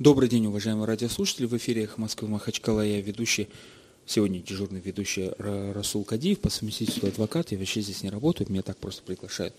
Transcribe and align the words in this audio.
Добрый 0.00 0.30
день, 0.30 0.46
уважаемые 0.46 0.86
радиослушатели. 0.86 1.44
В 1.44 1.54
эфире 1.58 1.82
«Эхо 1.82 2.00
Москвы» 2.00 2.26
Махачкала. 2.26 2.80
Я 2.80 3.02
ведущий, 3.02 3.48
сегодня 4.06 4.40
дежурный 4.40 4.80
ведущий 4.80 5.32
Расул 5.36 6.04
Кадиев, 6.04 6.40
по 6.40 6.48
совместительству 6.48 7.06
адвокат. 7.06 7.52
Я 7.52 7.58
вообще 7.58 7.82
здесь 7.82 8.02
не 8.02 8.08
работаю, 8.08 8.50
меня 8.50 8.62
так 8.62 8.78
просто 8.78 9.02
приглашают. 9.02 9.54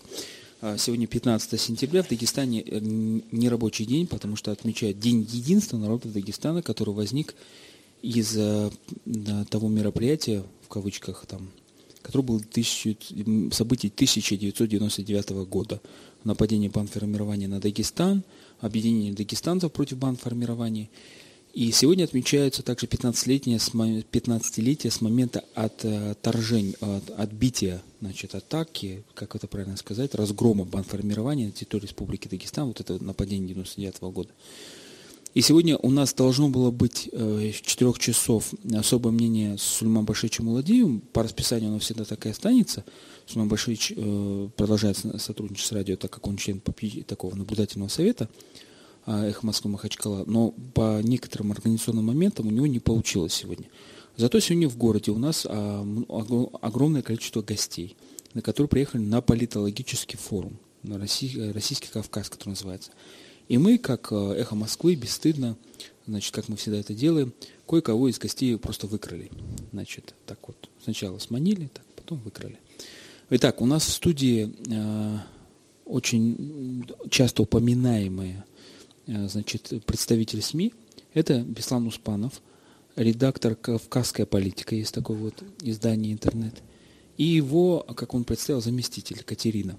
А, 0.60 0.76
сегодня 0.78 1.06
15 1.06 1.60
сентября, 1.60 2.02
в 2.02 2.08
Дагестане 2.08 2.60
э, 2.60 2.80
не 2.80 3.48
рабочий 3.48 3.84
день, 3.84 4.08
потому 4.08 4.34
что 4.34 4.50
отмечают 4.50 4.98
День 4.98 5.24
единства 5.30 5.76
народа 5.76 6.08
Дагестана, 6.08 6.60
который 6.60 6.92
возник 6.92 7.36
из 8.02 8.36
того 9.48 9.68
мероприятия, 9.68 10.42
в 10.62 10.68
кавычках, 10.68 11.24
там, 11.26 11.50
которое 12.02 12.24
было 12.24 12.40
тысячу, 12.40 12.96
событий 13.52 13.92
1999 13.94 15.30
года. 15.46 15.80
Нападение 16.24 16.68
бандформирования 16.68 17.46
на 17.46 17.60
Дагестан, 17.60 18.24
объединение 18.62 19.12
дагестанцев 19.12 19.70
против 19.70 19.98
бандформирования. 19.98 20.88
И 21.52 21.70
сегодня 21.70 22.04
отмечается 22.04 22.62
также 22.62 22.86
15-летие 22.86 23.58
с, 23.58 23.72
15 24.10 24.90
с 24.90 25.00
момента 25.02 25.44
отторжения, 25.54 26.74
от 26.80 27.10
отбития, 27.10 27.82
значит, 28.00 28.34
атаки, 28.34 29.04
как 29.12 29.36
это 29.36 29.46
правильно 29.46 29.76
сказать, 29.76 30.14
разгрома 30.14 30.64
бандформирования 30.64 31.46
на 31.46 31.52
территории 31.52 31.82
Республики 31.82 32.26
Дагестан, 32.26 32.68
вот 32.68 32.80
это 32.80 33.04
нападение 33.04 33.48
99 33.48 33.96
-го 33.96 34.12
года. 34.12 34.30
И 35.34 35.40
сегодня 35.40 35.78
у 35.78 35.90
нас 35.90 36.12
должно 36.12 36.50
было 36.50 36.70
быть 36.70 37.08
э, 37.10 37.52
в 37.52 37.62
4 37.62 37.92
часов 37.98 38.52
особое 38.76 39.12
мнение 39.12 39.56
с 39.56 39.62
Сульман 39.62 40.04
Башичем 40.04 40.44
Муладиевым. 40.44 41.00
По 41.00 41.22
расписанию 41.22 41.70
оно 41.70 41.78
всегда 41.78 42.04
так 42.04 42.26
и 42.26 42.28
останется. 42.28 42.84
Сульман 43.26 43.48
Башич 43.48 43.94
э, 43.96 44.48
продолжает 44.56 44.98
сотрудничать 44.98 45.66
с 45.66 45.72
радио, 45.72 45.96
так 45.96 46.10
как 46.10 46.26
он 46.26 46.36
член 46.36 46.60
такого 47.06 47.34
наблюдательного 47.34 47.88
совета 47.88 48.28
э, 49.06 49.30
«Эхо 49.30 49.46
Москвы 49.46 49.70
Махачкала». 49.70 50.24
Но 50.26 50.50
по 50.74 51.00
некоторым 51.02 51.52
организационным 51.52 52.04
моментам 52.04 52.48
у 52.48 52.50
него 52.50 52.66
не 52.66 52.78
получилось 52.78 53.32
сегодня. 53.32 53.68
Зато 54.18 54.38
сегодня 54.40 54.68
в 54.68 54.76
городе 54.76 55.10
у 55.10 55.18
нас 55.18 55.46
а, 55.48 55.86
огромное 56.60 57.00
количество 57.00 57.40
гостей, 57.40 57.96
на 58.34 58.42
которые 58.42 58.68
приехали 58.68 59.00
на 59.00 59.22
политологический 59.22 60.18
форум, 60.18 60.58
на 60.82 60.98
Российский 60.98 61.88
Кавказ, 61.90 62.28
который 62.28 62.50
называется. 62.50 62.90
И 63.48 63.58
мы, 63.58 63.78
как 63.78 64.08
э, 64.12 64.34
эхо 64.38 64.54
Москвы, 64.54 64.94
бесстыдно, 64.94 65.56
значит, 66.06 66.34
как 66.34 66.48
мы 66.48 66.56
всегда 66.56 66.78
это 66.78 66.94
делаем, 66.94 67.32
кое-кого 67.68 68.08
из 68.08 68.18
гостей 68.18 68.56
просто 68.58 68.86
выкрали. 68.86 69.30
Значит, 69.72 70.14
так 70.26 70.38
вот, 70.46 70.68
сначала 70.82 71.18
сманили, 71.18 71.68
так, 71.72 71.84
потом 71.96 72.18
выкрали. 72.18 72.58
Итак, 73.30 73.60
у 73.60 73.66
нас 73.66 73.84
в 73.84 73.92
студии 73.92 74.54
э, 74.68 75.18
очень 75.84 76.86
часто 77.10 77.42
упоминаемые 77.42 78.44
э, 79.06 79.28
значит, 79.28 79.72
представитель 79.86 80.42
СМИ. 80.42 80.72
Это 81.14 81.40
Беслан 81.40 81.86
Успанов, 81.86 82.40
редактор 82.96 83.54
«Кавказская 83.54 84.26
политика», 84.26 84.74
есть 84.74 84.94
такое 84.94 85.16
вот 85.16 85.42
издание 85.62 86.12
интернет. 86.12 86.54
И 87.16 87.24
его, 87.24 87.80
как 87.96 88.14
он 88.14 88.24
представил, 88.24 88.60
заместитель 88.60 89.22
Катерина. 89.22 89.78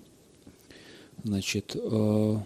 Значит, 1.23 1.75
э, 1.75 2.37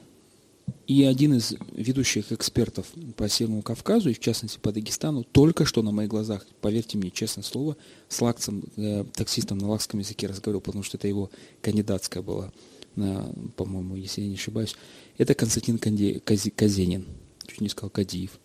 и 0.88 1.04
один 1.04 1.34
из 1.34 1.54
ведущих 1.74 2.32
экспертов 2.32 2.88
по 3.18 3.28
Северному 3.28 3.62
Кавказу, 3.62 4.10
и 4.10 4.14
в 4.14 4.20
частности 4.20 4.58
по 4.58 4.72
Дагестану, 4.72 5.26
только 5.26 5.66
что 5.66 5.84
на 5.84 5.92
моих 5.92 6.10
глазах, 6.10 6.46
поверьте 6.62 6.98
мне, 6.98 7.12
честное 7.12 7.44
слово, 7.44 7.76
с 8.08 8.22
лакцем, 8.22 8.64
э, 8.78 9.04
таксистом 9.14 9.58
на 9.58 9.68
лакском 9.68 10.00
языке 10.00 10.28
разговаривал, 10.28 10.62
потому 10.62 10.84
что 10.84 10.98
это 10.98 11.08
его 11.10 11.30
кандидатская 11.62 12.24
была, 12.24 12.54
на, 12.96 13.30
по-моему, 13.58 13.98
если 13.98 14.22
я 14.22 14.30
не 14.30 14.36
ошибаюсь. 14.36 14.76
Это 15.18 15.34
Константин 15.34 15.78
Канди, 15.78 16.22
Кази, 16.24 16.52
Казенин, 16.52 17.06
чуть 17.46 17.60
не 17.60 17.68
сказал 17.68 17.90
Кадиев. 17.90 18.40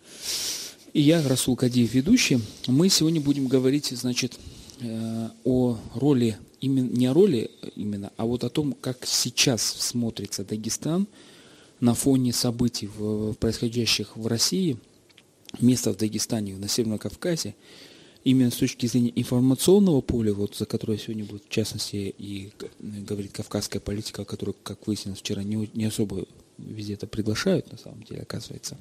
И 0.93 1.00
я, 1.00 1.27
Расул 1.27 1.55
Кадиев, 1.55 1.95
ведущий. 1.95 2.41
Мы 2.67 2.89
сегодня 2.89 3.20
будем 3.20 3.47
говорить, 3.47 3.91
значит, 3.91 4.37
э, 4.81 5.28
о 5.45 5.78
роли, 5.95 6.37
именно, 6.61 6.89
не 6.89 7.06
о 7.06 7.15
роли 7.15 7.53
именно, 7.77 8.12
а 8.16 8.27
вот 8.27 8.43
о 8.43 8.50
том, 8.50 8.72
как 8.72 9.06
сейчас 9.06 9.62
смотрится 9.62 10.44
Дагестан– 10.44 11.06
на 11.82 11.94
фоне 11.94 12.32
событий, 12.32 12.88
происходящих 13.41 14.16
в 14.16 14.28
России, 14.28 14.78
место 15.60 15.93
в 15.93 15.97
Дагестане, 15.97 16.56
на 16.56 16.69
Северном 16.69 17.00
Кавказе, 17.00 17.56
именно 18.22 18.53
с 18.53 18.56
точки 18.56 18.87
зрения 18.87 19.12
информационного 19.16 20.00
поля, 20.00 20.32
вот 20.32 20.54
за 20.54 20.65
которое 20.65 20.97
сегодня 20.97 21.25
будет 21.25 21.43
в 21.44 21.48
частности 21.48 22.15
и 22.16 22.53
говорит 22.78 23.32
кавказская 23.32 23.81
политика, 23.81 24.25
которую, 24.25 24.54
как 24.62 24.87
выяснилось 24.87 25.19
вчера, 25.19 25.43
не, 25.43 25.69
не 25.75 25.87
особо 25.87 26.25
везде 26.56 26.94
это 26.94 27.09
приглашают, 27.09 27.72
на 27.72 27.78
самом 27.78 28.04
деле, 28.04 28.22
оказывается. 28.22 28.78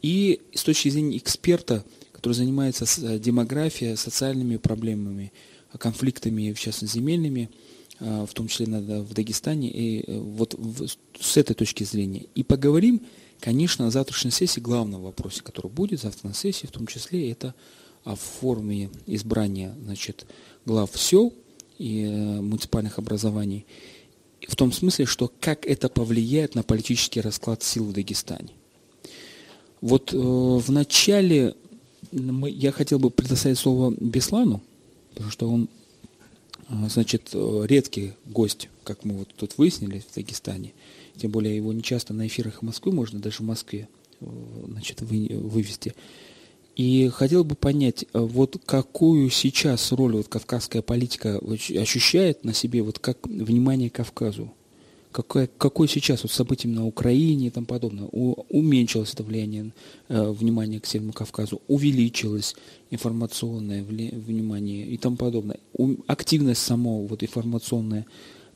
И 0.00 0.40
с 0.54 0.62
точки 0.62 0.90
зрения 0.90 1.18
эксперта, 1.18 1.84
который 2.12 2.34
занимается 2.34 2.86
демографией, 3.18 3.96
социальными 3.96 4.56
проблемами, 4.56 5.32
конфликтами, 5.78 6.52
в 6.52 6.60
частности, 6.60 6.94
земельными, 6.94 7.50
в 8.00 8.32
том 8.34 8.48
числе 8.48 8.66
в 8.66 9.14
Дагестане, 9.14 9.70
и 9.70 10.04
э, 10.06 10.18
вот 10.18 10.58
с 11.20 11.36
этой 11.36 11.54
точки 11.54 11.84
зрения. 11.84 12.26
И 12.34 12.42
поговорим, 12.42 13.02
конечно, 13.40 13.84
на 13.84 13.90
завтрашней 13.90 14.30
сессии, 14.30 14.60
главном 14.60 15.02
вопросе, 15.02 15.42
который 15.42 15.70
будет 15.70 16.00
завтра 16.00 16.28
на 16.28 16.34
сессии, 16.34 16.66
в 16.66 16.72
том 16.72 16.86
числе 16.86 17.30
это 17.30 17.54
о 18.04 18.16
форме 18.16 18.90
избрания 19.06 19.74
значит, 19.82 20.26
глав 20.66 20.90
сел 20.98 21.32
и 21.78 22.02
э, 22.02 22.40
муниципальных 22.40 22.98
образований, 22.98 23.66
в 24.46 24.56
том 24.56 24.72
смысле, 24.72 25.06
что 25.06 25.32
как 25.40 25.66
это 25.66 25.88
повлияет 25.88 26.54
на 26.54 26.62
политический 26.62 27.20
расклад 27.20 27.62
сил 27.62 27.84
в 27.84 27.92
Дагестане. 27.92 28.50
Вот 29.80 30.12
э, 30.12 30.16
в 30.16 30.70
начале 30.70 31.54
мы, 32.12 32.50
я 32.50 32.72
хотел 32.72 32.98
бы 32.98 33.10
предоставить 33.10 33.58
слово 33.58 33.94
Беслану, 33.98 34.62
потому 35.14 35.30
что 35.30 35.48
он 35.48 35.68
а, 35.68 35.83
значит, 36.68 37.30
э, 37.32 37.64
редкий 37.66 38.12
гость, 38.26 38.68
как 38.84 39.04
мы 39.04 39.18
вот 39.18 39.28
тут 39.36 39.58
выяснили 39.58 40.00
в 40.00 40.14
Дагестане. 40.14 40.72
Тем 41.16 41.30
более 41.30 41.56
его 41.56 41.72
не 41.72 41.82
часто 41.82 42.12
на 42.12 42.26
эфирах 42.26 42.62
Москвы 42.62 42.92
можно 42.92 43.20
даже 43.20 43.38
в 43.38 43.46
Москве 43.46 43.88
э, 44.20 44.26
значит, 44.68 45.00
вы, 45.02 45.28
вывести. 45.30 45.94
И 46.76 47.08
хотел 47.08 47.44
бы 47.44 47.54
понять, 47.54 48.04
э, 48.12 48.18
вот 48.18 48.60
какую 48.66 49.30
сейчас 49.30 49.92
роль 49.92 50.16
вот 50.16 50.28
кавказская 50.28 50.82
политика 50.82 51.38
ощущает 51.38 52.44
на 52.44 52.52
себе, 52.52 52.82
вот 52.82 52.98
как 52.98 53.26
внимание 53.26 53.90
Кавказу? 53.90 54.52
Какое, 55.14 55.46
какое 55.46 55.86
сейчас 55.86 56.24
вот 56.24 56.32
события 56.32 56.66
на 56.66 56.84
Украине 56.84 57.46
и 57.46 57.50
тому 57.50 57.66
подобное, 57.66 58.08
у, 58.10 58.44
уменьшилось 58.48 59.14
это 59.14 59.22
влияние 59.22 59.72
э, 60.08 60.30
внимания 60.30 60.80
к 60.80 60.86
Северному 60.86 61.12
Кавказу, 61.12 61.62
увеличилось 61.68 62.56
информационное 62.90 63.84
вли, 63.84 64.10
внимание 64.10 64.84
и 64.84 64.96
тому 64.96 65.16
подобное. 65.16 65.60
У, 65.72 65.94
активность 66.08 66.62
самого 66.62 67.06
вот 67.06 67.22
информационная 67.22 68.06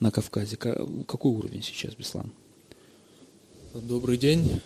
на 0.01 0.11
Кавказе, 0.11 0.57
какой 0.57 1.33
уровень 1.33 1.63
сейчас, 1.63 1.95
Беслан? 1.95 2.33
Добрый 3.75 4.19
день, 4.19 4.61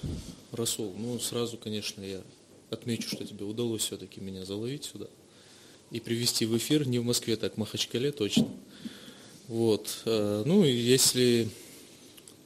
Расул. 0.51 0.95
Ну, 0.97 1.19
сразу, 1.19 1.59
конечно, 1.59 2.03
я 2.03 2.23
отмечу, 2.71 3.09
что 3.11 3.25
тебе 3.27 3.45
удалось 3.45 3.83
все-таки 3.83 4.21
меня 4.21 4.47
заловить 4.47 4.85
сюда 4.85 5.07
и 5.91 6.01
привести 6.01 6.47
в 6.47 6.57
эфир, 6.57 6.89
не 6.89 6.99
в 6.99 7.05
Москве, 7.05 7.37
так 7.37 7.55
в 7.55 7.57
Махачкале 7.59 8.13
точно. 8.13 8.49
Вот. 9.49 10.03
Э, 10.07 10.43
ну, 10.47 10.65
если 10.65 11.51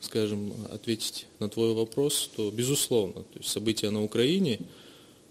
скажем, 0.07 0.53
ответить 0.73 1.27
на 1.41 1.49
твой 1.49 1.75
вопрос, 1.75 2.31
то 2.35 2.51
безусловно, 2.51 3.23
то 3.23 3.39
есть 3.39 3.51
события 3.51 3.91
на 3.91 4.03
Украине, 4.03 4.61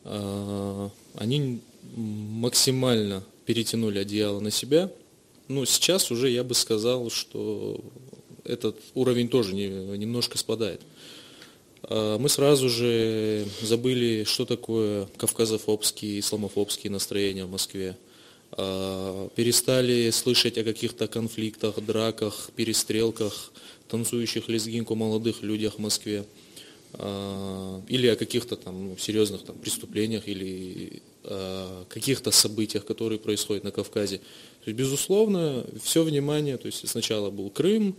а, 0.03 0.90
они 1.16 1.59
максимально 1.96 3.24
перетянули 3.46 4.00
одеяло 4.00 4.40
на 4.40 4.52
себя. 4.52 4.91
Но 5.47 5.66
сейчас 5.66 6.12
уже 6.12 6.30
я 6.30 6.44
бы 6.44 6.53
сказал, 6.53 7.09
что 7.09 7.80
этот 8.44 8.78
уровень 8.94 9.30
тоже 9.30 9.53
немножко 9.53 10.38
спадает. 10.38 10.81
А, 11.84 12.18
мы 12.18 12.30
сразу 12.30 12.69
же 12.69 13.46
забыли, 13.62 14.24
что 14.25 14.46
такое 14.46 15.08
кавказофобские, 15.17 16.20
исламофобские 16.20 16.91
настроения 16.91 17.46
в 17.46 17.52
Москве. 17.52 17.97
А, 18.52 19.29
перестали 19.35 20.09
слышать 20.11 20.58
о 20.58 20.64
каких-то 20.64 21.08
конфликтах, 21.08 21.84
драках, 21.84 22.50
перестрелках, 22.55 23.52
танцующих 23.87 24.47
лезгинку 24.49 24.96
молодых 24.96 25.43
людях 25.43 25.76
в 25.76 25.79
Москве, 25.79 26.26
а, 26.93 27.82
или 27.87 28.08
о 28.08 28.16
каких-то 28.16 28.55
там 28.55 28.90
ну, 28.90 28.97
серьезных 28.97 29.43
там, 29.43 29.58
преступлениях 29.58 30.28
или 30.28 31.02
а, 31.23 31.85
каких-то 31.90 32.32
событиях, 32.32 32.85
которые 32.85 33.20
происходят 33.20 33.64
на 33.64 33.72
Кавказе. 33.72 34.17
То 34.17 34.70
есть, 34.70 34.78
безусловно, 34.78 35.66
все 35.84 36.03
внимание, 36.03 36.58
то 36.58 36.67
есть 36.67 36.87
сначала 36.87 37.29
был 37.29 37.49
Крым, 37.49 37.96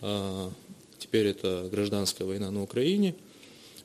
а, 0.00 0.52
теперь 0.98 1.26
это 1.26 1.68
гражданская 1.70 2.26
война 2.26 2.50
на 2.50 2.62
Украине. 2.62 3.14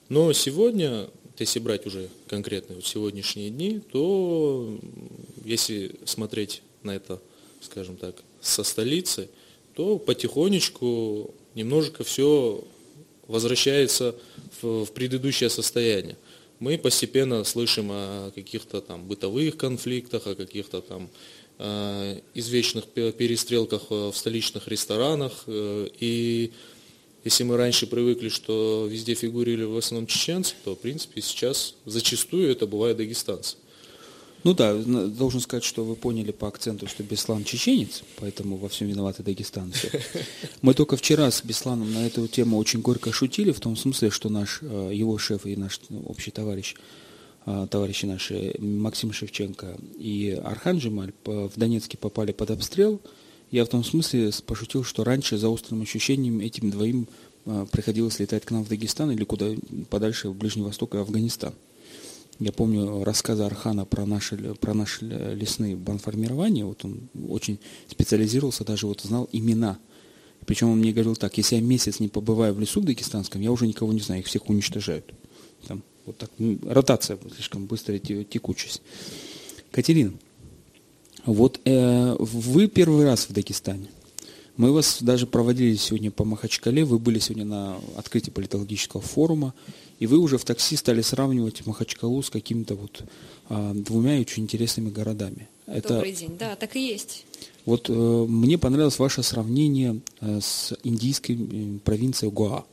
Но 0.10 0.32
сегодня, 0.34 1.10
если 1.40 1.60
брать 1.60 1.88
уже 1.88 2.10
конкретно 2.28 2.76
вот 2.76 2.86
сегодняшние 2.86 3.50
дни, 3.50 3.82
то 3.92 4.78
если 5.46 5.96
смотреть 6.06 6.62
на 6.84 6.96
это, 6.96 7.20
скажем 7.62 7.96
так, 7.96 8.16
со 8.42 8.64
столицы, 8.64 9.30
то 9.76 9.98
потихонечку 9.98 11.34
немножко 11.56 12.04
все 12.04 12.64
возвращается 13.28 14.16
в, 14.62 14.86
в 14.86 14.92
предыдущее 14.92 15.50
состояние. 15.50 16.18
мы 16.60 16.78
постепенно 16.78 17.44
слышим 17.44 17.90
о 17.92 18.32
каких-то 18.32 18.82
там 18.82 19.06
бытовых 19.06 19.58
конфликтах, 19.58 20.28
о 20.28 20.36
каких-то 20.36 20.82
там 20.82 21.10
э, 21.60 22.20
извечных 22.34 22.86
перестрелках 22.86 23.90
в 23.90 24.14
столичных 24.14 24.68
ресторанах. 24.68 25.46
И 25.48 26.52
если 27.24 27.44
мы 27.44 27.58
раньше 27.58 27.88
привыкли, 27.88 28.30
что 28.30 28.88
везде 28.90 29.14
фигурировали 29.14 29.66
в 29.66 29.78
основном 29.78 30.08
чеченцы, 30.08 30.56
то, 30.64 30.76
в 30.76 30.80
принципе, 30.80 31.22
сейчас 31.22 31.76
зачастую 31.86 32.50
это 32.50 32.68
бывает 32.68 32.98
дагестанцы. 32.98 33.58
Ну 34.44 34.54
да, 34.54 34.76
должен 34.76 35.40
сказать, 35.40 35.64
что 35.64 35.86
вы 35.86 35.96
поняли 35.96 36.32
по 36.32 36.50
акценту, 36.50 36.88
что 36.88 37.02
Беслан 37.02 37.46
чеченец, 37.46 38.04
поэтому 38.18 38.58
во 38.58 38.68
всем 38.68 38.90
виноваты 38.90 39.24
дагестанцы. 39.24 39.90
Мы 40.62 40.74
только 40.74 40.98
вчера 40.98 41.32
с 41.32 41.44
Бесланом 41.46 41.94
на 41.94 42.06
эту 42.06 42.28
тему 42.28 42.58
очень 42.58 42.82
горько 42.82 43.14
шутили, 43.14 43.52
в 43.52 43.62
том 43.62 43.78
смысле, 43.78 44.10
что 44.10 44.28
наш, 44.28 44.60
э, 44.62 44.92
его 44.94 45.18
шеф 45.18 45.46
и 45.46 45.56
наш 45.56 45.80
общий 46.06 46.32
товарищ, 46.32 46.76
э, 47.46 47.68
товарищи 47.72 48.06
наши 48.06 48.56
Максим 48.60 49.14
Шевченко 49.14 49.78
и 49.98 50.38
Архан 50.44 50.80
Джемаль 50.80 51.14
в 51.24 51.52
Донецке 51.56 51.98
попали 51.98 52.34
под 52.34 52.52
обстрел. 52.52 53.00
Я 53.50 53.64
в 53.64 53.70
том 53.70 53.86
смысле 53.86 54.32
пошутил, 54.46 54.84
что 54.84 55.06
раньше 55.06 55.38
за 55.38 55.48
острым 55.48 55.84
ощущением 55.84 56.42
этим 56.42 56.70
двоим 56.70 57.08
э, 57.46 57.66
приходилось 57.72 58.20
летать 58.20 58.44
к 58.44 58.52
нам 58.52 58.66
в 58.66 58.68
Дагестан 58.68 59.10
или 59.12 59.24
куда 59.24 59.52
подальше, 59.90 60.28
в 60.28 60.36
Ближний 60.36 60.64
Восток 60.64 60.96
и 60.96 60.98
Афганистан. 60.98 61.54
Я 62.40 62.52
помню 62.52 63.04
рассказы 63.04 63.44
Архана 63.44 63.86
про 63.86 64.06
наши, 64.06 64.38
про 64.56 64.74
наши 64.74 65.06
лесные 65.06 65.76
банформирования. 65.76 66.66
Вот 66.66 66.84
он 66.84 67.10
очень 67.30 67.60
специализировался, 67.88 68.66
даже 68.66 68.88
вот 68.88 69.02
знал 69.02 69.30
имена. 69.32 69.78
Причем 70.46 70.70
он 70.70 70.80
мне 70.80 70.92
говорил 70.92 71.16
так, 71.16 71.38
если 71.38 71.56
я 71.56 71.62
месяц 71.62 72.00
не 72.00 72.10
побываю 72.10 72.54
в 72.54 72.60
лесу 72.60 72.82
в 72.82 72.86
дагестанском, 72.86 73.42
я 73.42 73.52
уже 73.52 73.68
никого 73.68 73.94
не 73.94 74.02
знаю, 74.02 74.22
их 74.22 74.28
всех 74.28 74.50
уничтожают. 74.50 75.14
Там, 75.68 75.84
вот 76.06 76.18
так, 76.18 76.32
ротация 76.68 77.18
слишком 77.34 77.66
быстрая 77.66 78.00
текучесть. 78.00 78.82
Катерина, 79.72 80.14
вот 81.26 81.62
э, 81.64 82.16
вы 82.20 82.68
первый 82.68 83.06
раз 83.06 83.30
в 83.30 83.34
Дагестане. 83.34 83.88
Мы 84.58 84.72
вас 84.72 85.02
даже 85.02 85.26
проводили 85.26 85.76
сегодня 85.76 86.12
по 86.12 86.26
Махачкале, 86.26 86.86
вы 86.86 87.00
были 87.00 87.18
сегодня 87.20 87.46
на 87.46 87.78
открытии 87.98 88.30
политологического 88.30 89.02
форума, 89.02 89.54
и 90.04 90.06
вы 90.06 90.18
уже 90.18 90.38
в 90.38 90.44
такси 90.44 90.76
стали 90.76 91.02
сравнивать 91.02 91.66
Махачкалу 91.66 92.22
с 92.22 92.30
какими-то 92.30 92.76
вот 92.76 93.04
а, 93.48 93.72
двумя 93.74 94.20
очень 94.20 94.44
интересными 94.44 94.90
городами. 94.90 95.48
Это... 95.66 95.94
Добрый 95.94 96.12
день, 96.12 96.36
да, 96.38 96.58
так 96.58 96.76
и 96.76 96.86
есть. 96.86 97.26
Вот 97.64 97.90
э, 97.90 97.94
мне 97.94 98.58
понравилось 98.58 99.00
ваше 99.00 99.24
сравнение 99.24 100.02
э, 100.20 100.42
с 100.42 100.74
индийской 100.84 101.38
э, 101.38 101.80
провинцией 101.86 102.34
Гоа. 102.34 102.66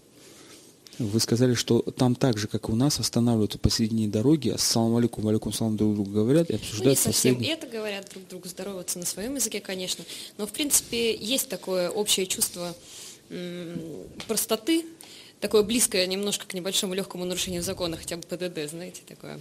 Вы 0.98 1.20
сказали, 1.20 1.54
что 1.54 1.82
там 1.82 2.16
так 2.16 2.36
же, 2.36 2.48
как 2.48 2.68
и 2.68 2.72
у 2.72 2.74
нас, 2.74 2.98
останавливаются 2.98 3.60
посередине 3.60 4.08
дороги, 4.08 4.48
ассаламу 4.48 4.96
алейкум, 4.96 5.28
алейкум 5.28 5.52
салам 5.52 5.76
друг 5.76 5.94
другу 5.94 6.10
говорят 6.10 6.50
и 6.50 6.56
обсуждают 6.56 6.84
ну, 6.84 6.90
не 6.90 6.96
совсем 6.96 7.34
последние... 7.36 7.52
это 7.52 7.68
говорят 7.68 8.10
друг 8.10 8.26
другу, 8.26 8.48
здороваться 8.48 8.98
на 8.98 9.06
своем 9.06 9.36
языке, 9.36 9.60
конечно. 9.60 10.04
Но, 10.36 10.48
в 10.48 10.50
принципе, 10.50 11.14
есть 11.14 11.48
такое 11.48 11.90
общее 11.90 12.26
чувство 12.26 12.74
простоты, 14.26 14.84
такое 15.40 15.62
близкое 15.62 16.06
немножко 16.06 16.46
к 16.46 16.54
небольшому 16.54 16.94
легкому 16.94 17.24
нарушению 17.24 17.62
закона, 17.62 17.96
хотя 17.96 18.16
бы 18.16 18.22
ПДД, 18.22 18.70
знаете, 18.70 19.02
такое. 19.06 19.40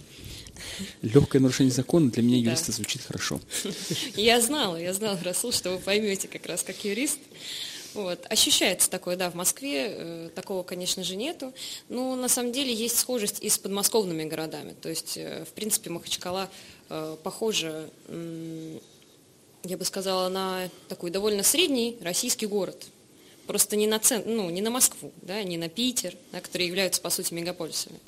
Легкое 1.02 1.40
нарушение 1.40 1.72
закона 1.72 2.10
для 2.10 2.22
меня 2.22 2.38
юриста 2.38 2.68
да. 2.68 2.72
звучит 2.72 3.02
хорошо. 3.02 3.40
Я 4.16 4.40
знала, 4.40 4.76
я 4.76 4.92
знала, 4.92 5.18
Расул, 5.22 5.52
что 5.52 5.70
вы 5.70 5.78
поймете 5.78 6.28
как 6.28 6.46
раз 6.46 6.62
как 6.62 6.84
юрист. 6.84 7.18
Вот. 7.94 8.24
Ощущается 8.28 8.88
такое, 8.88 9.16
да, 9.16 9.30
в 9.30 9.34
Москве 9.34 9.86
э, 9.88 10.30
такого, 10.34 10.62
конечно 10.62 11.02
же, 11.02 11.16
нету. 11.16 11.52
Но 11.88 12.14
на 12.14 12.28
самом 12.28 12.52
деле 12.52 12.72
есть 12.72 12.98
схожесть 12.98 13.42
и 13.42 13.48
с 13.48 13.58
подмосковными 13.58 14.24
городами. 14.24 14.74
То 14.80 14.88
есть, 14.88 15.16
э, 15.16 15.44
в 15.44 15.52
принципе, 15.52 15.90
Махачкала 15.90 16.48
э, 16.88 17.16
похожа, 17.22 17.90
э, 18.06 18.78
я 19.64 19.76
бы 19.76 19.84
сказала, 19.84 20.28
на 20.28 20.68
такой 20.88 21.10
довольно 21.10 21.42
средний 21.42 21.96
российский 22.00 22.46
город. 22.46 22.86
Просто 23.50 23.74
не 23.74 23.88
на, 23.88 23.98
цен, 23.98 24.22
ну, 24.26 24.48
не 24.48 24.62
на 24.62 24.70
Москву, 24.70 25.10
да, 25.22 25.42
не 25.42 25.58
на 25.58 25.68
Питер, 25.68 26.14
да, 26.30 26.40
которые 26.40 26.68
являются, 26.68 27.00
по 27.00 27.10
сути, 27.10 27.34
мегаполисами. 27.34 27.98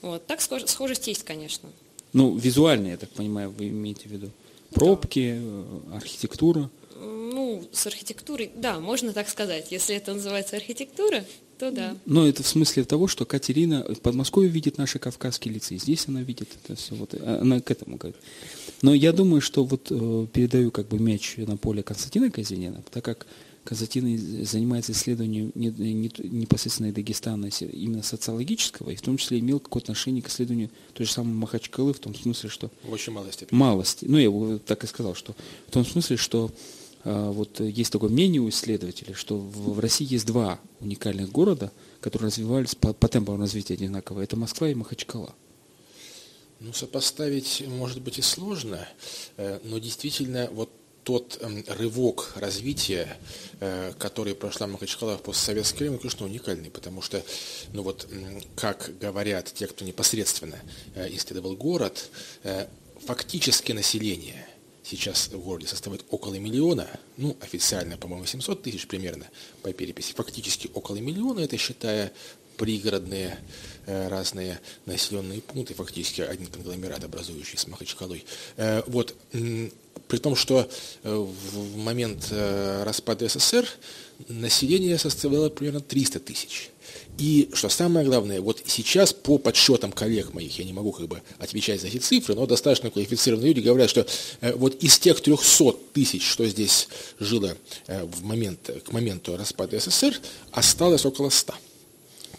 Вот. 0.00 0.26
Так 0.26 0.40
схож, 0.40 0.62
схожесть 0.64 1.06
есть, 1.08 1.24
конечно. 1.24 1.68
Ну, 2.14 2.34
визуально, 2.38 2.88
я 2.88 2.96
так 2.96 3.10
понимаю, 3.10 3.50
вы 3.50 3.68
имеете 3.68 4.08
в 4.08 4.12
виду. 4.12 4.30
Пробки, 4.70 5.38
да. 5.38 5.92
Э, 5.92 5.96
архитектура 5.96 6.70
ну, 7.02 7.68
с 7.70 7.86
архитектурой, 7.86 8.50
да, 8.54 8.80
можно 8.80 9.12
так 9.12 9.28
сказать. 9.28 9.72
Если 9.72 9.94
это 9.94 10.14
называется 10.14 10.56
архитектура, 10.56 11.24
то 11.58 11.70
да. 11.70 11.96
Но 12.06 12.26
это 12.26 12.42
в 12.42 12.46
смысле 12.46 12.84
того, 12.84 13.08
что 13.08 13.26
Катерина 13.26 13.84
в 13.88 14.00
Подмосковье 14.00 14.50
видит 14.50 14.78
наши 14.78 14.98
кавказские 14.98 15.52
лица, 15.52 15.74
и 15.74 15.78
здесь 15.78 16.08
она 16.08 16.22
видит 16.22 16.48
это 16.64 16.76
все. 16.76 16.94
Вот, 16.94 17.12
э, 17.12 17.38
она 17.40 17.60
к 17.60 17.70
этому 17.70 17.98
говорит. 17.98 18.18
Но 18.80 18.94
я 18.94 19.12
думаю, 19.12 19.42
что 19.42 19.64
вот 19.64 19.88
э, 19.90 20.26
передаю 20.32 20.70
как 20.70 20.88
бы 20.88 20.98
мяч 20.98 21.34
на 21.36 21.58
поле 21.58 21.82
Константина 21.82 22.30
Казинина, 22.30 22.82
так 22.90 23.04
как 23.04 23.26
Казатин 23.64 24.44
занимается 24.44 24.92
исследованием 24.92 25.52
не, 25.54 25.68
не, 25.68 26.10
непосредственно 26.18 26.92
Дагестана 26.92 27.46
именно 27.46 28.02
социологического, 28.02 28.90
и 28.90 28.96
в 28.96 29.02
том 29.02 29.16
числе 29.16 29.38
имел 29.38 29.60
какое-то 29.60 29.92
отношение 29.92 30.22
к 30.22 30.28
исследованию 30.28 30.70
той 30.94 31.06
же 31.06 31.12
самой 31.12 31.34
Махачкалы, 31.34 31.92
в 31.92 32.00
том 32.00 32.14
смысле, 32.14 32.48
что... 32.48 32.70
В 32.82 32.90
очень 32.90 33.12
малой 33.12 33.32
степени. 33.32 33.56
Малости. 33.56 34.04
Ну, 34.06 34.18
я 34.18 34.58
так 34.58 34.82
и 34.82 34.86
сказал, 34.86 35.14
что 35.14 35.36
в 35.68 35.70
том 35.70 35.84
смысле, 35.84 36.16
что 36.16 36.50
а, 37.04 37.30
вот 37.30 37.60
есть 37.60 37.92
такое 37.92 38.10
мнение 38.10 38.40
у 38.40 38.48
исследователей, 38.48 39.14
что 39.14 39.38
в 39.38 39.78
России 39.78 40.06
есть 40.10 40.26
два 40.26 40.60
уникальных 40.80 41.30
города, 41.30 41.72
которые 42.00 42.28
развивались 42.28 42.74
по, 42.74 42.92
по 42.92 43.08
темпам 43.08 43.40
развития 43.40 43.74
одинаково. 43.74 44.22
Это 44.22 44.36
Москва 44.36 44.68
и 44.68 44.74
Махачкала. 44.74 45.34
Ну, 46.60 46.72
сопоставить, 46.72 47.64
может 47.66 48.00
быть, 48.00 48.18
и 48.18 48.22
сложно, 48.22 48.88
э, 49.36 49.58
но 49.64 49.78
действительно 49.78 50.48
вот 50.52 50.70
тот 51.04 51.38
эм, 51.40 51.64
рывок 51.68 52.32
развития, 52.36 53.18
э, 53.60 53.92
который 53.98 54.34
прошла 54.34 54.66
Махачкала 54.66 55.18
в 55.18 55.22
постсоветское 55.22 55.88
время, 55.88 55.98
конечно, 55.98 56.26
уникальный, 56.26 56.70
потому 56.70 57.02
что, 57.02 57.22
ну 57.72 57.82
вот, 57.82 58.08
как 58.56 58.92
говорят 59.00 59.52
те, 59.52 59.66
кто 59.66 59.84
непосредственно 59.84 60.58
э, 60.94 61.08
исследовал 61.14 61.56
город, 61.56 62.10
фактически 63.04 63.72
население– 63.72 64.46
сейчас 64.82 65.28
в 65.28 65.40
городе 65.40 65.68
составляет 65.68 66.04
около 66.10 66.34
миллиона, 66.34 66.88
ну, 67.16 67.36
официально, 67.40 67.96
по-моему, 67.96 68.26
700 68.26 68.62
тысяч 68.62 68.86
примерно 68.86 69.26
по 69.62 69.72
переписи, 69.72 70.12
фактически 70.12 70.70
около 70.74 70.96
миллиона, 70.96 71.40
это 71.40 71.56
считая 71.56 72.12
пригородные 72.56 73.38
э, 73.86 74.08
разные 74.08 74.60
населенные 74.86 75.40
пункты, 75.40 75.74
фактически 75.74 76.20
один 76.20 76.46
конгломерат, 76.46 77.02
образующий 77.02 77.58
с 77.58 77.66
Махачкалой. 77.66 78.24
Э, 78.56 78.82
вот, 78.86 79.16
при 80.08 80.18
том, 80.18 80.36
что 80.36 80.68
э, 81.02 81.14
в 81.14 81.76
момент 81.76 82.28
распада 82.84 83.28
СССР 83.28 83.68
население 84.28 84.98
составляло 84.98 85.48
примерно 85.48 85.80
300 85.80 86.20
тысяч. 86.20 86.70
И 87.18 87.50
что 87.52 87.68
самое 87.68 88.06
главное, 88.06 88.40
вот 88.40 88.62
сейчас 88.66 89.12
по 89.12 89.38
подсчетам 89.38 89.92
коллег 89.92 90.32
моих, 90.32 90.58
я 90.58 90.64
не 90.64 90.72
могу 90.72 90.92
как 90.92 91.08
бы 91.08 91.22
отвечать 91.38 91.80
за 91.80 91.88
эти 91.88 91.98
цифры, 91.98 92.34
но 92.34 92.46
достаточно 92.46 92.90
квалифицированные 92.90 93.48
люди 93.48 93.60
говорят, 93.60 93.90
что 93.90 94.06
э, 94.40 94.54
вот 94.54 94.82
из 94.82 94.98
тех 94.98 95.20
300 95.20 95.76
тысяч, 95.92 96.26
что 96.26 96.46
здесь 96.46 96.88
жило 97.20 97.56
э, 97.86 98.04
в 98.04 98.22
момент, 98.22 98.70
к 98.84 98.92
моменту 98.92 99.36
распада 99.36 99.78
СССР, 99.78 100.18
осталось 100.52 101.04
около 101.04 101.28
100. 101.28 101.54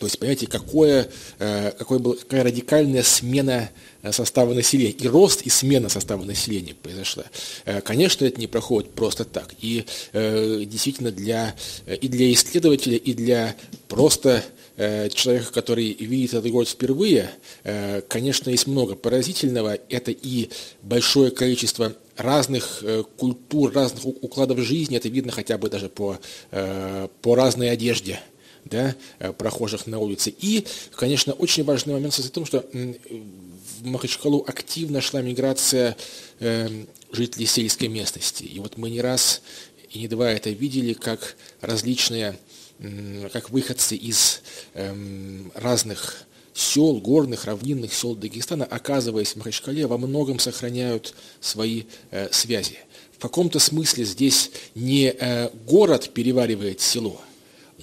То 0.04 0.08
есть, 0.08 0.20
понимаете, 0.20 0.48
какое, 0.48 1.08
э, 1.40 1.72
какое 1.78 1.98
был, 1.98 2.16
какая 2.16 2.44
радикальная 2.44 3.04
смена 3.04 3.70
э, 4.02 4.12
состава 4.12 4.54
населения, 4.54 4.92
и 4.92 5.08
рост, 5.08 5.44
и 5.44 5.50
смена 5.50 5.88
состава 5.88 6.26
населения 6.26 6.76
произошла. 6.76 7.24
Э, 7.64 7.80
конечно, 7.80 8.26
это 8.26 8.38
не 8.38 8.48
проходит 8.48 8.92
просто 8.92 9.24
так. 9.24 9.54
И 9.62 9.86
действительно 10.12 11.12
для, 11.12 11.56
и 11.88 12.08
для 12.10 12.34
исследователя, 12.34 12.98
и 12.98 13.14
для 13.14 13.56
просто 13.88 14.44
человека, 14.76 15.54
который 15.54 15.94
видит 15.94 16.34
этот 16.34 16.52
город 16.52 16.68
впервые, 16.68 17.30
конечно, 18.08 18.50
есть 18.50 18.68
много 18.68 18.96
поразительного. 18.96 19.78
Это 19.90 20.12
и 20.12 20.50
большое 20.82 21.32
количество 21.32 21.94
разных 22.18 22.84
культур, 23.18 23.72
разных 23.72 24.06
укладов 24.06 24.60
жизни. 24.60 24.98
Это 24.98 25.10
видно 25.10 25.32
хотя 25.32 25.58
бы 25.58 25.70
даже 25.70 25.90
по, 25.90 26.18
по 27.22 27.36
разной 27.36 27.70
одежде 27.70 28.20
да, 28.66 28.96
э, 29.20 29.34
прохожих 29.34 29.88
на 29.88 30.00
улице. 30.00 30.34
И, 30.40 30.66
конечно, 30.96 31.34
очень 31.34 31.64
важный 31.64 31.94
момент 31.94 32.14
состоит 32.14 32.32
в 32.32 32.36
том, 32.36 32.46
что 32.46 32.66
в 32.72 33.86
Махачкалу 33.86 34.44
активно 34.48 35.02
шла 35.02 35.22
миграция 35.22 35.98
э, 36.40 36.86
жителей 37.12 37.46
сельской 37.46 37.88
местности. 37.88 38.44
И 38.44 38.60
вот 38.60 38.78
мы 38.78 38.90
не 38.90 39.02
раз 39.02 39.42
и 39.90 40.00
не 40.00 40.08
два 40.08 40.32
это 40.32 40.50
видели, 40.50 40.94
как 40.94 41.36
различные, 41.62 42.38
как 43.32 43.52
выходцы 43.52 43.96
из 43.96 44.42
эм, 44.74 45.52
разных 45.54 46.24
сел, 46.56 46.98
горных, 46.98 47.46
равнинных 47.46 47.94
сел 47.94 48.16
Дагестана, 48.16 48.66
оказываясь 48.66 49.34
в 49.34 49.36
Махачкале, 49.36 49.86
во 49.86 50.00
многом 50.00 50.40
сохраняют 50.40 51.14
свои 51.42 51.84
э, 52.10 52.30
связи. 52.32 52.80
В 53.12 53.20
каком-то 53.20 53.60
смысле 53.60 54.04
здесь 54.04 54.52
не 54.76 55.16
город 55.66 56.10
переваривает 56.14 56.82
село– 56.82 57.22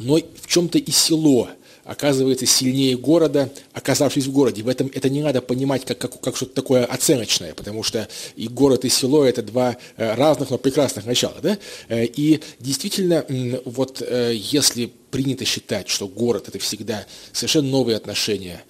но 0.01 0.17
в 0.17 0.47
чем-то 0.47 0.79
и 0.79 0.91
село 0.91 1.49
оказывается 1.85 2.47
сильнее 2.47 2.97
города, 2.97 3.51
оказавшись 3.73 4.27
в 4.27 4.33
городе. 4.33 4.63
В 4.63 4.69
этом 4.69 4.91
это 4.95 5.09
не 5.09 5.23
надо 5.23 5.43
понимать 5.43 5.85
как, 5.85 5.99
как, 5.99 6.21
как 6.21 6.37
что-то 6.37 6.55
такое 6.55 6.85
оценочное, 6.85 7.53
потому 7.53 7.83
что 7.83 8.09
и 8.37 8.47
город, 8.49 8.85
и 8.85 8.89
село– 8.89 9.25
это 9.27 9.43
два 9.43 9.77
э, 9.97 10.15
разных, 10.15 10.51
но 10.51 10.59
прекрасных 10.59 11.05
начала. 11.05 11.35
Да? 11.43 11.59
Э, 11.89 12.05
и 12.05 12.41
действительно, 12.61 13.27
вот 13.65 14.03
если 14.33 14.93
принято 15.11 15.45
считать, 15.45 15.89
что 15.89 16.07
город– 16.07 16.47
это 16.49 16.61
всегда 16.61 17.07
совершенно 17.33 17.69
новые 17.69 17.97
отношения, 17.97 18.63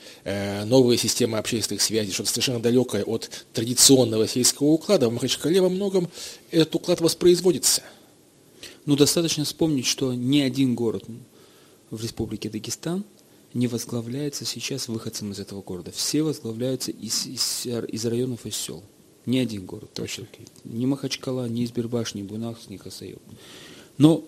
новые 0.64 0.96
системы 0.96 1.36
общественных 1.36 1.82
связей, 1.82 2.12
что-то 2.12 2.30
совершенно 2.30 2.60
далекое 2.60 3.04
от 3.04 3.28
традиционного 3.52 4.26
сельского 4.26 4.68
уклада, 4.68 5.10
в 5.10 5.12
Махачкале 5.12 5.60
во 5.60 5.68
многом 5.68 6.08
этот 6.50 6.74
уклад 6.74 7.02
воспроизводится. 7.02 7.82
Ну, 8.86 8.96
достаточно 8.96 9.44
вспомнить, 9.44 9.86
что 9.86 10.14
ни 10.14 10.40
один 10.40 10.74
город 10.74 11.04
в 11.90 12.02
Республике 12.02 12.48
Дагестан 12.48 13.04
не 13.52 13.66
возглавляется 13.66 14.44
сейчас 14.44 14.88
выходцем 14.88 15.32
из 15.32 15.40
этого 15.40 15.62
города. 15.62 15.90
Все 15.90 16.22
возглавляются 16.22 16.90
из, 16.90 17.26
из, 17.26 17.66
из 17.66 18.06
районов 18.06 18.46
и 18.46 18.50
сел. 18.50 18.82
Ни 19.26 19.38
один 19.38 19.66
город. 19.66 19.90
Точно. 19.94 20.26
Ни 20.64 20.86
Махачкала, 20.86 21.48
ни 21.48 21.64
Избербаш, 21.64 22.14
ни 22.14 22.22
Буйнакс, 22.22 22.68
ни 22.68 22.76
Хасаев. 22.76 23.18
Но 23.98 24.24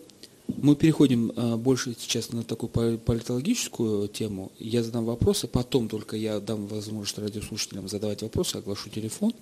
мы 0.49 0.76
переходим 0.76 1.32
а, 1.35 1.56
больше 1.56 1.94
сейчас 1.99 2.32
на 2.32 2.42
такую 2.42 2.99
политологическую 2.99 4.09
тему. 4.09 4.52
Я 4.59 4.82
задам 4.82 5.04
вопросы, 5.04 5.47
потом 5.47 5.88
только 5.88 6.16
я 6.16 6.40
дам 6.40 6.66
возможность 6.66 7.18
радиослушателям 7.18 7.88
задавать 7.88 8.23
вопросы, 8.23 8.56
оглашу 8.56 8.90
телефон. 8.90 9.32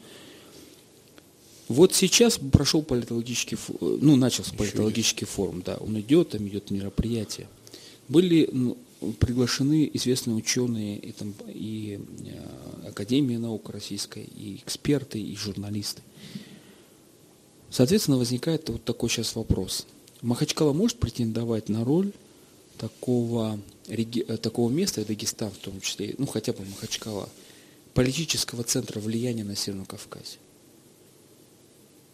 Вот 1.71 1.95
сейчас 1.95 2.39
прошел 2.39 2.83
политологический, 2.83 3.57
ну, 3.81 4.17
начался 4.17 4.53
политологический 4.55 5.27
форум, 5.27 5.63
да, 5.65 5.77
он 5.77 5.99
идет, 5.99 6.31
там 6.31 6.47
идет 6.47 6.71
мероприятие 6.71 7.49
были 8.11 8.49
ну, 8.53 8.77
приглашены 9.19 9.89
известные 9.95 10.35
ученые 10.35 10.99
и, 10.99 11.13
там, 11.13 11.33
и 11.47 12.01
э, 12.27 12.89
Академия 12.89 13.39
наук 13.39 13.71
российской, 13.71 14.25
и 14.25 14.57
эксперты, 14.57 15.21
и 15.21 15.37
журналисты. 15.37 16.03
Соответственно, 17.71 18.19
возникает 18.19 18.69
вот 18.69 18.85
такой 18.85 19.09
сейчас 19.09 19.37
вопрос. 19.37 19.87
Махачкала 20.23 20.73
может 20.73 20.99
претендовать 20.99 21.69
на 21.69 21.85
роль 21.85 22.13
такого, 22.79 23.61
реги, 23.87 24.25
э, 24.27 24.37
такого 24.37 24.71
места, 24.71 25.03
и 25.03 25.05
Дагестан 25.05 25.53
в 25.53 25.59
том 25.59 25.81
числе, 25.81 26.17
ну 26.19 26.27
хотя 26.27 26.53
бы 26.53 26.65
Махачкала, 26.65 27.29
политического 27.95 28.65
центра 28.65 28.99
влияния 28.99 29.45
на 29.45 29.55
Северном 29.55 29.87
Кавказе? 29.87 30.39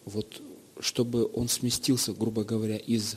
Вот 0.07 0.41
чтобы 0.79 1.29
он 1.33 1.47
сместился, 1.47 2.13
грубо 2.13 2.43
говоря, 2.43 2.77
из 2.77 3.15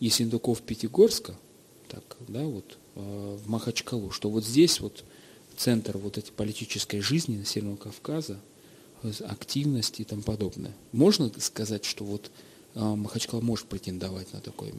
Есендуков-Пятигорска– 0.00 1.34
так, 1.88 2.16
да, 2.28 2.42
вот 2.44 2.78
э, 2.94 3.38
в 3.42 3.48
Махачкалу, 3.48 4.10
что 4.10 4.28
вот 4.28 4.44
здесь 4.44 4.80
вот 4.80 5.04
центр 5.56 5.96
вот 5.96 6.18
этой 6.18 6.32
политической 6.32 7.00
жизни 7.00 7.42
Северного 7.44 7.76
Кавказа, 7.76 8.38
э, 9.02 9.12
активности 9.26 10.02
и 10.02 10.04
тому 10.04 10.22
подобное. 10.22 10.74
Можно 10.92 11.30
сказать, 11.38 11.84
что 11.84 12.04
вот 12.04 12.30
Махачкала 12.84 13.40
может 13.40 13.66
претендовать 13.66 14.32
на 14.32 14.40
такой 14.40 14.72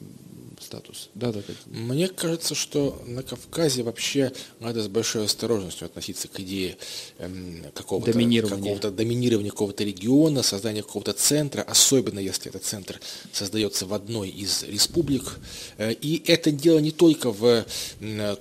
статус. 0.62 1.10
Да, 1.14 1.32
да, 1.32 1.40
да. 1.46 1.54
Мне 1.66 2.08
кажется, 2.08 2.54
что 2.54 3.02
на 3.06 3.22
Кавказе 3.22 3.82
вообще 3.82 4.32
надо 4.60 4.82
с 4.82 4.88
большой 4.88 5.24
осторожностью 5.24 5.86
относиться 5.86 6.28
к 6.28 6.40
идее 6.40 6.76
эм, 7.18 7.64
какого-то 7.74 8.12
доминирования. 8.12 8.74
Какого 8.74 8.94
доминирования 8.94 9.50
какого-то 9.50 9.84
региона, 9.84 10.42
создания 10.42 10.82
какого-то 10.82 11.12
центра, 11.12 11.62
особенно 11.62 12.18
если 12.18 12.50
этот 12.50 12.64
центр 12.64 13.00
создается 13.32 13.86
в 13.86 13.94
одной 13.94 14.28
из 14.28 14.62
республик. 14.62 15.38
Э, 15.76 15.92
и 15.92 16.22
это 16.26 16.50
дело 16.50 16.78
не 16.78 16.92
только 16.92 17.30
в 17.30 17.64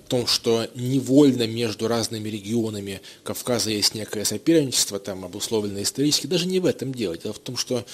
том, 0.07 0.27
что 0.27 0.67
невольно 0.75 1.47
между 1.47 1.87
разными 1.87 2.29
регионами 2.29 3.01
Кавказа 3.23 3.69
есть 3.69 3.95
некое 3.95 4.25
соперничество, 4.25 4.99
там 4.99 5.25
обусловленное 5.25 5.83
исторически, 5.83 6.27
даже 6.27 6.47
не 6.47 6.59
в 6.59 6.65
этом 6.65 6.93
дело. 6.93 7.17
Дело 7.17 7.33
в 7.33 7.39
том, 7.39 7.57
что 7.57 7.85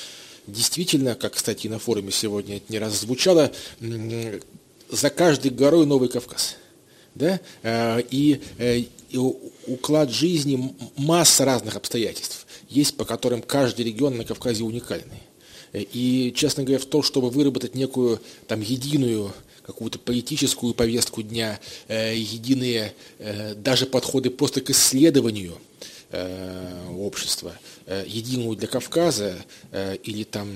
Действительно, 0.48 1.16
как, 1.16 1.34
кстати, 1.34 1.68
на 1.68 1.80
форуме 1.80 2.12
сегодня 2.12 2.58
это 2.58 2.66
не 2.70 2.80
раз 2.80 3.00
звучало, 3.00 3.52
за 4.90 5.10
каждой 5.10 5.52
горой 5.52 5.86
Новый 5.86 6.10
Кавказ. 6.10 6.58
Да? 7.16 7.40
Э, 7.62 8.02
и, 8.10 8.42
э, 8.58 8.84
уклад 9.68 10.12
жизни, 10.12 10.76
масса 10.98 11.46
разных 11.46 11.76
обстоятельств 11.76 12.46
есть, 12.70 12.98
по 12.98 13.06
которым 13.06 13.42
каждый 13.42 13.86
регион 13.86 14.18
на 14.18 14.26
Кавказе 14.26 14.64
уникальный. 14.64 15.22
И, 15.74 16.34
честно 16.36 16.64
говоря, 16.64 16.80
в 16.80 16.86
том, 16.86 17.04
чтобы 17.04 17.30
выработать 17.30 17.76
некую 17.76 18.20
там 18.48 18.62
единую 18.62 19.34
какую-то 19.66 19.98
политическую 19.98 20.74
повестку 20.74 21.22
дня, 21.22 21.60
э, 21.88 22.16
единые 22.18 22.94
даже 23.56 23.86
подходы 23.86 24.30
просто 24.30 24.60
к 24.60 24.70
исследованию 24.72 25.58
общества– 27.00 27.54
Э, 27.86 28.06
единую 28.08 28.56
для 28.56 28.70
Кавказа 28.70 29.36
э, 29.72 29.98
или 30.04 30.24
там 30.24 30.48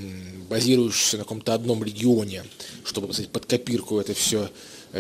базирующуюся 0.50 1.18
на 1.18 1.24
каком-то 1.24 1.54
одном 1.54 1.84
регионе, 1.84 2.46
чтобы 2.86 3.12
сказать, 3.12 3.32
под 3.32 3.46
копирку 3.46 4.00
это 4.00 4.14
все 4.14 4.46
Э, 4.46 4.50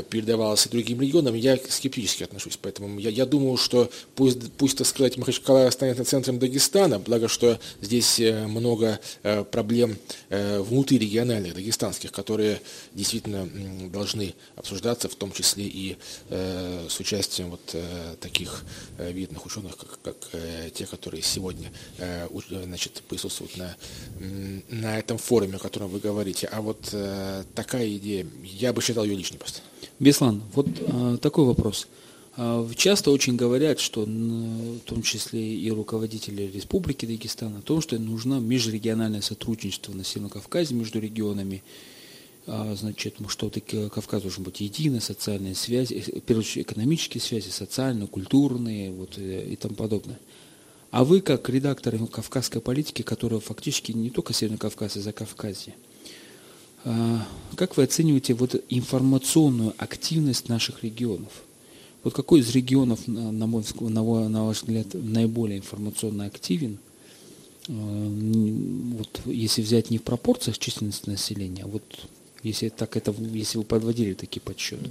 передавалось 0.09 0.65
и 0.65 0.69
другим 0.69 1.01
регионам, 1.01 1.35
я 1.35 1.57
скептически 1.57 2.23
отношусь. 2.23 2.57
Поэтому 2.61 2.99
я, 2.99 3.09
я 3.09 3.25
думаю, 3.25 3.57
что 3.57 3.89
пусть, 4.15 4.51
пусть, 4.53 4.77
так 4.77 4.87
сказать, 4.87 5.17
Махачкала 5.17 5.67
останется 5.67 6.05
центром 6.05 6.39
Дагестана, 6.39 6.99
благо 6.99 7.27
что 7.27 7.59
здесь 7.81 8.19
э, 8.19 8.47
много 8.47 8.99
э, 9.23 9.43
проблем 9.43 9.97
внутрирегиональных, 10.29 11.55
дагестанских, 11.55 12.11
которые 12.11 12.61
действительно 12.93 13.47
должны 13.89 14.33
обсуждаться, 14.55 15.09
в 15.09 15.15
том 15.15 15.31
числе 15.31 15.65
и 15.65 15.97
с 16.29 16.99
участием 16.99 17.51
вот 17.51 17.75
таких 18.19 18.63
видных 18.99 19.45
ученых, 19.45 19.77
как, 19.77 19.99
как 20.01 20.15
те, 20.73 20.85
которые 20.85 21.23
сегодня 21.23 21.71
значит, 22.49 23.03
присутствуют 23.07 23.57
на, 23.57 23.75
на 24.69 24.99
этом 24.99 25.17
форуме, 25.17 25.55
о 25.55 25.59
котором 25.59 25.89
вы 25.89 25.99
говорите. 25.99 26.47
А 26.47 26.61
вот 26.61 26.93
такая 27.55 27.89
идея, 27.97 28.27
я 28.43 28.73
бы 28.73 28.81
считал 28.81 29.03
ее 29.03 29.15
лишней 29.15 29.39
просто. 29.39 29.61
Беслан, 29.99 30.43
вот 30.53 30.67
а, 30.87 31.17
такой 31.17 31.45
вопрос. 31.45 31.87
А, 32.35 32.67
часто 32.75 33.11
очень 33.11 33.35
говорят, 33.35 33.79
что 33.79 34.03
в 34.03 34.79
том 34.85 35.01
числе 35.01 35.55
и 35.55 35.71
руководители 35.71 36.43
Республики 36.43 37.05
Дагестан, 37.05 37.57
о 37.57 37.61
том, 37.61 37.81
что 37.81 37.97
нужно 37.97 38.39
межрегиональное 38.39 39.21
сотрудничество 39.21 39.91
на 39.93 40.03
Северном 40.03 40.29
Кавказе 40.29 40.75
между 40.75 40.99
регионами. 40.99 41.63
А, 42.45 42.75
значит, 42.75 43.15
что 43.27 43.51
Кавказ 43.89 44.21
должен 44.21 44.43
быть 44.43 44.61
единой, 44.61 45.01
социальные 45.01 45.55
связи, 45.55 45.93
э, 45.95 46.19
в 46.19 46.21
первую 46.21 46.45
экономические 46.45 47.21
связи, 47.21 47.49
социальные, 47.49 48.07
культурные 48.07 48.91
вот, 48.91 49.17
э, 49.17 49.47
и 49.49 49.55
тому 49.55 49.75
подобное. 49.75 50.19
А 50.91 51.03
вы, 51.03 51.19
как 51.19 51.49
редактор 51.49 51.97
кавказской 52.07 52.61
политики, 52.61 53.01
которая 53.01 53.41
фактически 53.41 53.91
не 53.91 54.09
только 54.09 54.33
Северный 54.33 54.57
Кавказ, 54.57 54.95
а 54.95 55.01
за 55.01 55.11
Кавказье, 55.11 55.73
как 56.83 57.77
вы 57.77 57.83
оцениваете 57.83 58.33
вот 58.33 58.63
информационную 58.69 59.73
активность 59.77 60.47
наших 60.49 60.83
регионов? 60.83 61.43
Вот 62.03 62.13
какой 62.13 62.39
из 62.39 62.51
регионов, 62.51 63.07
на, 63.07 63.47
мой, 63.47 63.63
на 63.81 64.45
ваш 64.45 64.61
взгляд, 64.61 64.87
наиболее 64.93 65.57
информационно 65.57 66.25
активен? 66.25 66.77
А, 67.69 67.71
вот 67.73 69.21
если 69.25 69.61
взять 69.61 69.89
не 69.89 69.97
в 69.97 70.03
пропорциях 70.03 70.57
численности 70.57 71.09
населения, 71.09 71.63
а 71.63 71.67
вот 71.67 71.83
если 72.43 72.69
так 72.69 72.95
это, 72.95 73.13
если 73.33 73.57
вы 73.57 73.63
подводили 73.63 74.13
такие 74.13 74.41
подсчеты. 74.41 74.89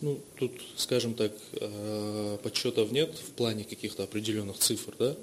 Ну, 0.00 0.18
тут, 0.36 0.50
скажем 0.76 1.14
так, 1.14 1.32
а, 1.60 2.38
подсчетов 2.38 2.90
нет 2.90 3.14
в 3.14 3.30
плане 3.32 3.64
каких-то 3.64 4.02
определенных 4.02 4.58
цифр, 4.58 4.94
да. 4.98 5.16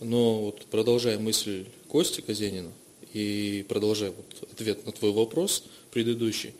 Но 0.00 0.46
вот 0.46 0.66
продолжая 0.66 1.18
мысль 1.18 1.66
Кости 1.88 2.20
Казенина, 2.20 2.72
и 3.16 3.62
продолжая 3.62 4.10
вот 4.10 4.50
ответ 4.52 4.84
на 4.84 4.92
твой 4.92 5.10
вопрос 5.10 5.64
предыдущий, 5.90 6.52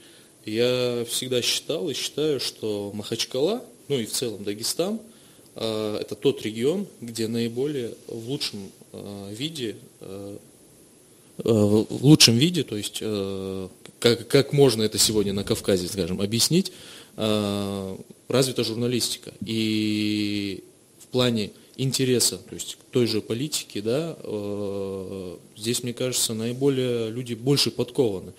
я 0.47 1.05
всегда 1.07 1.43
считал 1.43 1.91
и 1.91 1.95
считаю, 1.95 2.41
что 2.41 2.93
Махачкала, 2.95 3.63
ну 3.89 3.99
и 3.99 4.07
в 4.07 4.13
целом 4.13 4.43
Дагестан, 4.43 4.99
а, 5.55 6.01
это 6.01 6.15
тот 6.15 6.41
регион, 6.41 6.87
где 7.03 7.29
наиболее 7.29 7.93
в 8.09 8.31
лучшем 8.31 8.71
а, 8.95 9.31
виде, 9.33 9.77
а, 10.01 10.39
в 11.45 12.03
лучшем 12.03 12.39
виде, 12.39 12.63
то 12.63 12.75
есть 12.75 13.01
как, 13.99 14.27
как 14.27 14.55
можно 14.55 14.83
это 14.83 14.97
сегодня 14.97 15.35
на 15.35 15.45
Кавказе, 15.45 15.87
скажем, 15.87 16.23
объяснить, 16.23 16.73
развита 17.15 18.65
журналистика. 18.65 19.35
И 19.45 20.65
в 20.99 21.09
плане 21.09 21.51
интереса, 21.77 22.39
то 22.39 22.55
есть 22.55 22.77
к 22.77 22.91
той 22.91 23.07
же 23.07 23.21
политике, 23.21 23.83
да, 23.83 24.17
э, 24.19 25.37
здесь, 25.57 25.83
мне 25.83 25.93
кажется, 25.93 26.35
наиболее 26.35 27.11
люди 27.11 27.35
больше 27.35 27.71
подкованы. 27.71 28.33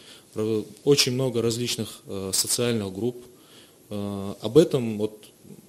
Очень 0.84 1.14
много 1.14 1.42
различных 1.42 2.02
э, 2.06 2.32
социальных 2.34 2.94
групп. 2.94 3.24
Э, 3.90 4.34
об 4.42 4.58
этом 4.58 4.98
вот 4.98 5.24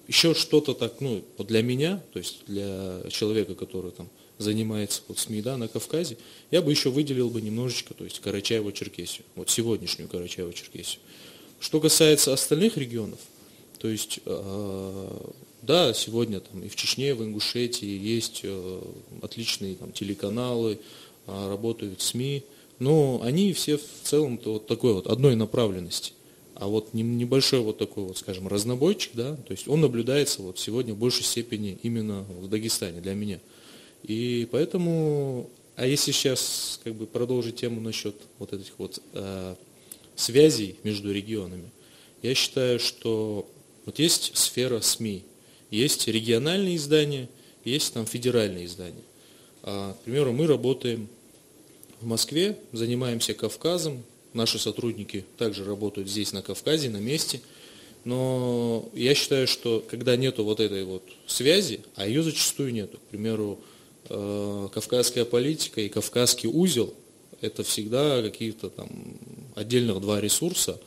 еще 0.06 0.34
что-то 0.34 0.74
так, 0.74 1.00
ну, 1.00 1.22
для 1.38 1.62
меня, 1.62 2.02
то 2.12 2.18
есть 2.18 2.44
для 2.46 3.02
человека, 3.10 3.54
который 3.54 3.90
там 3.90 4.08
занимается 4.38 5.02
вот 5.08 5.18
СМИ, 5.18 5.42
да, 5.42 5.56
на 5.56 5.68
Кавказе, 5.68 6.16
я 6.50 6.62
бы 6.62 6.70
еще 6.70 6.90
выделил 6.90 7.28
бы 7.28 7.42
немножечко, 7.42 7.92
то 7.92 8.04
есть 8.04 8.20
Карачаево-Черкесию, 8.24 9.22
вот 9.34 9.50
сегодняшнюю 9.50 10.08
Карачаево-Черкесию. 10.08 10.98
Что 11.60 11.80
касается 11.80 12.32
остальных 12.32 12.76
регионов, 12.76 13.18
То 13.78 13.88
есть, 13.88 14.20
да, 15.62 15.92
сегодня 15.94 16.40
там 16.40 16.62
и 16.62 16.68
в 16.68 16.76
Чечне, 16.76 17.14
в 17.14 17.22
Ингушетии 17.22 17.86
есть 17.86 18.44
отличные 19.22 19.74
там, 19.74 19.92
телеканалы, 19.92 20.78
работают 21.26 22.00
СМИ, 22.00 22.44
но 22.78 23.20
они 23.22 23.52
все 23.52 23.76
в 23.76 23.82
целом-то 24.04 24.54
вот 24.54 24.66
такой 24.66 24.94
вот 24.94 25.06
одной 25.06 25.36
направленности. 25.36 26.12
А 26.54 26.66
вот 26.66 26.92
небольшой 26.92 27.60
вот 27.60 27.78
такой 27.78 28.04
вот, 28.04 28.18
скажем, 28.18 28.48
разнобойчик, 28.48 29.12
да, 29.14 29.36
то 29.36 29.52
есть 29.52 29.68
он 29.68 29.80
наблюдается 29.80 30.42
вот 30.42 30.58
сегодня 30.58 30.92
в 30.92 30.98
большей 30.98 31.24
степени 31.24 31.78
именно 31.82 32.22
в 32.22 32.48
Дагестане 32.48 33.00
для 33.00 33.14
меня. 33.14 33.38
И 34.02 34.48
поэтому, 34.50 35.50
а 35.76 35.86
если 35.86 36.10
сейчас 36.10 36.80
как 36.82 36.94
бы 36.94 37.06
продолжить 37.06 37.56
тему 37.56 37.80
насчет 37.80 38.16
вот 38.38 38.52
этих 38.52 38.72
вот 38.78 39.00
э, 39.12 39.54
связей 40.16 40.76
между 40.82 41.12
регионами, 41.12 41.70
я 42.22 42.34
считаю, 42.34 42.80
что 42.80 43.48
вот 43.86 44.00
есть 44.00 44.36
сфера 44.36 44.80
СМИ, 44.80 45.22
есть 45.70 46.08
региональные 46.08 46.76
издания, 46.76 47.28
есть 47.64 47.92
там 47.94 48.06
федеральные 48.06 48.66
издания. 48.66 49.04
А, 49.62 49.94
к 49.94 50.00
примеру, 50.02 50.32
мы 50.32 50.46
работаем 50.46 51.08
в 52.00 52.06
Москве, 52.06 52.58
занимаемся 52.72 53.34
Кавказом, 53.34 54.04
Наши 54.34 54.58
сотрудники 54.58 55.24
также 55.38 55.64
работают 55.64 56.08
здесь, 56.08 56.32
на 56.32 56.42
Кавказе, 56.42 56.90
на 56.90 56.98
месте. 56.98 57.40
Но 58.04 58.88
я 58.94 59.14
считаю, 59.14 59.46
что 59.46 59.84
когда 59.88 60.16
нету 60.16 60.44
вот 60.44 60.60
этой 60.60 60.84
вот 60.84 61.02
связи, 61.26 61.80
а 61.96 62.06
ее 62.06 62.22
зачастую 62.22 62.72
нету, 62.72 62.98
к 62.98 63.10
примеру, 63.10 63.58
э, 64.08 64.68
кавказская 64.72 65.24
политика 65.24 65.80
и 65.80 65.88
кавказский 65.88 66.48
узел, 66.48 66.94
это 67.40 67.62
всегда 67.62 68.22
какие-то 68.22 68.70
там 68.70 68.88
отдельных 69.54 70.00
два 70.00 70.20
ресурса, 70.20 70.80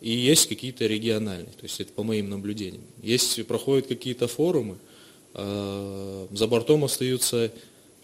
и 0.00 0.10
есть 0.10 0.48
какие-то 0.48 0.86
региональные, 0.86 1.52
то 1.52 1.64
есть 1.64 1.80
это 1.80 1.92
по 1.92 2.02
моим 2.02 2.30
наблюдениям. 2.30 2.82
Если 3.02 3.42
проходят 3.42 3.86
какие-то 3.86 4.28
форумы, 4.28 4.76
э, 5.34 6.26
за 6.30 6.46
бортом 6.46 6.84
остаются 6.84 7.52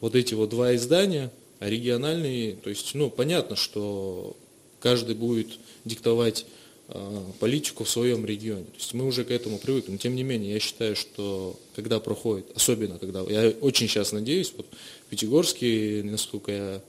вот 0.01 0.15
эти 0.15 0.35
вот 0.35 0.51
два 0.51 0.75
издания, 0.75 1.31
а 1.61 1.69
региональные, 1.69 2.57
то 2.57 2.71
есть, 2.71 2.95
ну, 2.95 3.09
понятно, 3.09 3.55
что 3.55 4.37
каждый 4.81 5.15
будет 5.15 5.49
диктовать 5.85 6.45
а, 6.89 7.33
политику 7.39 7.85
в 7.85 7.89
своем 7.89 8.27
регионе. 8.27 8.65
То 8.65 8.77
есть 8.79 8.93
мы 8.93 9.07
уже 9.07 9.25
к 9.25 9.31
этому 9.31 9.59
привыкли. 9.59 9.93
Но 9.93 9.97
тем 9.97 10.15
не 10.15 10.25
менее, 10.25 10.53
я 10.53 10.61
считаю, 10.61 10.95
что 10.95 11.59
когда 11.75 12.01
проходит, 12.01 12.47
особенно 12.55 12.99
когда, 12.99 13.23
я 13.23 13.51
очень 13.61 13.89
сейчас 13.89 14.13
надеюсь, 14.13 14.53
вот 14.57 14.67
в 15.07 15.11
Пятигорске, 15.11 16.03
насколько 16.05 16.53
я, 16.53 16.83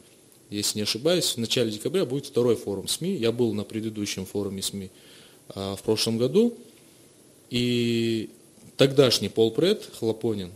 если 0.54 0.80
не 0.80 0.84
ошибаюсь, 0.84 1.36
в 1.36 1.38
начале 1.38 1.72
декабря 1.72 2.06
будет 2.06 2.28
второй 2.28 2.56
форум 2.56 2.88
СМИ. 2.88 3.16
Я 3.16 3.32
был 3.32 3.54
на 3.54 3.64
предыдущем 3.64 4.26
форуме 4.26 4.62
СМИ 4.62 4.90
а, 5.50 5.76
в 5.76 5.82
прошлом 5.84 6.18
году, 6.18 6.58
и 7.50 8.30
тогдашний 8.78 9.30
полпред 9.30 9.90
Хлопонин, 10.00 10.52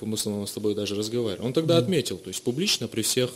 мы 0.00 0.16
с 0.16 0.52
тобой 0.52 0.74
даже 0.74 0.94
разговаривали, 0.94 1.46
он 1.46 1.52
тогда 1.52 1.78
отметил, 1.78 2.18
то 2.18 2.28
есть 2.28 2.42
публично 2.42 2.88
при 2.88 3.02
всех 3.02 3.30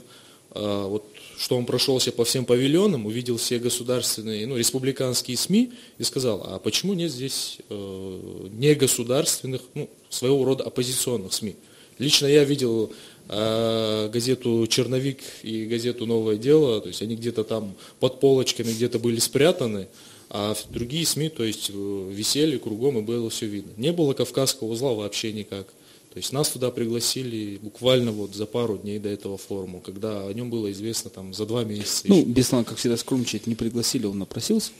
а, 0.50 0.86
вот 0.86 1.04
что 1.38 1.56
он 1.56 1.66
прошелся 1.66 2.12
по 2.12 2.24
всем 2.24 2.44
павильонам, 2.44 3.06
увидел 3.06 3.36
все 3.36 3.58
государственные, 3.58 4.46
ну, 4.46 4.56
республиканские 4.56 5.36
СМИ 5.36 5.72
и 5.98 6.04
сказал, 6.04 6.42
а 6.46 6.58
почему 6.58 6.94
нет 6.94 7.10
здесь 7.10 7.58
э, 7.68 8.48
негосударственных, 8.52 9.62
ну, 9.74 9.90
своего 10.08 10.44
рода 10.44 10.64
оппозиционных 10.64 11.32
СМИ? 11.32 11.56
Лично 11.98 12.26
я 12.26 12.44
видел 12.44 12.92
э, 13.32 14.10
газету 14.12 14.66
«Черновик» 14.68 15.20
и 15.42 15.64
газету 15.64 16.06
«Новое 16.06 16.36
дело», 16.36 16.80
то 16.80 16.88
есть 16.88 17.02
они 17.02 17.16
где-то 17.16 17.44
там 17.44 17.74
под 17.98 18.20
полочками 18.20 18.70
где-то 18.70 18.98
были 18.98 19.18
спрятаны, 19.18 19.88
а 20.28 20.54
другие 20.70 21.06
СМИ, 21.06 21.30
то 21.30 21.42
есть 21.44 21.70
э, 21.72 22.10
висели 22.10 22.58
кругом 22.58 22.98
и 22.98 23.02
было 23.02 23.30
все 23.30 23.46
видно. 23.46 23.72
Не 23.76 23.92
было 23.92 24.12
Кавказского 24.12 24.68
узла 24.68 24.92
вообще 24.92 25.32
никак. 25.32 25.66
То 26.12 26.18
есть 26.18 26.30
нас 26.30 26.50
туда 26.50 26.70
пригласили 26.70 27.58
буквально 27.62 28.12
вот 28.12 28.34
за 28.34 28.44
пару 28.44 28.76
дней 28.76 28.98
до 28.98 29.08
этого 29.08 29.38
форума, 29.38 29.80
когда 29.80 30.26
о 30.26 30.32
нем 30.34 30.50
было 30.50 30.70
известно 30.70 31.08
там 31.08 31.32
за 31.32 31.46
два 31.46 31.64
месяца. 31.64 32.04
Ну, 32.04 32.22
Беслан, 32.22 32.66
как 32.66 32.76
всегда, 32.76 32.98
скромничает, 32.98 33.46
не 33.46 33.54
пригласили, 33.54 34.04
он 34.04 34.18
напросился. 34.18 34.72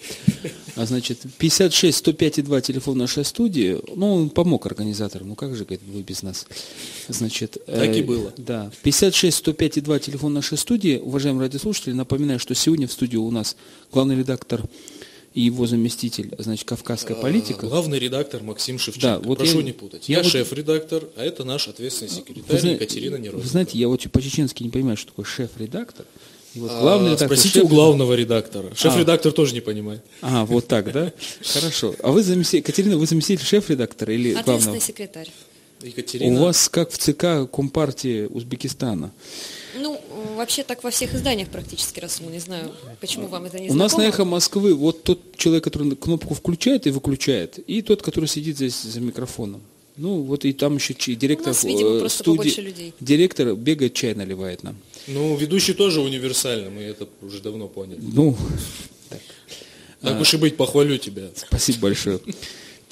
А 0.77 0.85
значит, 0.85 1.21
56 1.39 1.97
105 1.97 2.45
2 2.45 2.61
телефон 2.61 2.99
нашей 2.99 3.25
студии, 3.25 3.79
ну, 3.97 4.15
он 4.15 4.29
помог 4.29 4.67
организаторам, 4.67 5.29
ну 5.29 5.35
как 5.35 5.57
же, 5.57 5.65
говорит, 5.65 5.81
вы 5.87 6.03
без 6.03 6.23
нас. 6.23 6.47
Значит, 7.09 7.57
так 7.65 7.97
и 7.97 8.01
э, 8.01 8.03
было. 8.03 8.35
Да, 8.37 8.71
56 8.83 9.39
105 9.39 9.83
2 9.83 9.99
телефон 10.01 10.35
нашей 10.35 10.59
студии. 10.59 10.99
Уважаемые 10.99 11.47
радиослушатели, 11.47 11.95
напоминаю, 11.95 12.41
что 12.41 12.55
сегодня 12.55 12.87
в 12.87 12.93
студии 12.93 13.17
у 13.17 13.31
нас 13.31 13.57
главный 13.91 14.17
редактор 14.17 14.63
и 15.35 15.43
его 15.43 15.67
заместитель, 15.67 16.35
значит, 16.39 16.67
кавказская 16.67 17.17
а, 17.17 17.21
политика. 17.21 17.67
Главный 17.67 17.99
редактор 17.99 18.43
Максим 18.43 18.79
Шевченко. 18.79 19.07
Да, 19.07 19.19
вот 19.19 19.39
Прошу 19.39 19.59
я, 19.59 19.65
не 19.65 19.73
путать. 19.73 20.09
Я, 20.09 20.19
я 20.19 20.25
шеф-редактор, 20.25 21.05
а 21.17 21.25
это 21.25 21.45
наш 21.45 21.69
ответственный 21.69 22.11
секретарь 22.11 22.61
вы, 22.61 22.69
Екатерина 22.69 23.17
Нерозова. 23.17 23.43
Вы 23.43 23.49
знаете, 23.49 23.79
я 23.79 23.89
вот 23.89 24.03
по-чеченски 24.11 24.63
не 24.63 24.71
понимаю, 24.71 24.97
что 24.97 25.09
такое 25.09 25.25
шеф-редактор. 25.25 26.05
вот 26.55 26.71
а, 26.71 26.81
главный 26.81 27.07
редактор, 27.07 27.29
спросите 27.29 27.61
шеф... 27.61 27.65
у 27.65 27.69
главного 27.69 28.15
редактора. 28.15 28.69
А. 28.73 28.75
Шеф-редактор 28.75 29.33
а. 29.33 29.35
тоже 29.35 29.55
не 29.55 29.61
понимает. 29.61 30.03
А, 30.21 30.45
вот 30.45 30.69
так, 30.69 30.93
да? 30.93 31.13
Хорошо. 31.43 31.95
А 32.03 32.11
вы 32.11 32.23
заместитель, 32.23 32.59
Екатерина, 32.59 32.99
вы 32.99 33.07
заместитель 33.07 33.45
шеф-редактора 33.45 34.13
или 34.13 34.33
главного? 34.33 34.57
Ответственный 34.57 34.81
секретарь. 34.81 35.31
Екатерина. 35.83 36.41
У 36.41 36.45
вас 36.45 36.69
как 36.69 36.91
в 36.91 36.99
ЦК 36.99 37.51
Компартии 37.51 38.27
Узбекистана. 38.27 39.13
Ну, 39.79 40.01
вообще 40.37 40.63
так 40.63 40.85
во 40.85 40.91
всех 40.91 41.15
изданиях 41.15 41.49
практически, 41.49 42.01
Расул, 42.01 42.29
не 42.31 42.39
знаю, 42.39 42.73
почему 43.01 43.27
вам 43.29 43.45
это 43.45 43.59
не 43.59 43.69
знакомо. 43.69 43.81
У 43.81 43.83
нас 43.83 43.97
на 43.97 44.03
«Эхо 44.03 44.25
Москвы» 44.25 44.75
вот 44.75 45.03
тот 45.03 45.37
человек, 45.37 45.65
который 45.65 45.95
кнопку 45.97 46.35
включает 46.35 46.87
и 46.87 46.91
выключает, 46.91 47.59
и 47.59 47.83
тот, 47.83 48.03
который 48.03 48.27
сидит 48.27 48.57
здесь 48.57 48.83
за 48.83 49.01
микрофоном. 49.01 49.63
Ну, 49.97 50.23
вот 50.23 50.45
и 50.45 50.53
там 50.53 50.77
еще 50.77 50.95
директор 50.95 51.49
У 51.49 51.51
нас, 51.51 51.65
видимо, 51.65 52.09
студии, 52.09 52.61
людей. 52.61 52.95
директор 53.01 53.55
бегает, 53.55 53.93
чай 53.93 54.15
наливает 54.15 54.63
нам. 54.63 54.77
Ну, 55.07 55.37
ведущий 55.37 55.75
тоже 55.75 56.01
универсальный, 56.01 56.71
мы 56.71 56.83
это 56.83 57.09
уже 57.21 57.41
давно 57.41 57.69
поняли. 57.69 58.01
Ну, 58.01 58.37
так. 59.11 59.21
Так 60.01 60.21
уж 60.21 60.35
и 60.35 60.37
быть, 60.37 60.57
похвалю 60.57 60.97
тебя. 60.99 61.31
Спасибо 61.37 61.81
большое. 61.81 62.21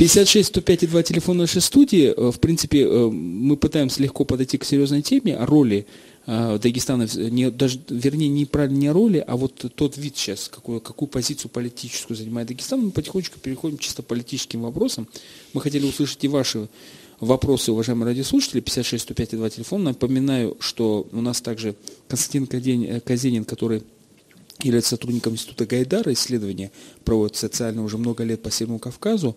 56 0.01 0.49
105 0.49 0.89
2 0.89 1.03
телефон 1.03 1.37
нашей 1.37 1.61
студии. 1.61 2.15
Э, 2.17 2.33
в 2.33 2.41
принципе, 2.41 2.85
э, 2.85 3.11
мы 3.11 3.59
пытаемся 3.59 4.03
легко 4.03 4.25
подойти 4.25 4.57
к 4.57 4.65
серьезной 4.65 5.03
теме 5.03 5.37
о 5.37 5.45
роли 5.45 5.87
э, 6.27 6.59
Дагестана, 6.59 7.07
не, 7.17 7.51
даже, 7.51 7.79
вернее, 7.91 8.31
не 8.31 8.47
правильно 8.47 8.79
не 8.79 8.87
о 8.87 8.95
роли, 8.95 9.23
а 9.27 9.37
вот 9.37 9.63
тот 9.75 9.99
вид 9.99 10.17
сейчас, 10.17 10.49
какую, 10.49 10.81
какую 10.81 11.07
позицию 11.07 11.51
политическую 11.51 12.17
занимает 12.17 12.49
Дагестан. 12.49 12.81
Мы 12.81 12.93
потихонечку 12.93 13.39
переходим 13.41 13.77
к 13.77 13.81
чисто 13.81 14.03
политическим 14.03 14.63
вопросам. 14.63 15.07
Мы 15.53 15.61
хотели 15.61 15.85
услышать 15.85 16.25
и 16.25 16.29
ваши 16.29 16.71
вопросы, 17.21 17.71
уважаемые 17.71 18.07
радиослушатели, 18.07 18.61
56 18.61 19.03
105 19.03 19.31
2 19.33 19.51
телефон. 19.51 19.85
Напоминаю, 19.85 20.57
что 20.61 21.07
у 21.13 21.21
нас 21.21 21.43
также 21.43 21.75
Константин 22.09 22.47
Казенин, 22.47 23.45
который 23.45 23.83
является 24.63 24.91
сотрудником 24.91 25.35
Института 25.35 25.67
Гайдара, 25.67 26.11
исследования 26.15 26.71
проводит 27.05 27.37
социально 27.37 27.85
уже 27.85 27.99
много 27.99 28.25
лет 28.25 28.43
по 28.43 28.51
Северному 28.51 28.79
Кавказу. 28.79 29.37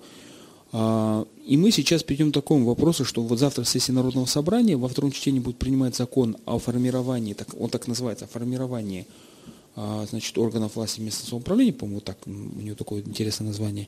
А, 0.75 1.27
и 1.45 1.55
мы 1.55 1.69
сейчас 1.69 2.01
перейдем 2.01 2.31
к 2.31 2.33
такому 2.33 2.65
вопросу, 2.65 3.05
что 3.05 3.21
вот 3.21 3.37
завтра 3.37 3.63
в 3.63 3.69
сессии 3.69 3.91
Народного 3.91 4.25
собрания 4.25 4.75
во 4.75 4.87
втором 4.87 5.11
чтении 5.11 5.39
будет 5.39 5.57
принимать 5.57 5.95
закон 5.95 6.35
о 6.45 6.57
формировании, 6.57 7.35
так, 7.35 7.47
он 7.59 7.69
так 7.69 7.87
называется, 7.87 8.25
о 8.25 8.27
формировании 8.27 9.05
а, 9.75 10.05
значит, 10.09 10.35
органов 10.39 10.75
власти 10.75 10.99
местного 10.99 11.29
самоуправления, 11.29 11.73
по-моему, 11.73 12.01
так, 12.01 12.17
у 12.25 12.29
него 12.29 12.75
такое 12.75 13.01
интересное 13.01 13.47
название. 13.47 13.87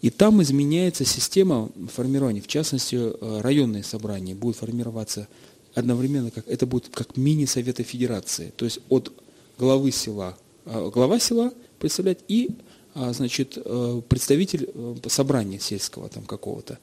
И 0.00 0.10
там 0.10 0.40
изменяется 0.42 1.04
система 1.04 1.70
формирования, 1.92 2.40
в 2.40 2.48
частности, 2.48 2.96
э, 2.96 3.40
районные 3.40 3.84
собрания 3.84 4.34
будут 4.34 4.56
формироваться 4.56 5.28
одновременно, 5.74 6.30
как 6.30 6.46
это 6.48 6.66
будет 6.66 6.88
как 6.88 7.16
мини-советы 7.16 7.82
федерации, 7.82 8.52
то 8.56 8.64
есть 8.64 8.80
от 8.88 9.12
главы 9.58 9.90
села, 9.90 10.36
а, 10.66 10.88
глава 10.90 11.18
села 11.18 11.52
представлять 11.78 12.18
и 12.28 12.50
значит, 12.94 13.56
э, 13.56 14.02
представитель 14.08 14.70
э, 14.72 14.96
собрания 15.08 15.58
сельского 15.58 16.08
там 16.08 16.24
какого-то. 16.24 16.78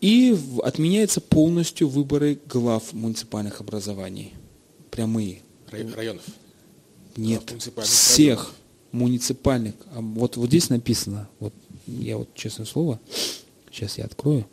И 0.00 0.36
отменяется 0.64 1.20
полностью 1.20 1.88
выборы 1.88 2.38
глав 2.46 2.92
муниципальных 2.92 3.60
образований. 3.60 4.32
Прямые. 4.90 5.42
Районов? 5.70 6.24
Нет, 7.16 7.54
всех 7.82 8.38
районов. 8.38 8.54
муниципальных. 8.90 9.74
А 9.94 10.00
вот, 10.00 10.36
вот 10.36 10.48
здесь 10.48 10.70
написано, 10.70 11.28
вот 11.38 11.54
я 11.86 12.18
вот 12.18 12.34
честное 12.34 12.66
слово, 12.66 13.00
сейчас 13.70 13.98
я 13.98 14.04
открою. 14.04 14.46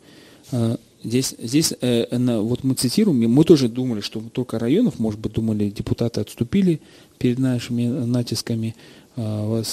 А, 0.52 0.78
здесь, 1.02 1.34
здесь 1.38 1.74
э, 1.80 2.06
вот 2.40 2.64
мы 2.64 2.74
цитируем, 2.74 3.30
мы 3.30 3.44
тоже 3.44 3.68
думали, 3.68 4.00
что 4.00 4.20
только 4.20 4.58
районов, 4.58 4.98
может 4.98 5.20
быть, 5.20 5.32
думали, 5.32 5.70
депутаты 5.70 6.20
отступили 6.20 6.80
перед 7.18 7.38
нашими 7.38 7.86
натисками, 7.86 8.74
а, 9.09 9.09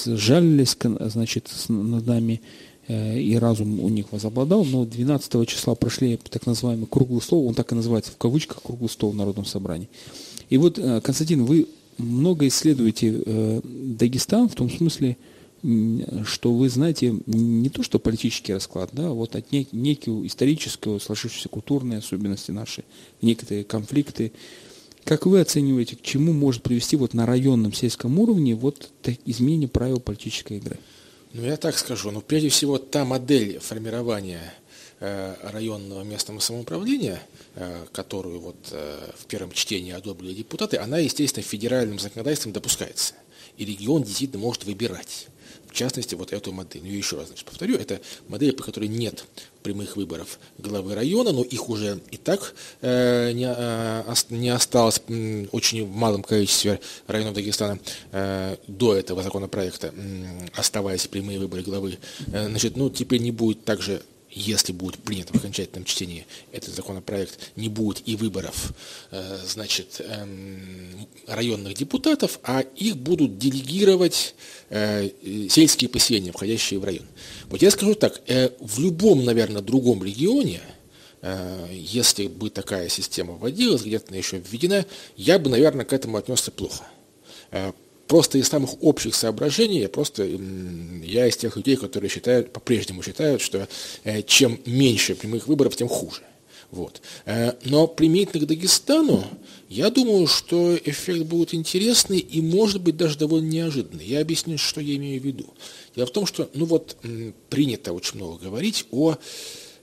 жалились, 0.06 0.78
значит, 0.82 1.50
над 1.70 2.06
нами, 2.06 2.42
э, 2.88 3.20
и 3.20 3.36
разум 3.38 3.80
у 3.80 3.90
них 3.90 4.12
возобладал, 4.12 4.66
но 4.66 4.86
12 4.86 5.48
числа 5.48 5.76
прошли 5.76 6.18
так 6.18 6.46
называемый 6.46 6.88
круглый 6.88 7.22
стол, 7.22 7.48
он 7.48 7.54
так 7.54 7.72
и 7.72 7.76
называется, 7.76 8.12
в 8.12 8.18
кавычках, 8.18 8.62
круглый 8.62 8.90
стол 8.90 9.12
в 9.12 9.16
Народном 9.16 9.46
собрании. 9.46 9.90
И 10.50 10.58
вот, 10.58 10.80
э, 10.80 11.02
Константин, 11.02 11.46
вы 11.46 11.68
много 11.98 12.48
исследуете 12.48 13.24
э, 13.26 13.62
Дагестан 13.64 14.50
в 14.50 14.56
том 14.56 14.70
смысле, 14.70 15.18
что 16.24 16.54
вы 16.54 16.70
знаете 16.70 17.16
не 17.26 17.70
то, 17.70 17.82
что 17.82 17.98
политический 17.98 18.54
расклад, 18.54 18.92
да, 18.94 19.08
а 19.08 19.12
вот 19.12 19.36
от 19.36 19.52
нек- 19.52 19.70
некую 19.72 20.28
историческую, 20.28 21.00
сложившуюся 21.00 21.50
культурные 21.50 22.00
особенности 22.00 22.52
наши, 22.52 22.84
некоторые 23.22 23.64
конфликты. 23.64 24.32
Как 25.08 25.26
вы 25.26 25.40
оцениваете, 25.40 25.96
к 25.96 26.02
чему 26.02 26.34
может 26.34 26.64
привести 26.64 26.98
вот 26.98 27.14
на 27.14 27.26
районном 27.26 27.72
сельском 27.72 28.20
уровне 28.20 28.56
вот 28.56 28.90
изменение 29.24 29.70
правил 29.70 30.02
политической 30.02 30.58
игры? 30.58 30.78
Ну, 31.32 31.46
я 31.46 31.56
так 31.56 31.78
скажу. 31.78 32.12
Ну, 32.12 32.20
прежде 32.20 32.50
всего, 32.50 32.78
та 32.78 33.06
модель 33.06 33.58
формирования 33.60 34.54
э, 35.00 35.36
районного 35.44 36.04
местного 36.04 36.40
самоуправления, 36.40 37.24
э, 37.56 37.86
которую 37.94 38.42
вот 38.42 38.58
э, 38.72 39.12
в 39.18 39.28
первом 39.28 39.54
чтении 39.54 39.94
одобрили 39.94 40.34
депутаты, 40.34 40.76
она, 40.76 40.98
естественно, 40.98 41.42
федеральным 41.44 42.00
законодательством 42.00 42.52
допускается. 42.52 43.14
И 43.56 43.64
регион 43.64 44.04
действительно 44.04 44.42
может 44.42 44.66
выбирать 44.66 45.30
в 45.68 45.74
частности, 45.74 46.16
вот 46.16 46.34
эту 46.34 46.52
модель. 46.52 46.82
Ну, 46.84 46.90
еще 46.90 47.18
раз 47.18 47.28
значит, 47.28 47.46
повторю, 47.46 47.76
это 47.76 48.02
модель, 48.28 48.54
по 48.54 48.64
которой 48.64 48.88
нет 48.88 49.26
прямых 49.68 49.98
выборов 49.98 50.40
главы 50.58 50.96
района, 50.96 51.34
но 51.34 51.44
их 51.44 51.68
уже 51.68 52.00
и 52.10 52.16
так 52.16 52.54
э, 52.82 53.34
не, 53.34 53.46
э, 53.46 54.14
не 54.30 54.48
осталось 54.48 55.02
очень 55.52 55.86
в 55.86 55.94
малом 55.94 56.24
количестве 56.24 56.80
районов 57.06 57.34
Дагестана 57.34 57.78
э, 58.14 58.56
до 58.68 58.96
этого 58.96 59.22
законопроекта, 59.24 59.88
э, 59.94 60.48
оставаясь 60.56 61.06
прямые 61.08 61.38
выборы 61.38 61.64
главы. 61.64 61.98
Э, 62.28 62.48
значит, 62.48 62.78
ну, 62.78 62.90
теперь 62.90 63.20
не 63.20 63.32
будет 63.32 63.66
также 63.66 64.02
если 64.30 64.72
будет 64.72 64.98
принят 64.98 65.30
в 65.30 65.36
окончательном 65.36 65.86
чтении 65.86 66.26
этот 66.52 66.76
законопроект, 66.76 67.52
не 67.56 67.70
будет 67.70 68.02
и 68.06 68.16
выборов, 68.16 68.74
э, 69.12 69.40
значит, 69.46 70.00
эм, 70.00 71.08
районных 71.28 71.76
депутатов, 71.76 72.40
а 72.44 72.62
их 72.62 72.98
будут 72.98 73.38
делегировать 73.38 74.36
э, 74.70 75.10
сельские 75.50 75.90
поселения, 75.90 76.32
входящие 76.32 76.80
в 76.80 76.84
район. 76.84 77.06
Вот 77.50 77.62
я 77.62 77.72
скажу 77.72 77.96
так, 77.96 78.22
э, 78.28 78.50
в 78.60 78.80
любом, 78.80 79.26
наверное, 79.26 79.62
другом 79.62 80.04
регионе, 80.04 80.62
если 81.72 82.28
бы 82.28 82.52
такая 82.52 82.90
система 82.90 83.34
вводилась, 83.34 83.82
где-то 83.82 84.10
она 84.10 84.18
еще 84.18 84.38
введена, 84.38 84.86
я 85.18 85.40
бы, 85.40 85.50
наверное, 85.50 85.84
к 85.84 85.92
этому 85.92 86.18
отнесся 86.18 86.52
плохо 86.52 86.86
просто 88.08 88.38
из 88.38 88.48
самых 88.48 88.82
общих 88.84 89.16
соображений, 89.16 89.80
я 89.82 89.90
просто 89.90 90.24
я 90.24 91.28
из 91.28 91.38
тех 91.38 91.56
людей, 91.56 91.76
которые 91.76 92.10
считают, 92.10 92.52
по-прежнему 92.54 93.04
считают, 93.04 93.42
что 93.42 93.68
э, 94.04 94.22
чем 94.24 94.60
меньше 94.66 95.16
прямых 95.16 95.48
выборов, 95.48 95.76
тем 95.76 95.88
хуже. 95.88 96.22
Вот. 96.72 97.02
Э, 97.26 97.54
но 97.64 97.88
применительно 97.88 98.44
к 98.44 98.48
Дагестану, 98.48 99.24
я 99.70 99.90
думаю, 99.90 100.28
что 100.28 100.76
эффект 100.76 101.24
будет 101.24 101.54
интересный 101.54 102.20
и, 102.20 102.42
может 102.42 102.82
быть, 102.82 102.98
даже 102.98 103.18
довольно 103.18 103.48
неожиданный. 103.48 104.06
Я 104.06 104.22
объясню, 104.22 104.58
что 104.58 104.82
я 104.82 104.96
имею 104.96 105.22
в 105.22 105.26
виду. 105.26 105.54
Дело 105.96 106.08
в 106.08 106.12
том, 106.12 106.26
что, 106.26 106.50
ну 106.54 106.66
вот, 106.66 106.98
принято 107.50 107.94
очень 107.94 108.18
много 108.18 108.46
говорить 108.46 108.86
о 108.92 109.16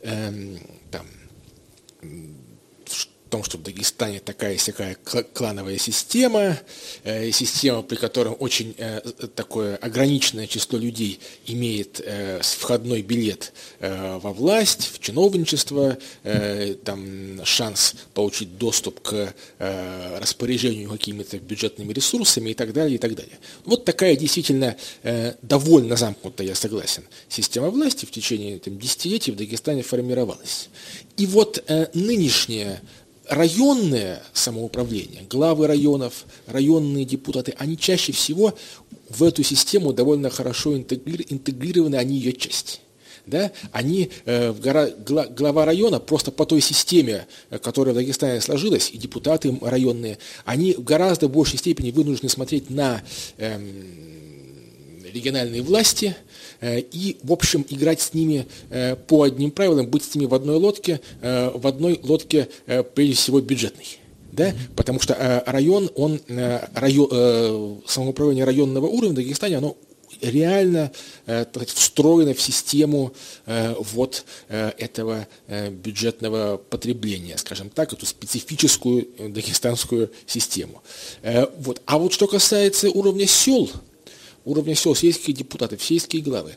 эм, 0.02 0.58
там, 0.90 1.06
том, 3.34 3.42
что 3.42 3.58
в 3.58 3.62
Дагестане 3.62 4.20
такая 4.20 4.56
всякая 4.56 4.96
клановая 5.32 5.76
система, 5.78 6.56
э, 7.02 7.32
система, 7.32 7.82
при 7.82 7.96
которой 7.96 8.34
очень 8.34 8.74
э, 8.78 9.00
такое 9.34 9.76
ограниченное 9.76 10.46
число 10.46 10.78
людей 10.78 11.18
имеет 11.46 12.00
э, 12.04 12.40
входной 12.42 13.02
билет 13.02 13.52
во 13.80 14.32
власть, 14.32 14.90
в 14.92 14.98
чиновничество, 15.00 15.98
там 16.84 17.44
шанс 17.44 17.94
получить 18.14 18.56
доступ 18.58 19.00
к 19.00 19.34
распоряжению 19.58 20.90
какими-то 20.90 21.38
бюджетными 21.38 21.92
ресурсами 21.92 22.50
и 22.50 22.54
так 22.54 22.72
далее, 22.72 22.96
и 22.96 22.98
так 22.98 23.14
далее. 23.14 23.38
Вот 23.64 23.84
такая 23.84 24.16
действительно 24.16 24.76
довольно 25.42 25.96
замкнутая, 25.96 26.48
я 26.48 26.54
согласен, 26.54 27.04
система 27.28 27.70
власти 27.70 28.06
в 28.06 28.10
течение 28.10 28.58
там, 28.58 28.78
десятилетий 28.78 29.32
в 29.32 29.36
Дагестане 29.36 29.82
формировалась. 29.82 30.68
И 31.16 31.26
вот 31.26 31.62
нынешняя 31.94 32.80
районное 33.28 34.22
самоуправление, 34.32 35.22
главы 35.28 35.66
районов, 35.66 36.24
районные 36.46 37.04
депутаты, 37.04 37.54
они 37.58 37.78
чаще 37.78 38.12
всего 38.12 38.54
в 39.08 39.22
эту 39.22 39.42
систему 39.42 39.92
довольно 39.92 40.30
хорошо 40.30 40.76
интегрированы, 40.76 41.96
они 41.96 42.16
ее 42.16 42.32
часть. 42.32 42.80
Да? 43.26 43.52
Они, 43.72 44.10
э, 44.26 44.52
гора, 44.52 44.88
глава 45.30 45.64
района, 45.64 45.98
просто 45.98 46.30
по 46.30 46.44
той 46.44 46.60
системе, 46.60 47.26
э, 47.48 47.58
которая 47.58 47.94
в 47.94 47.96
Дагестане 47.96 48.40
сложилась, 48.42 48.90
и 48.90 48.98
депутаты 48.98 49.56
районные, 49.62 50.18
они 50.44 50.74
в 50.74 50.84
гораздо 50.84 51.28
большей 51.28 51.58
степени 51.58 51.90
вынуждены 51.90 52.28
смотреть 52.28 52.68
на 52.68 53.02
э, 53.38 53.58
региональные 55.14 55.62
власти, 55.62 56.16
Э, 56.64 56.80
и, 56.80 57.18
в 57.22 57.32
общем, 57.32 57.66
играть 57.68 58.00
с 58.00 58.14
ними 58.14 58.46
э, 58.70 58.96
по 58.96 59.22
одним 59.24 59.50
правилам, 59.50 59.86
быть 59.86 60.04
с 60.04 60.14
ними 60.14 60.26
в 60.26 60.34
одной 60.34 60.56
лодке, 60.56 61.00
э, 61.20 61.50
в 61.54 61.66
одной 61.66 62.00
лодке, 62.02 62.48
прежде 62.94 63.14
всего, 63.14 63.40
бюджетной. 63.40 63.98
Да? 64.32 64.54
Потому 64.74 64.98
что 64.98 65.42
район, 65.46 65.90
он, 65.94 66.20
район, 66.74 67.80
самоуправление 67.86 68.44
районного 68.44 68.86
уровня 68.86 69.12
в 69.12 69.16
Дагестане, 69.16 69.58
оно 69.58 69.76
реально 70.20 70.90
сказать, 71.24 71.68
встроено 71.68 72.34
в 72.34 72.40
систему 72.40 73.12
вот 73.46 74.24
этого 74.48 75.28
бюджетного 75.70 76.56
потребления, 76.56 77.38
скажем 77.38 77.70
так, 77.70 77.92
эту 77.92 78.06
специфическую 78.06 79.06
дагестанскую 79.20 80.10
систему. 80.26 80.82
Вот. 81.58 81.80
А 81.86 81.98
вот 81.98 82.12
что 82.12 82.26
касается 82.26 82.90
уровня 82.90 83.28
сел, 83.28 83.70
уровня 84.44 84.74
сел, 84.74 84.94
сельские 84.94 85.34
депутаты, 85.34 85.78
сельские 85.80 86.22
главы, 86.22 86.56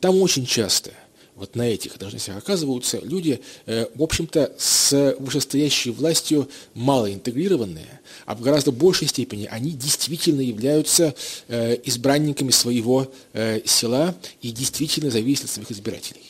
там 0.00 0.20
очень 0.20 0.46
часто 0.46 0.92
вот 1.38 1.54
на 1.54 1.62
этих 1.62 1.96
должностях 1.98 2.36
оказываются 2.36 2.98
люди, 2.98 3.40
э, 3.66 3.86
в 3.94 4.02
общем-то, 4.02 4.54
с 4.58 5.16
вышестоящей 5.20 5.92
властью 5.92 6.48
мало 6.74 7.12
интегрированные, 7.12 8.00
а 8.26 8.34
в 8.34 8.40
гораздо 8.40 8.72
большей 8.72 9.06
степени 9.06 9.46
они 9.46 9.70
действительно 9.70 10.40
являются 10.40 11.14
э, 11.46 11.78
избранниками 11.84 12.50
своего 12.50 13.10
э, 13.34 13.60
села 13.64 14.16
и 14.42 14.50
действительно 14.50 15.10
зависят 15.10 15.44
от 15.44 15.50
своих 15.50 15.70
избирателей. 15.70 16.22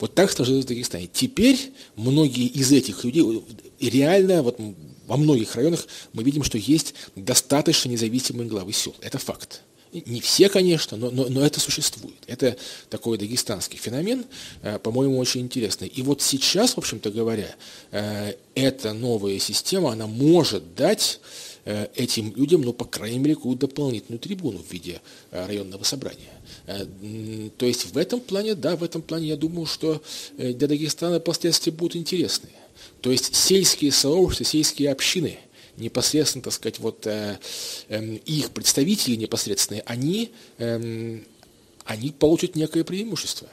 Вот 0.00 0.14
так 0.14 0.32
сложилось 0.32 0.64
в 0.64 0.68
Дагестане. 0.68 1.08
Теперь 1.10 1.72
многие 1.94 2.46
из 2.46 2.72
этих 2.72 3.04
людей, 3.04 3.42
реально, 3.80 4.42
вот 4.42 4.58
во 5.06 5.16
многих 5.16 5.54
районах 5.54 5.86
мы 6.12 6.24
видим, 6.24 6.42
что 6.42 6.58
есть 6.58 6.94
достаточно 7.14 7.88
независимые 7.88 8.48
главы 8.48 8.72
сел. 8.72 8.94
Это 9.00 9.18
факт. 9.18 9.62
Не 10.04 10.20
все, 10.20 10.48
конечно, 10.48 10.96
но, 10.96 11.10
но, 11.10 11.28
но 11.28 11.44
это 11.44 11.60
существует. 11.60 12.16
Это 12.26 12.56
такой 12.90 13.18
дагестанский 13.18 13.78
феномен, 13.78 14.24
э, 14.62 14.78
по-моему, 14.78 15.18
очень 15.18 15.40
интересный. 15.40 15.88
И 15.88 16.02
вот 16.02 16.22
сейчас, 16.22 16.74
в 16.74 16.78
общем-то 16.78 17.10
говоря, 17.10 17.54
э, 17.92 18.34
эта 18.54 18.92
новая 18.92 19.38
система, 19.38 19.92
она 19.92 20.06
может 20.06 20.74
дать 20.74 21.20
э, 21.64 21.88
этим 21.94 22.34
людям, 22.36 22.62
ну, 22.62 22.72
по 22.72 22.84
крайней 22.84 23.18
мере, 23.18 23.34
какую-то 23.34 23.66
дополнительную 23.66 24.18
трибуну 24.18 24.58
в 24.58 24.72
виде 24.72 25.00
районного 25.30 25.84
собрания. 25.84 26.32
То 27.58 27.66
есть 27.66 27.92
в 27.92 27.96
этом 27.96 28.20
плане, 28.20 28.54
да, 28.54 28.76
в 28.76 28.84
этом 28.84 29.02
плане 29.02 29.28
я 29.28 29.36
думаю, 29.36 29.66
что 29.66 30.02
для 30.36 30.68
Дагестана 30.68 31.20
последствия 31.20 31.72
будут 31.72 31.96
интересные. 31.96 32.52
То 33.00 33.10
есть 33.10 33.34
сельские 33.34 33.92
сообщества, 33.92 34.44
сельские 34.44 34.90
общины– 34.90 35.38
непосредственно, 35.76 36.42
так 36.42 36.52
сказать, 36.52 36.78
вот 36.78 37.06
э, 37.06 37.38
э, 37.88 38.16
их 38.26 38.50
представители 38.50 39.16
непосредственные, 39.16 39.82
они, 39.86 40.32
э, 40.58 41.20
они 41.84 42.10
получат 42.12 42.56
некое 42.56 42.84
преимущество, 42.84 43.48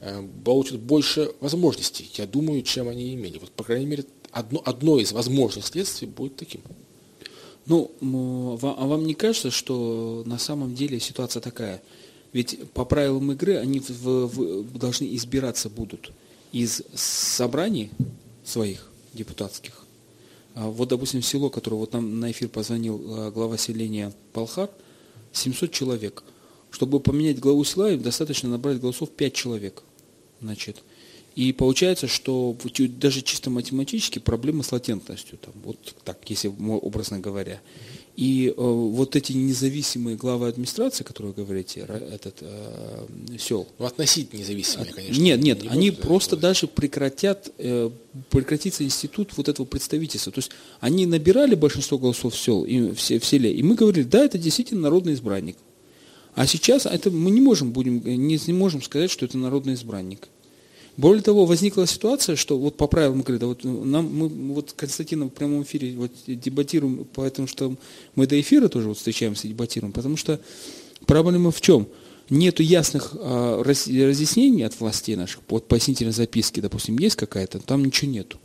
э, 0.00 0.26
получат 0.44 0.78
больше 0.78 1.32
возможностей, 1.40 2.10
я 2.14 2.26
думаю, 2.26 2.62
чем 2.62 2.88
они 2.88 3.14
имели. 3.14 3.38
Вот, 3.38 3.50
по 3.52 3.64
крайней 3.64 3.86
мере, 3.86 4.04
одно, 4.30 4.62
одно 4.64 4.98
из 4.98 5.12
возможных 5.12 5.66
следствий 5.66 6.06
будет 6.06 6.36
таким. 6.36 6.60
Ну, 7.66 7.90
а 8.62 8.86
вам 8.86 9.06
не 9.06 9.14
кажется, 9.14 9.50
что 9.50 10.22
на 10.24 10.38
самом 10.38 10.74
деле 10.74 11.00
ситуация 11.00 11.40
такая? 11.40 11.82
Ведь 12.32 12.70
по 12.72 12.84
правилам 12.84 13.32
игры 13.32 13.56
они 13.56 13.80
в, 13.80 14.26
в, 14.26 14.78
должны 14.78 15.14
избираться 15.16 15.68
будут 15.68 16.12
из 16.52 16.82
собраний 16.94 17.90
своих 18.44 18.88
депутатских, 19.14 19.85
вот, 20.56 20.88
допустим, 20.88 21.22
село, 21.22 21.50
которое 21.50 21.76
вот 21.76 21.92
нам 21.92 22.18
на 22.18 22.30
эфир 22.30 22.48
позвонил 22.48 23.00
а, 23.06 23.30
глава 23.30 23.58
селения 23.58 24.12
Палхар, 24.32 24.70
700 25.32 25.70
человек. 25.70 26.24
Чтобы 26.70 26.98
поменять 26.98 27.38
главу 27.38 27.62
села, 27.62 27.92
им 27.92 28.00
достаточно 28.00 28.48
набрать 28.48 28.80
голосов 28.80 29.10
5 29.10 29.34
человек. 29.34 29.82
Значит, 30.40 30.82
и 31.34 31.52
получается, 31.52 32.08
что 32.08 32.56
даже 32.98 33.20
чисто 33.20 33.50
математически 33.50 34.18
проблемы 34.18 34.64
с 34.64 34.72
латентностью, 34.72 35.36
там, 35.36 35.52
вот 35.62 35.94
так, 36.02 36.18
если 36.30 36.48
образно 36.48 37.20
говоря. 37.20 37.60
И 38.16 38.48
э, 38.48 38.52
вот 38.56 39.14
эти 39.14 39.32
независимые 39.32 40.16
главы 40.16 40.48
администрации, 40.48 41.04
которые 41.04 41.34
вы 41.34 41.44
говорите, 41.44 41.80
этот 41.80 42.38
э, 42.40 43.06
сел. 43.38 43.68
Ну, 43.78 43.84
относительно 43.84 44.40
независимые, 44.40 44.90
конечно. 44.90 45.20
Нет, 45.20 45.42
нет, 45.42 45.62
не 45.62 45.68
они 45.68 45.90
просто 45.90 46.34
даже 46.38 46.66
прекратят, 46.66 47.52
э, 47.58 47.90
прекратится 48.30 48.84
институт 48.84 49.32
вот 49.36 49.50
этого 49.50 49.66
представительства. 49.66 50.32
То 50.32 50.38
есть 50.38 50.50
они 50.80 51.04
набирали 51.04 51.54
большинство 51.54 51.98
голосов 51.98 52.32
в, 52.32 52.38
сел, 52.38 52.64
и, 52.64 52.92
в, 52.92 52.96
в 52.96 53.24
селе, 53.24 53.52
и 53.52 53.62
мы 53.62 53.74
говорили, 53.74 54.04
да, 54.04 54.24
это 54.24 54.38
действительно 54.38 54.80
народный 54.80 55.12
избранник. 55.12 55.58
А 56.34 56.46
сейчас 56.46 56.86
это 56.86 57.10
мы 57.10 57.30
не 57.30 57.42
можем, 57.42 57.72
будем, 57.72 58.02
не, 58.02 58.40
не 58.46 58.52
можем 58.54 58.80
сказать, 58.80 59.10
что 59.10 59.26
это 59.26 59.36
народный 59.36 59.74
избранник. 59.74 60.28
Более 60.96 61.22
того, 61.22 61.44
возникла 61.44 61.86
ситуация, 61.86 62.36
что 62.36 62.58
вот 62.58 62.76
по 62.76 62.86
правилам 62.86 63.20
игры, 63.20 63.38
да, 63.38 63.46
вот 63.46 63.64
нам, 63.64 64.12
мы 64.14 64.28
вот 64.54 64.72
Константином 64.72 65.28
в 65.28 65.34
прямом 65.34 65.62
эфире 65.62 65.94
вот 65.94 66.10
дебатируем, 66.26 67.06
поэтому 67.14 67.46
что 67.46 67.76
мы 68.14 68.26
до 68.26 68.40
эфира 68.40 68.68
тоже 68.68 68.88
вот 68.88 68.96
встречаемся 68.96 69.46
и 69.46 69.50
дебатируем, 69.50 69.92
потому 69.92 70.16
что 70.16 70.40
проблема 71.04 71.50
в 71.50 71.60
чем? 71.60 71.86
Нету 72.30 72.62
ясных 72.62 73.12
а, 73.14 73.62
разъяснений 73.62 74.64
от 74.64 74.80
властей 74.80 75.16
наших, 75.16 75.42
вот 75.48 75.68
пояснительной 75.68 76.12
записки, 76.12 76.60
допустим, 76.60 76.98
есть 76.98 77.16
какая-то, 77.16 77.60
там 77.60 77.84
ничего 77.84 78.10
нету. 78.10 78.38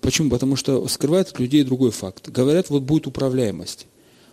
Почему? 0.00 0.28
Потому 0.30 0.56
что 0.56 0.86
скрывают 0.88 1.28
от 1.28 1.38
людей 1.38 1.62
другой 1.62 1.90
факт. 1.90 2.28
Говорят, 2.28 2.68
вот 2.68 2.82
будет 2.82 3.06
управляемость. 3.06 3.86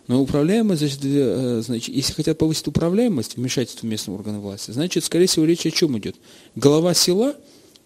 Но 0.07 0.21
управляемость, 0.21 0.81
значит, 0.81 0.99
э, 1.03 1.61
значит, 1.63 1.95
если 1.95 2.11
хотят 2.11 2.37
повысить 2.37 2.67
управляемость, 2.67 3.37
вмешательство 3.37 3.87
местного 3.87 4.17
органа 4.17 4.41
власти, 4.41 4.71
значит, 4.71 5.05
скорее 5.05 5.27
всего, 5.27 5.45
речь 5.45 5.65
о 5.65 5.71
чем 5.71 5.97
идет? 5.97 6.17
Глава 6.55 6.93
села 6.93 7.37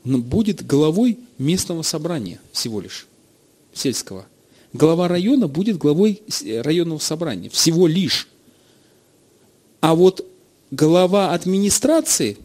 будет 0.06 0.66
главой 0.66 1.20
местного 1.38 1.82
собрания 1.82 2.40
всего 2.52 2.80
лишь, 2.80 3.08
сельского. 3.74 4.26
Глава 4.72 5.08
района 5.08 5.48
будет 5.48 5.78
главой 5.78 6.22
районного 6.62 7.00
собрания, 7.00 7.50
всего 7.50 7.88
лишь. 7.88 8.28
А 9.82 9.96
вот 9.96 10.26
глава 10.72 11.34
администрации 11.34 12.38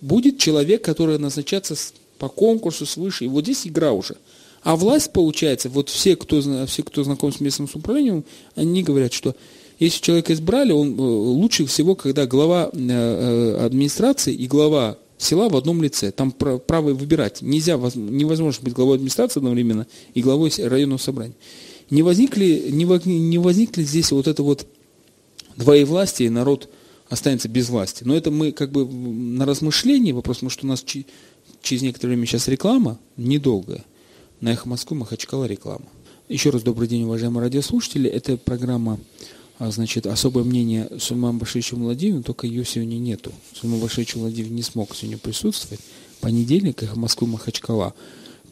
будет 0.00 0.38
человек, 0.38 0.84
который 0.84 1.18
назначаться 1.18 1.74
по 2.18 2.28
конкурсу 2.28 2.86
свыше. 2.86 3.24
И 3.24 3.28
вот 3.28 3.44
здесь 3.44 3.66
игра 3.66 3.92
уже. 3.92 4.16
А 4.62 4.74
власть, 4.76 5.12
получается, 5.12 5.68
вот 5.68 5.88
все, 5.88 6.16
кто, 6.16 6.66
все, 6.66 6.82
кто 6.82 7.04
знаком 7.04 7.32
с 7.32 7.40
местным 7.40 7.68
самоуправлением, 7.68 8.24
они 8.56 8.82
говорят, 8.82 9.12
что 9.12 9.36
если 9.78 10.00
человека 10.00 10.32
избрали, 10.32 10.72
он 10.72 10.98
э, 10.98 11.00
лучше 11.00 11.66
всего, 11.66 11.94
когда 11.94 12.26
глава 12.26 12.70
э, 12.72 12.78
э, 12.78 13.64
администрации 13.64 14.34
и 14.34 14.46
глава 14.46 14.98
села 15.18 15.48
в 15.48 15.56
одном 15.56 15.82
лице. 15.82 16.10
Там 16.10 16.32
право 16.32 16.92
выбирать. 16.92 17.42
Нельзя, 17.42 17.76
невозможно 17.76 18.64
быть 18.64 18.74
главой 18.74 18.96
администрации 18.96 19.40
одновременно 19.40 19.86
и 20.14 20.22
главой 20.22 20.52
районного 20.58 20.98
собрания. 20.98 21.34
Не 21.90 22.02
возникли, 22.02 22.68
не, 22.70 23.38
возникли 23.38 23.82
здесь 23.82 24.10
вот 24.10 24.26
это 24.26 24.42
вот 24.42 24.66
власти 25.56 26.24
и 26.24 26.28
народ 26.28 26.68
останется 27.08 27.48
без 27.48 27.68
власти. 27.68 28.02
Но 28.04 28.16
это 28.16 28.30
мы 28.30 28.52
как 28.52 28.72
бы 28.72 28.86
на 28.86 29.46
размышление, 29.46 30.12
вопрос, 30.12 30.42
может 30.42 30.64
у 30.64 30.66
нас 30.66 30.84
через 31.62 31.82
некоторое 31.82 32.14
время 32.14 32.26
сейчас 32.26 32.48
реклама, 32.48 32.98
недолгая. 33.16 33.84
На 34.40 34.52
«Эхо 34.52 34.68
Москвы» 34.68 34.96
Махачкала 34.96 35.44
реклама. 35.44 35.86
Еще 36.28 36.50
раз 36.50 36.62
добрый 36.62 36.88
день, 36.88 37.04
уважаемые 37.04 37.44
радиослушатели. 37.44 38.10
Это 38.10 38.36
программа, 38.36 38.98
значит, 39.58 40.06
особое 40.06 40.44
мнение 40.44 40.88
Сульман 40.98 41.38
Башевича 41.38 41.76
Владимира, 41.76 42.22
только 42.22 42.46
ее 42.46 42.64
сегодня 42.64 42.96
нету. 42.96 43.32
Сульман 43.54 43.80
Башевич 43.80 44.14
Владимир 44.14 44.50
не 44.50 44.62
смог 44.62 44.94
сегодня 44.94 45.18
присутствовать. 45.18 45.80
Понедельник, 46.20 46.82
«Эхо 46.82 46.98
Москвы» 46.98 47.26
Махачкала. 47.26 47.94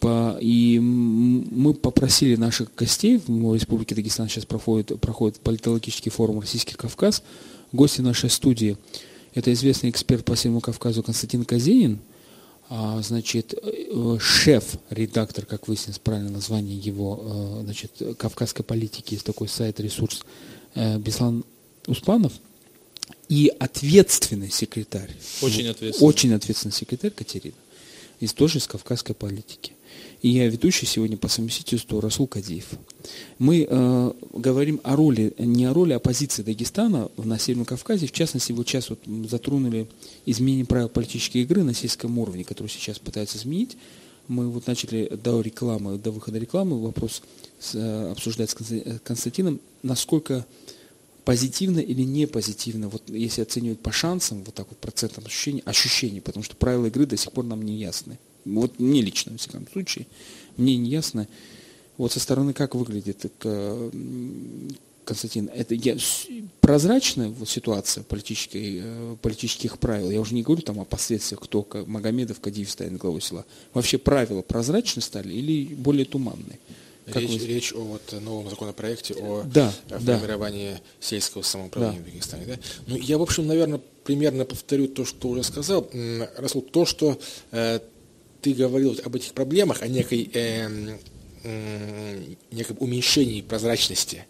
По, 0.00 0.36
и 0.40 0.78
мы 0.78 1.72
попросили 1.74 2.36
наших 2.36 2.74
гостей, 2.74 3.20
в 3.26 3.54
Республике 3.54 3.94
Дагестан 3.94 4.28
сейчас 4.28 4.44
проходит, 4.44 5.00
проходит 5.00 5.40
политологический 5.40 6.10
форум 6.10 6.40
«Российский 6.40 6.74
Кавказ». 6.74 7.22
Гости 7.72 8.00
нашей 8.00 8.30
студии– 8.30 8.76
это 9.34 9.52
известный 9.52 9.90
эксперт 9.90 10.24
по 10.24 10.36
Северному 10.36 10.60
Кавказу 10.60 11.02
Константин 11.02 11.44
Казенин– 11.44 12.00
а, 12.70 13.00
значит, 13.02 13.54
э, 13.62 14.16
шеф-редактор, 14.18 15.44
как 15.44 15.68
выяснилось 15.68 15.98
правильное 15.98 16.32
название 16.32 16.78
его, 16.78 17.20
э, 17.22 17.60
значит, 17.64 17.92
кавказской 18.18 18.62
политики, 18.62 19.14
есть 19.14 19.26
такой 19.26 19.48
сайт, 19.48 19.80
ресурс, 19.80 20.24
Беслан 20.74 21.44
Успанов, 21.86 22.32
и 23.28 23.52
ответственный 23.58 24.50
секретарь. 24.50 25.10
Очень 25.42 25.68
ответственный. 25.68 26.08
Очень 26.08 26.32
ответственный 26.34 26.72
секретарь 26.72 27.10
Катерина. 27.10 27.56
Из 28.20 28.32
тоже 28.32 28.58
из 28.58 28.66
кавказской 28.66 29.14
политики. 29.14 29.72
И 30.22 30.30
я 30.30 30.46
ведущий 30.48 30.86
сегодня 30.86 31.16
по 31.16 31.28
совместительству 31.28 32.00
Расул 32.00 32.26
Кадиев. 32.26 32.66
Мы 33.38 33.66
э, 33.68 34.12
говорим 34.32 34.80
о 34.82 34.96
роли, 34.96 35.34
не 35.38 35.66
о 35.66 35.74
роли 35.74 35.92
оппозиции 35.92 36.42
Дагестана 36.42 37.10
на 37.16 37.38
Северном 37.38 37.66
Кавказе. 37.66 38.06
В 38.06 38.12
частности, 38.12 38.52
вот 38.52 38.66
сейчас 38.66 38.88
вот 38.88 39.00
затронули 39.28 39.86
изменение 40.24 40.64
правил 40.64 40.88
политической 40.88 41.42
игры 41.42 41.62
на 41.62 41.74
сельском 41.74 42.18
уровне, 42.18 42.44
который 42.44 42.68
сейчас 42.68 42.98
пытаются 42.98 43.36
изменить. 43.36 43.76
Мы 44.28 44.48
вот 44.48 44.66
начали 44.66 45.08
до 45.22 45.40
рекламы, 45.40 45.98
до 45.98 46.10
выхода 46.10 46.38
рекламы 46.38 46.80
вопрос 46.80 47.22
э, 47.74 48.10
обсуждать 48.10 48.50
с 48.50 48.54
Константином, 49.04 49.60
насколько 49.82 50.46
позитивно 51.24 51.78
или 51.78 52.02
не 52.02 52.26
позитивно, 52.26 52.88
вот 52.88 53.02
если 53.08 53.42
оценивать 53.42 53.80
по 53.80 53.92
шансам, 53.92 54.42
вот 54.44 54.54
так 54.54 54.66
вот 54.68 54.78
процентам 54.78 55.24
ощущений, 55.26 55.62
ощущений, 55.64 56.20
потому 56.20 56.44
что 56.44 56.56
правила 56.56 56.86
игры 56.86 57.06
до 57.06 57.16
сих 57.16 57.32
пор 57.32 57.44
нам 57.44 57.62
не 57.62 57.76
ясны. 57.76 58.18
Вот 58.44 58.78
мне 58.78 59.00
лично, 59.00 59.32
в 59.32 59.40
всяком 59.40 59.66
случае, 59.72 60.06
мне 60.56 60.76
не 60.76 60.90
ясно, 60.90 61.26
вот 61.96 62.12
со 62.12 62.20
стороны 62.20 62.52
как 62.52 62.74
выглядит 62.74 63.24
это, 63.24 63.90
Константин, 65.04 65.50
это 65.54 65.74
я, 65.74 65.96
прозрачная 66.60 67.28
вот 67.28 67.48
ситуация 67.48 68.04
политической, 68.04 68.80
э, 68.82 69.16
политических 69.20 69.78
правил, 69.78 70.10
я 70.10 70.20
уже 70.20 70.34
не 70.34 70.42
говорю 70.42 70.62
там 70.62 70.80
о 70.80 70.84
последствиях, 70.84 71.40
кто 71.40 71.66
Магомедов, 71.86 72.40
Кадиев 72.40 72.70
станет 72.70 72.98
главой 72.98 73.20
села. 73.20 73.44
Вообще 73.72 73.98
правила 73.98 74.42
прозрачны 74.42 75.02
стали 75.02 75.32
или 75.32 75.74
более 75.74 76.04
туманные? 76.04 76.58
Как 77.06 77.16
речь, 77.16 77.40
вы... 77.40 77.46
речь 77.46 77.72
о 77.74 77.80
вот 77.80 78.14
новом 78.22 78.48
законопроекте 78.48 79.14
о 79.14 79.42
да, 79.44 79.72
формировании 79.88 80.72
да. 80.72 80.80
сельского 81.00 81.42
самоуправления 81.42 82.00
да. 82.00 82.02
в 82.02 82.10
Дагестане. 82.10 82.44
Да? 82.46 82.58
Ну, 82.86 82.96
я, 82.96 83.18
в 83.18 83.22
общем, 83.22 83.46
наверное, 83.46 83.80
примерно 84.04 84.44
повторю 84.44 84.88
то, 84.88 85.04
что 85.04 85.28
уже 85.28 85.42
сказал. 85.42 85.90
Расул, 86.38 86.62
то, 86.62 86.86
что 86.86 87.18
э, 87.50 87.80
ты 88.40 88.54
говорил 88.54 88.98
об 89.04 89.14
этих 89.16 89.32
проблемах, 89.32 89.82
о 89.82 89.88
некой, 89.88 90.30
э, 90.32 90.96
э, 91.42 92.34
неком 92.50 92.76
уменьшении 92.80 93.42
прозрачности, 93.42 94.24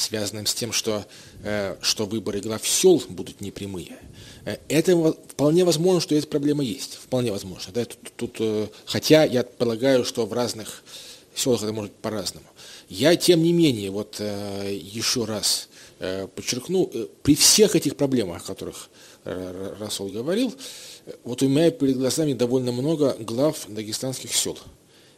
связанном 0.00 0.46
с 0.46 0.54
тем, 0.54 0.72
что, 0.72 1.04
э, 1.44 1.76
что 1.82 2.06
выборы 2.06 2.40
глав 2.40 2.66
сел 2.66 3.02
будут 3.08 3.40
непрямые. 3.40 3.98
Э, 4.44 4.56
это 4.68 5.12
вполне 5.28 5.64
возможно, 5.64 6.00
что 6.00 6.14
эта 6.14 6.26
проблема 6.26 6.64
есть. 6.64 6.94
Вполне 6.94 7.30
возможно. 7.30 7.72
Да? 7.72 7.84
Тут, 7.84 7.98
тут, 8.16 8.36
э, 8.40 8.68
хотя 8.86 9.24
я 9.24 9.42
полагаю, 9.42 10.04
что 10.04 10.24
в 10.26 10.32
разных 10.32 10.82
селах 11.34 11.62
это 11.62 11.72
может 11.72 11.92
по-разному. 11.92 12.46
Я, 12.88 13.14
тем 13.14 13.42
не 13.42 13.52
менее, 13.52 13.90
вот 13.90 14.18
еще 14.18 15.24
раз 15.24 15.68
подчеркну, 16.34 16.90
при 17.22 17.36
всех 17.36 17.76
этих 17.76 17.94
проблемах, 17.94 18.42
о 18.42 18.46
которых 18.46 18.90
Расул 19.24 20.08
говорил, 20.08 20.52
вот 21.22 21.40
у 21.42 21.48
меня 21.48 21.70
перед 21.70 21.98
глазами 21.98 22.32
довольно 22.32 22.72
много 22.72 23.16
глав 23.20 23.66
дагестанских 23.68 24.34
сел. 24.34 24.58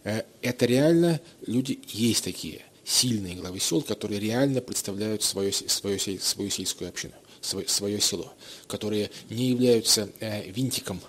Это 0.05 0.67
реально 0.67 1.23
люди 1.47 1.81
есть 1.89 2.25
такие, 2.25 2.63
сильные 2.85 3.35
главы 3.35 3.61
сел, 3.61 3.83
которые 3.83 4.21
реально 4.21 4.61
представляют 4.61 5.23
свое, 5.23 5.53
свое, 5.53 5.99
свою 5.99 6.51
сельскую 6.51 6.89
общину, 6.89 7.15
свое, 7.41 7.69
свое 7.69 8.01
село, 8.01 8.33
которые 8.67 9.11
не 9.31 9.49
являются 9.49 10.11
э, 10.21 10.51
винтиком 10.51 11.01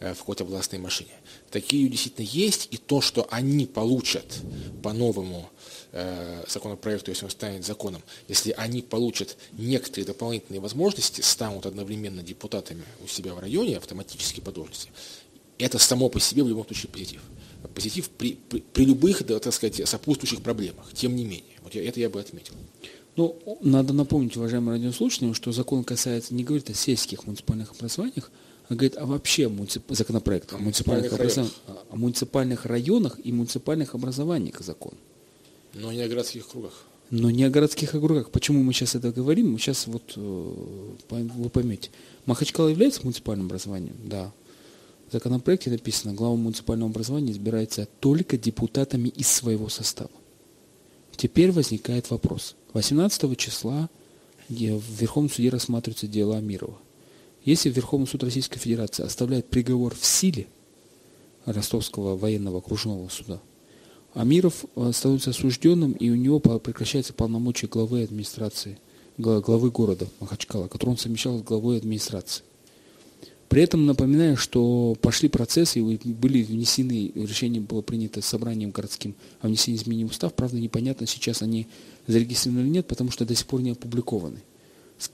э, 0.00 0.14
в 0.14 0.18
какой-то 0.18 0.44
властной 0.44 0.78
машине. 0.78 1.10
Такие 1.50 1.88
действительно 1.88 2.26
есть, 2.26 2.68
и 2.70 2.76
то, 2.76 3.00
что 3.00 3.26
они 3.30 3.66
получат 3.66 4.26
по-новому 4.82 5.50
Э, 5.98 6.44
законопроекту, 6.46 7.10
если 7.10 7.24
он 7.24 7.30
станет 7.30 7.64
законом, 7.64 8.02
если 8.28 8.50
они 8.50 8.82
получат 8.82 9.38
некоторые 9.52 10.04
дополнительные 10.04 10.60
возможности, 10.60 11.22
станут 11.22 11.64
одновременно 11.64 12.22
депутатами 12.22 12.84
у 13.02 13.06
себя 13.06 13.32
в 13.32 13.38
районе 13.38 13.78
автоматически 13.78 14.40
по 14.40 14.52
должности, 14.52 14.90
это 15.56 15.78
само 15.78 16.10
по 16.10 16.20
себе 16.20 16.42
в 16.42 16.48
любом 16.48 16.66
случае 16.66 16.90
позитив. 16.90 17.22
Позитив 17.68 18.08
при, 18.10 18.38
при, 18.48 18.60
при 18.60 18.84
любых, 18.84 19.24
да, 19.26 19.38
так 19.38 19.52
сказать, 19.52 19.86
сопутствующих 19.88 20.42
проблемах, 20.42 20.92
тем 20.92 21.16
не 21.16 21.24
менее. 21.24 21.56
Вот 21.62 21.74
я, 21.74 21.84
это 21.84 22.00
я 22.00 22.10
бы 22.10 22.20
отметил. 22.20 22.54
Ну, 23.16 23.38
надо 23.62 23.92
напомнить, 23.94 24.36
уважаемым 24.36 24.74
радиослушателям, 24.74 25.34
что 25.34 25.52
закон 25.52 25.84
касается, 25.84 26.34
не 26.34 26.44
говорит 26.44 26.68
о 26.70 26.74
сельских 26.74 27.26
муниципальных 27.26 27.72
образованиях, 27.72 28.30
а 28.68 28.74
говорит 28.74 28.96
о 28.96 29.06
вообще 29.06 29.48
муницип... 29.48 29.84
законопроект 29.88 30.52
о 30.52 30.58
муниципальных, 30.58 31.12
образов... 31.12 31.50
о 31.90 31.96
муниципальных 31.96 32.66
районах 32.66 33.18
и 33.22 33.32
муниципальных 33.32 33.94
образованиях 33.94 34.60
закон. 34.60 34.92
Но 35.72 35.92
не 35.92 36.02
о 36.02 36.08
городских 36.08 36.48
кругах. 36.48 36.84
Но 37.10 37.30
не 37.30 37.44
о 37.44 37.50
городских 37.50 37.94
округах. 37.94 38.30
Почему 38.30 38.62
мы 38.62 38.72
сейчас 38.72 38.96
это 38.96 39.12
говорим? 39.12 39.52
Мы 39.52 39.58
сейчас 39.58 39.86
вот, 39.86 40.14
э, 40.16 40.52
вы 41.08 41.48
поймете. 41.50 41.90
Махачкала 42.24 42.68
является 42.68 43.02
муниципальным 43.04 43.46
образованием? 43.46 43.94
Да. 44.04 44.32
В 45.08 45.12
законопроекте 45.12 45.70
написано, 45.70 46.14
глава 46.14 46.36
муниципального 46.36 46.90
образования 46.90 47.32
избирается 47.32 47.88
только 48.00 48.36
депутатами 48.36 49.08
из 49.08 49.28
своего 49.28 49.68
состава. 49.68 50.10
Теперь 51.16 51.52
возникает 51.52 52.10
вопрос. 52.10 52.56
18 52.72 53.38
числа 53.38 53.88
в 54.48 55.00
Верховном 55.00 55.30
суде 55.30 55.48
рассматриваются 55.48 56.06
дела 56.08 56.38
Амирова. 56.38 56.78
Если 57.44 57.70
Верховный 57.70 58.08
суд 58.08 58.24
Российской 58.24 58.58
Федерации 58.58 59.04
оставляет 59.04 59.48
приговор 59.48 59.94
в 59.94 60.04
силе 60.04 60.48
Ростовского 61.44 62.16
военного 62.16 62.58
окружного 62.58 63.08
суда, 63.08 63.40
Амиров 64.14 64.64
э, 64.74 64.90
становится 64.92 65.30
осужденным, 65.30 65.92
и 65.92 66.10
у 66.10 66.14
него 66.14 66.40
прекращается 66.40 67.12
полномочия 67.12 67.66
главы 67.68 68.02
администрации 68.02 68.78
главы 69.18 69.70
города 69.70 70.08
Махачкала, 70.20 70.68
который 70.68 70.90
он 70.90 70.98
совмещал 70.98 71.38
с 71.38 71.42
главой 71.42 71.78
администрации. 71.78 72.42
При 73.48 73.62
этом 73.62 73.86
напоминаю, 73.86 74.36
что 74.36 74.96
пошли 75.00 75.28
процессы 75.28 75.80
были 75.82 76.42
внесены, 76.42 77.12
решение 77.14 77.60
было 77.60 77.80
принято 77.80 78.20
собранием 78.20 78.70
городским 78.70 79.14
о 79.40 79.46
внесении 79.46 79.78
изменений 79.78 80.04
в 80.04 80.10
устав. 80.10 80.34
Правда, 80.34 80.58
непонятно, 80.58 81.06
сейчас 81.06 81.42
они 81.42 81.66
зарегистрированы 82.06 82.62
или 82.62 82.70
нет, 82.70 82.86
потому 82.86 83.10
что 83.10 83.24
до 83.24 83.34
сих 83.34 83.46
пор 83.46 83.60
не 83.60 83.70
опубликованы. 83.70 84.40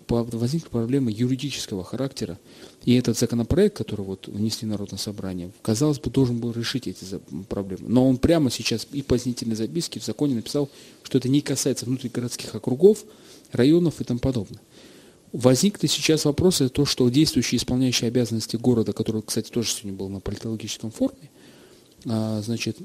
Возникла 0.08 0.68
проблема 0.70 1.10
юридического 1.10 1.82
характера. 1.82 2.38
И 2.84 2.94
этот 2.94 3.18
законопроект, 3.18 3.76
который 3.76 4.04
вот 4.04 4.28
внесли 4.28 4.66
народное 4.66 4.98
собрание, 4.98 5.50
казалось 5.60 5.98
бы, 5.98 6.08
должен 6.10 6.38
был 6.38 6.52
решить 6.52 6.86
эти 6.86 7.04
проблемы. 7.48 7.88
Но 7.88 8.08
он 8.08 8.16
прямо 8.16 8.50
сейчас 8.50 8.86
и 8.92 9.02
пояснительной 9.02 9.56
записке 9.56 9.98
в 9.98 10.04
законе 10.04 10.36
написал, 10.36 10.70
что 11.02 11.18
это 11.18 11.28
не 11.28 11.40
касается 11.40 11.84
внутригородских 11.84 12.54
округов, 12.54 13.04
районов 13.50 14.00
и 14.00 14.04
тому 14.04 14.20
подобное. 14.20 14.60
Возникли 15.32 15.86
сейчас 15.86 16.26
вопросы, 16.26 16.68
то, 16.68 16.84
что 16.84 17.08
действующий 17.08 17.56
исполняющий 17.56 18.06
обязанности 18.06 18.56
города, 18.56 18.92
который, 18.92 19.22
кстати, 19.22 19.50
тоже 19.50 19.70
сегодня 19.70 19.94
был 19.94 20.10
на 20.10 20.20
политологическом 20.20 20.90
форуме, 20.90 21.30
а, 22.04 22.42
значит, 22.42 22.76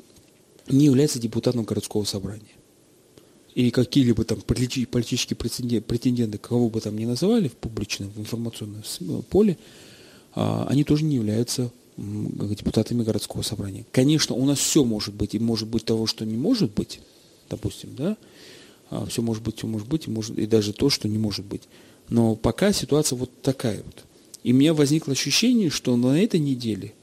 не 0.69 0.86
является 0.86 1.19
депутатом 1.19 1.63
городского 1.63 2.05
собрания. 2.05 2.55
И 3.53 3.71
какие-либо 3.71 4.23
там 4.23 4.39
политические 4.41 5.36
претенденты, 5.36 6.38
кого 6.38 6.69
бы 6.69 6.79
там 6.79 6.97
ни 6.97 7.05
называли 7.05 7.49
в 7.49 7.55
публичном, 7.55 8.12
в 8.12 8.19
информационном 8.19 8.81
э, 8.81 9.21
поле, 9.29 9.57
а, 10.33 10.67
они 10.69 10.83
тоже 10.83 11.03
не 11.03 11.15
являются 11.15 11.71
депутатами 11.97 13.03
городского 13.03 13.41
собрания. 13.41 13.86
Конечно, 13.91 14.36
у 14.36 14.45
нас 14.45 14.60
все 14.60 14.86
может 14.86 15.15
быть, 15.15 15.33
и 15.33 15.39
может 15.39 15.67
быть 15.67 15.83
того, 15.83 16.05
что 16.05 16.25
не 16.25 16.38
может 16.38 16.71
быть, 16.71 16.99
допустим, 17.49 17.95
да, 17.95 18.15
а, 18.89 19.05
все 19.07 19.21
может 19.21 19.43
быть, 19.43 19.57
все 19.57 19.67
может 19.67 19.88
быть, 19.88 20.07
и, 20.07 20.12
может, 20.12 20.38
и 20.38 20.45
даже 20.45 20.71
то, 20.71 20.89
что 20.89 21.07
не 21.07 21.17
может 21.17 21.45
быть. 21.45 21.63
Но 22.10 22.36
пока 22.36 22.72
ситуация 22.72 23.17
вот 23.17 23.41
такая 23.41 23.82
вот. 23.84 24.04
И 24.43 24.54
у 24.54 24.56
меня 24.56 24.74
возникло 24.74 25.13
ощущение, 25.13 25.70
что 25.70 25.96
на 25.98 26.22
этой 26.22 26.39
неделе 26.39 26.93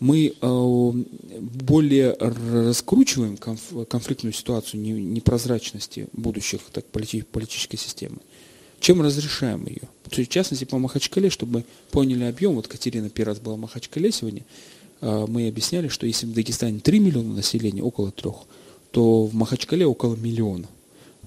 мы 0.00 0.32
э, 0.40 0.92
более 1.40 2.16
раскручиваем 2.18 3.36
конфликтную 3.36 4.32
ситуацию 4.32 4.80
непрозрачности 4.80 6.08
будущих 6.12 6.60
так, 6.72 6.84
политической 6.86 7.76
системы, 7.76 8.18
чем 8.80 9.02
разрешаем 9.02 9.66
ее. 9.66 9.82
В 10.04 10.26
частности, 10.26 10.64
по 10.64 10.78
Махачкале, 10.78 11.30
чтобы 11.30 11.64
поняли 11.90 12.24
объем, 12.24 12.54
вот 12.54 12.68
Катерина 12.68 13.10
первый 13.10 13.30
раз 13.30 13.40
была 13.40 13.56
в 13.56 13.60
Махачкале 13.60 14.12
сегодня, 14.12 14.44
э, 15.00 15.26
мы 15.28 15.48
объясняли, 15.48 15.88
что 15.88 16.06
если 16.06 16.26
в 16.26 16.32
Дагестане 16.32 16.80
3 16.80 16.98
миллиона 17.00 17.34
населения, 17.34 17.82
около 17.82 18.10
трех, 18.12 18.36
то 18.90 19.24
в 19.24 19.34
Махачкале 19.34 19.86
около 19.86 20.14
миллиона 20.16 20.66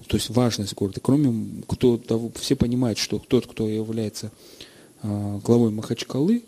то 0.06 0.16
есть 0.16 0.30
важность 0.30 0.74
города. 0.74 1.00
Кроме 1.00 1.62
кто 1.66 1.96
того, 1.96 2.30
все 2.38 2.56
понимают, 2.56 2.98
что 2.98 3.18
тот, 3.18 3.46
кто 3.46 3.68
является 3.68 4.30
а, 5.02 5.38
главой 5.44 5.70
Махачкалы, 5.70 6.44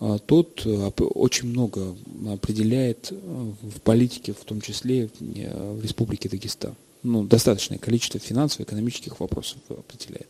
а, 0.00 0.18
тот 0.18 0.62
а, 0.64 0.90
очень 0.98 1.48
много 1.48 1.96
определяет 2.28 3.10
в 3.10 3.80
политике, 3.82 4.32
в 4.32 4.44
том 4.44 4.60
числе 4.60 5.10
в 5.18 5.82
Республике 5.82 6.28
Дагестан. 6.28 6.74
Ну, 7.02 7.24
достаточное 7.24 7.78
количество 7.78 8.20
финансовых, 8.20 8.68
экономических 8.68 9.20
вопросов 9.20 9.58
определяет. 9.68 10.28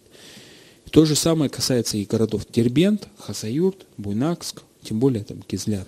То 0.91 1.05
же 1.05 1.15
самое 1.15 1.51
касается 1.51 1.97
и 1.97 2.05
городов 2.05 2.47
Дербент, 2.53 3.09
Хасаюрт, 3.19 3.87
Буйнакск, 3.97 4.63
тем 4.83 4.99
более 4.99 5.23
там 5.25 5.43
Кизляр 5.43 5.87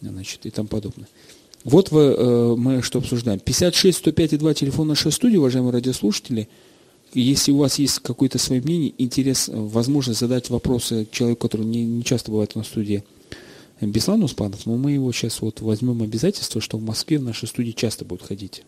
значит, 0.00 0.46
и 0.46 0.50
тому 0.50 0.68
подобное. 0.68 1.08
Вот 1.64 1.90
вы, 1.90 2.02
э, 2.02 2.54
мы 2.56 2.82
что 2.82 2.98
обсуждаем. 2.98 3.40
56 3.40 3.98
105 3.98 4.34
и 4.34 4.36
2 4.36 4.54
телефон 4.54 4.88
нашей 4.88 5.10
студии, 5.10 5.38
уважаемые 5.38 5.72
радиослушатели. 5.72 6.48
Если 7.14 7.52
у 7.52 7.58
вас 7.58 7.78
есть 7.78 8.00
какое-то 8.00 8.38
свое 8.38 8.60
мнение, 8.60 8.92
интерес, 8.98 9.48
возможность 9.48 10.20
задать 10.20 10.50
вопросы 10.50 11.06
человеку, 11.10 11.48
который 11.48 11.64
не, 11.64 11.84
не 11.84 12.04
часто 12.04 12.30
бывает 12.30 12.54
на 12.54 12.64
студии, 12.64 13.04
Беслан 13.80 14.22
Успанов, 14.22 14.66
но 14.66 14.76
мы 14.76 14.92
его 14.92 15.10
сейчас 15.12 15.40
вот 15.40 15.60
возьмем 15.60 16.02
обязательство, 16.02 16.60
что 16.60 16.78
в 16.78 16.82
Москве 16.82 17.18
в 17.18 17.24
нашей 17.24 17.48
студии 17.48 17.72
часто 17.72 18.04
будут 18.04 18.26
ходить 18.26 18.62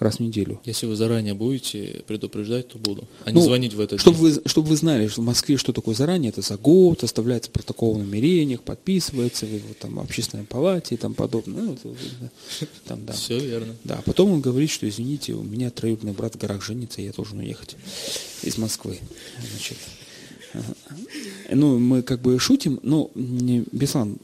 раз 0.00 0.16
в 0.16 0.20
неделю. 0.20 0.60
Если 0.64 0.86
вы 0.86 0.96
заранее 0.96 1.34
будете 1.34 2.02
предупреждать, 2.06 2.68
то 2.68 2.78
буду, 2.78 3.06
а 3.24 3.30
ну, 3.30 3.40
не 3.40 3.46
звонить 3.46 3.74
в 3.74 3.80
этот 3.80 4.00
чтобы 4.00 4.18
день. 4.18 4.40
Вы, 4.42 4.42
чтобы 4.46 4.68
вы 4.68 4.76
знали, 4.76 5.06
что 5.08 5.20
в 5.20 5.24
Москве 5.24 5.56
что 5.56 5.72
такое 5.72 5.94
заранее, 5.94 6.30
это 6.30 6.42
за 6.42 6.56
год, 6.56 7.04
оставляется 7.04 7.50
протокол 7.50 7.96
о 7.96 7.98
намерениях, 7.98 8.62
подписывается 8.62 9.46
в 9.46 9.54
его 9.54 9.74
там, 9.78 10.00
общественной 10.00 10.44
палате 10.44 10.94
и 10.94 10.98
тому 10.98 11.14
подобное. 11.14 11.62
Ну, 11.62 11.78
там, 12.86 13.04
да. 13.06 13.12
Все 13.12 13.38
верно. 13.38 13.76
Да, 13.84 14.02
потом 14.04 14.32
он 14.32 14.40
говорит, 14.40 14.70
что, 14.70 14.88
извините, 14.88 15.34
у 15.34 15.42
меня 15.42 15.70
троюродный 15.70 16.12
брат 16.12 16.34
в 16.34 16.38
горах 16.38 16.62
женится, 16.64 17.02
я 17.02 17.12
должен 17.12 17.38
уехать 17.38 17.76
из 18.42 18.56
Москвы. 18.58 18.98
Значит, 19.50 19.76
ну, 21.50 21.78
мы 21.78 22.02
как 22.02 22.22
бы 22.22 22.38
шутим, 22.38 22.80
но, 22.82 23.10
Беслан, 23.14 24.18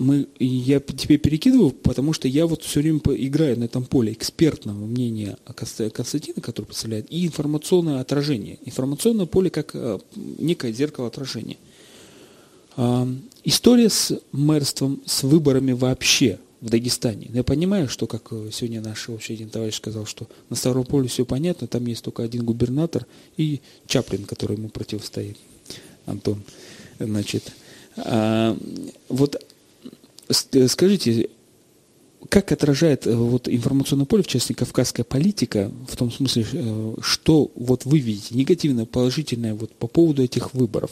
мы, 0.00 0.28
я 0.38 0.80
тебе 0.80 1.18
перекидываю, 1.18 1.72
потому 1.72 2.14
что 2.14 2.26
я 2.26 2.46
вот 2.46 2.62
все 2.62 2.80
время 2.80 3.00
играю 3.18 3.58
на 3.58 3.64
этом 3.64 3.84
поле 3.84 4.12
экспертного 4.12 4.86
мнения 4.86 5.36
Константина, 5.44 6.40
который 6.40 6.64
представляет, 6.64 7.06
и 7.10 7.26
информационное 7.26 8.00
отражение. 8.00 8.58
Информационное 8.64 9.26
поле 9.26 9.50
как 9.50 9.72
э, 9.74 9.98
некое 10.16 10.72
зеркало 10.72 11.08
отражения. 11.08 11.58
А, 12.76 13.06
история 13.44 13.90
с 13.90 14.18
мэрством, 14.32 15.02
с 15.04 15.22
выборами 15.22 15.72
вообще 15.72 16.38
в 16.62 16.70
Дагестане. 16.70 17.28
Я 17.34 17.44
понимаю, 17.44 17.86
что, 17.86 18.06
как 18.06 18.28
э, 18.30 18.48
сегодня 18.52 18.80
наш 18.80 19.06
вообще 19.08 19.34
один 19.34 19.50
товарищ 19.50 19.76
сказал, 19.76 20.06
что 20.06 20.26
на 20.48 20.56
Ставрополе 20.56 21.08
все 21.08 21.26
понятно, 21.26 21.66
там 21.66 21.84
есть 21.84 22.02
только 22.02 22.22
один 22.22 22.46
губернатор 22.46 23.06
и 23.36 23.60
Чаплин, 23.86 24.24
который 24.24 24.56
ему 24.56 24.70
противостоит, 24.70 25.36
Антон. 26.06 26.42
Значит, 26.98 27.52
а, 27.98 28.56
вот 29.10 29.44
скажите, 30.30 31.28
как 32.28 32.52
отражает 32.52 33.06
э, 33.06 33.14
вот 33.14 33.48
информационное 33.48 34.06
поле, 34.06 34.22
в 34.22 34.26
частности, 34.26 34.52
кавказская 34.52 35.04
политика, 35.04 35.70
в 35.88 35.96
том 35.96 36.12
смысле, 36.12 36.46
э, 36.52 36.94
что 37.00 37.50
вот 37.54 37.84
вы 37.84 37.98
видите 37.98 38.34
негативное, 38.34 38.84
положительное 38.84 39.54
вот 39.54 39.72
по 39.72 39.86
поводу 39.86 40.22
этих 40.22 40.54
выборов, 40.54 40.90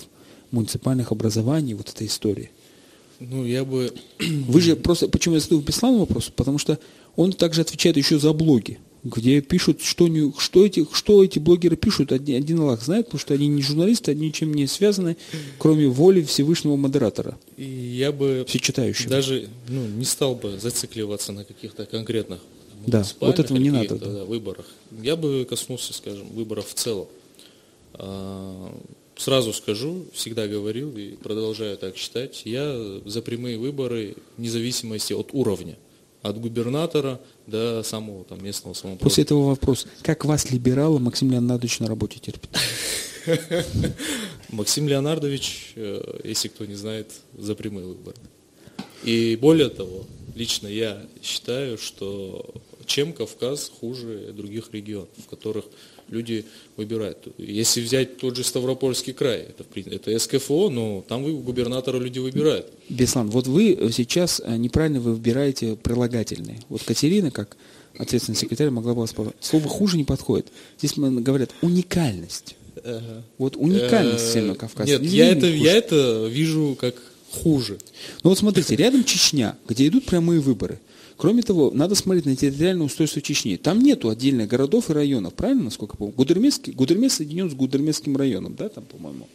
муниципальных 0.51 1.13
образований, 1.13 1.75
вот 1.75 1.89
этой 1.89 2.07
истории? 2.07 2.51
Ну, 3.21 3.45
я 3.45 3.65
бы... 3.65 3.93
Вы 4.19 4.61
же 4.61 4.77
просто, 4.77 5.09
почему 5.09 5.35
я 5.35 5.41
задаю 5.41 5.61
Беслану 5.61 5.99
вопрос? 5.99 6.31
Потому 6.35 6.59
что 6.59 6.79
он 7.17 7.33
также 7.33 7.61
отвечает 7.61 7.97
еще 7.97 8.19
за 8.19 8.33
блоги 8.33 8.79
где 9.09 9.41
пишут, 9.41 9.83
что, 9.83 10.09
не, 10.09 10.33
что, 10.39 10.65
эти, 10.65 10.87
что 10.93 11.25
эти 11.25 11.39
блогеры 11.39 11.77
пишут, 11.77 12.13
один, 12.13 12.37
один 12.37 12.61
Аллах 12.61 12.83
знает, 12.83 13.07
потому 13.07 13.21
что 13.21 13.35
они 13.35 13.49
не 13.49 13.63
журналисты, 13.63 14.13
они 14.13 14.29
ничем 14.29 14.55
не 14.55 14.67
связаны, 14.67 15.17
кроме 15.59 15.89
воли 15.89 16.23
Всевышнего 16.23 16.77
модератора. 16.77 17.39
И 17.57 17.65
я 17.65 18.13
бы 18.13 18.45
Всечитающего. 18.49 19.11
даже 19.11 19.49
ну, 19.69 19.87
не 19.87 20.05
стал 20.05 20.35
бы 20.35 20.59
зацикливаться 20.59 21.33
на 21.33 21.45
каких-то 21.45 21.87
конкретных 21.87 22.41
да, 22.87 23.05
вот 23.21 23.39
этого 23.39 23.59
не 23.59 23.71
надо. 23.71 23.97
Да. 23.97 24.07
Да, 24.07 24.25
выборах. 24.25 24.67
Я 25.03 25.17
бы 25.17 25.47
коснулся, 25.49 25.93
скажем, 25.93 26.29
выборов 26.29 26.69
в 26.69 26.75
целом. 26.75 27.07
А, 27.95 28.73
сразу 29.17 29.53
скажу, 29.53 30.07
всегда 30.13 30.47
говорил 30.47 30.97
и 30.97 31.17
продолжаю 31.17 31.77
так 31.77 31.97
считать, 31.97 32.43
я 32.45 33.01
за 33.05 33.21
прямые 33.21 33.59
выборы 33.59 34.17
вне 34.37 34.49
зависимости 34.49 35.13
от 35.13 35.31
уровня 35.33 35.77
от 36.29 36.41
губернатора 36.41 37.21
до 37.47 37.83
самого 37.83 38.25
там, 38.25 38.43
местного 38.43 38.75
самоуправления. 38.75 39.05
После 39.05 39.25
этого 39.25 39.45
вопрос. 39.45 39.87
Как 40.03 40.25
вас, 40.25 40.51
либерала, 40.51 40.99
Максим 40.99 41.31
Леонардович 41.31 41.81
на 41.81 41.89
работе 41.89 42.19
терпит? 42.19 42.51
Максим 44.51 44.89
Леонардович, 44.89 45.73
э, 45.77 46.21
если 46.25 46.49
кто 46.49 46.65
не 46.65 46.75
знает, 46.75 47.13
за 47.37 47.55
прямые 47.55 47.87
выборы. 47.87 48.17
И 49.05 49.37
более 49.37 49.69
того, 49.69 50.07
лично 50.35 50.67
я 50.67 51.03
считаю, 51.23 51.79
что 51.79 52.55
чем 52.87 53.13
Кавказ 53.13 53.71
хуже 53.81 54.33
других 54.33 54.71
регионов, 54.73 55.09
в 55.17 55.29
которых 55.29 55.67
люди 56.09 56.45
выбирают. 56.77 57.19
Если 57.39 57.81
взять 57.81 58.19
тот 58.19 58.37
же 58.37 58.45
Ставропольский 58.45 59.13
край, 59.13 59.47
это, 59.49 59.65
это 59.91 60.19
СКФО, 60.19 60.71
но 60.71 61.05
там 61.07 61.25
вы 61.25 61.35
губернатора 61.35 61.99
люди 61.99 62.19
выбирают. 62.19 62.67
Беслан, 62.89 63.31
вот 63.31 63.47
вы 63.47 63.91
сейчас 63.93 64.41
э, 64.45 64.57
неправильно 64.57 65.01
вы 65.01 65.15
выбираете 65.15 65.77
прилагательные. 65.77 66.61
Вот 66.69 66.83
Катерина, 66.83 67.31
как 67.31 67.57
ответственный 67.99 68.37
секретарь, 68.37 68.71
могла 68.71 68.95
бы 68.95 69.01
вас 69.01 69.11
сказать, 69.11 69.35
слово 69.41 69.69
хуже 69.69 69.97
не 69.97 70.05
подходит. 70.05 70.49
Здесь 70.79 70.95
говорят 70.97 71.51
уникальность. 71.63 72.57
Ага. 72.85 73.25
Вот 73.39 73.57
уникальность 73.57 74.33
Северного 74.33 74.57
Кавказа. 74.57 74.91
Нет, 74.91 75.03
я 75.03 75.31
это, 75.31 75.47
я 75.47 75.77
это 75.77 76.29
вижу 76.31 76.77
как 76.81 76.95
хуже. 77.31 77.79
Ну 78.23 78.31
вот 78.31 78.39
смотрите, 78.39 78.77
рядом 78.77 79.05
Чечня, 79.05 79.57
где 79.69 79.87
идут 79.89 80.07
прямые 80.07 80.41
выборы. 80.41 80.79
Кроме 81.19 81.43
того, 81.43 81.73
надо 81.75 81.97
смотреть 81.97 82.27
на 82.27 82.37
территориальное 82.37 82.87
устройство 82.87 83.21
Чечни. 83.21 83.57
Там 83.57 83.81
нету 83.81 84.09
отдельных 84.09 84.49
городов 84.49 84.89
и 84.89 84.93
районов, 84.93 85.35
правильно, 85.35 85.65
насколько 85.65 85.95
я 85.95 85.99
помню? 85.99 86.15
Гудермесский, 86.15 86.73
Гудермес 86.73 87.15
соединен 87.15 87.51
с 87.51 87.55
Гудермесским 87.55 88.17
районом, 88.17 88.55
да, 88.55 88.69
там, 88.69 88.85
по-моему? 88.85 89.27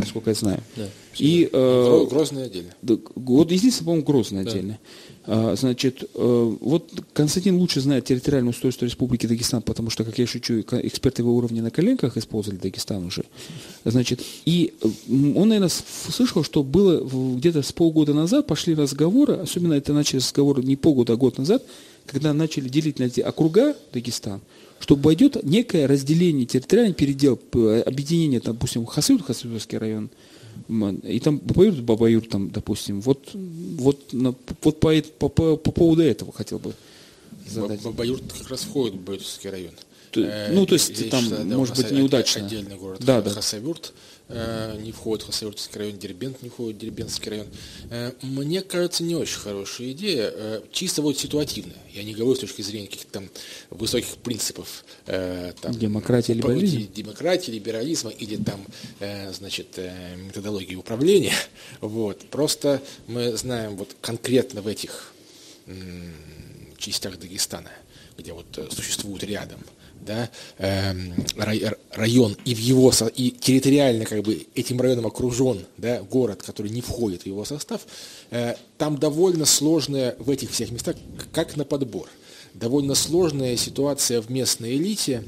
насколько 0.00 0.30
я 0.30 0.34
знаю. 0.34 0.62
Да, 0.76 0.88
и, 1.18 1.48
э, 1.52 2.06
Грозный 2.10 2.44
отдельно. 2.44 2.74
Вот 2.82 3.50
единственное, 3.52 3.86
по-моему, 3.86 4.06
Грозный 4.06 4.44
да. 4.44 4.50
отдельно. 4.50 4.78
А, 5.26 5.54
значит, 5.54 6.02
э, 6.14 6.56
вот 6.60 6.90
Константин 7.12 7.56
лучше 7.56 7.80
знает 7.80 8.06
территориальное 8.06 8.50
устройство 8.50 8.86
Республики 8.86 9.26
Дагестан, 9.26 9.60
потому 9.60 9.90
что, 9.90 10.02
как 10.04 10.18
я 10.18 10.26
шучу, 10.26 10.60
эксперты 10.60 11.22
его 11.22 11.36
уровня 11.36 11.62
на 11.62 11.70
коленках 11.70 12.16
использовали 12.16 12.58
Дагестан 12.58 13.04
уже. 13.04 13.24
Значит, 13.84 14.22
и 14.46 14.72
он, 15.08 15.48
наверное, 15.48 15.70
слышал, 16.08 16.42
что 16.42 16.62
было 16.62 17.06
где-то 17.36 17.62
с 17.62 17.72
полгода 17.72 18.14
назад 18.14 18.46
пошли 18.46 18.74
разговоры, 18.74 19.34
особенно 19.34 19.74
это 19.74 19.92
начались 19.92 20.24
разговоры 20.24 20.62
не 20.62 20.76
полгода, 20.76 21.12
а 21.12 21.16
год 21.16 21.36
назад, 21.36 21.64
когда 22.06 22.32
начали 22.32 22.68
делить 22.68 22.98
на 22.98 23.04
эти 23.04 23.20
округа 23.20 23.76
Дагестан, 23.92 24.40
что 24.78 24.96
пойдет 24.96 25.44
некое 25.44 25.86
разделение, 25.86 26.46
территориальный 26.46 26.94
передел, 26.94 27.38
объединение, 27.52 28.40
допустим, 28.40 28.86
Хасыут, 28.86 29.22
Хасыутовский 29.22 29.76
район, 29.76 30.08
и 31.02 31.20
там 31.20 31.38
Бабаюр, 31.38 31.74
Бабаюр, 31.74 32.26
там, 32.26 32.50
допустим, 32.50 33.00
вот, 33.00 33.30
вот, 33.32 34.00
вот 34.12 34.80
по, 34.80 35.02
по, 35.18 35.28
по, 35.28 35.56
по 35.56 35.72
поводу 35.72 36.02
этого 36.02 36.32
хотел 36.32 36.58
бы 36.58 36.74
задать. 37.46 37.82
Бабаюр 37.82 38.20
как 38.38 38.48
раз 38.48 38.62
входит 38.62 38.94
в 38.94 38.98
Бабаюрский 38.98 39.50
район. 39.50 39.72
То, 40.10 40.20
э, 40.20 40.52
ну, 40.52 40.66
то 40.66 40.74
есть 40.74 41.10
там, 41.10 41.28
да, 41.28 41.44
может 41.44 41.76
быть, 41.76 41.90
неудачно. 41.90 42.44
Отдельный 42.44 42.76
город 42.76 43.00
да, 43.04 43.22
Хасавюрт. 43.22 43.92
Да. 43.94 44.09
Э, 44.32 44.76
не 44.80 44.92
входит 44.92 45.24
в 45.24 45.26
Хасавюртский 45.26 45.78
район, 45.78 45.98
Дербент 45.98 46.42
не 46.42 46.50
входит 46.50 46.76
в 46.76 46.80
Дербентский 46.80 47.30
район. 47.30 47.46
Э, 47.90 48.12
мне 48.22 48.62
кажется, 48.62 49.02
не 49.02 49.16
очень 49.16 49.38
хорошая 49.38 49.90
идея, 49.90 50.30
э, 50.32 50.60
чисто 50.70 51.02
вот 51.02 51.18
ситуативная. 51.18 51.76
Я 51.92 52.04
не 52.04 52.14
говорю 52.14 52.36
с 52.36 52.38
точки 52.38 52.62
зрения 52.62 52.86
каких-то 52.86 53.12
там 53.12 53.28
высоких 53.70 54.08
принципов. 54.18 54.84
Там, 55.06 55.72
демократии, 55.72 56.32
либерализма. 56.32 56.82
Демократии, 56.94 57.50
либерализма 57.50 58.10
или 58.10 58.36
там, 58.36 58.64
значит, 59.32 59.78
методологии 60.26 60.76
управления. 60.76 61.34
Вот. 61.80 62.20
Просто 62.30 62.82
мы 63.06 63.36
знаем 63.36 63.76
вот 63.76 63.96
конкретно 64.00 64.62
в 64.62 64.68
этих 64.68 65.12
частях 66.76 67.18
Дагестана, 67.18 67.70
где 68.16 68.32
вот 68.32 68.46
существуют 68.70 69.24
рядом 69.24 69.60
да, 70.00 70.30
э, 70.58 70.94
район 71.92 72.36
и 72.44 72.54
в 72.54 72.58
его 72.58 72.92
и 73.14 73.30
территориально 73.30 74.04
как 74.04 74.22
бы 74.22 74.46
этим 74.54 74.80
районом 74.80 75.06
окружен 75.06 75.64
да, 75.76 76.02
город, 76.02 76.42
который 76.42 76.70
не 76.70 76.80
входит 76.80 77.22
в 77.22 77.26
его 77.26 77.44
состав, 77.44 77.82
э, 78.30 78.54
там 78.78 78.98
довольно 78.98 79.44
сложная 79.44 80.16
в 80.18 80.30
этих 80.30 80.50
всех 80.50 80.70
местах, 80.70 80.96
как 81.32 81.56
на 81.56 81.64
подбор, 81.64 82.08
довольно 82.54 82.94
сложная 82.94 83.56
ситуация 83.56 84.20
в 84.20 84.30
местной 84.30 84.76
элите, 84.76 85.22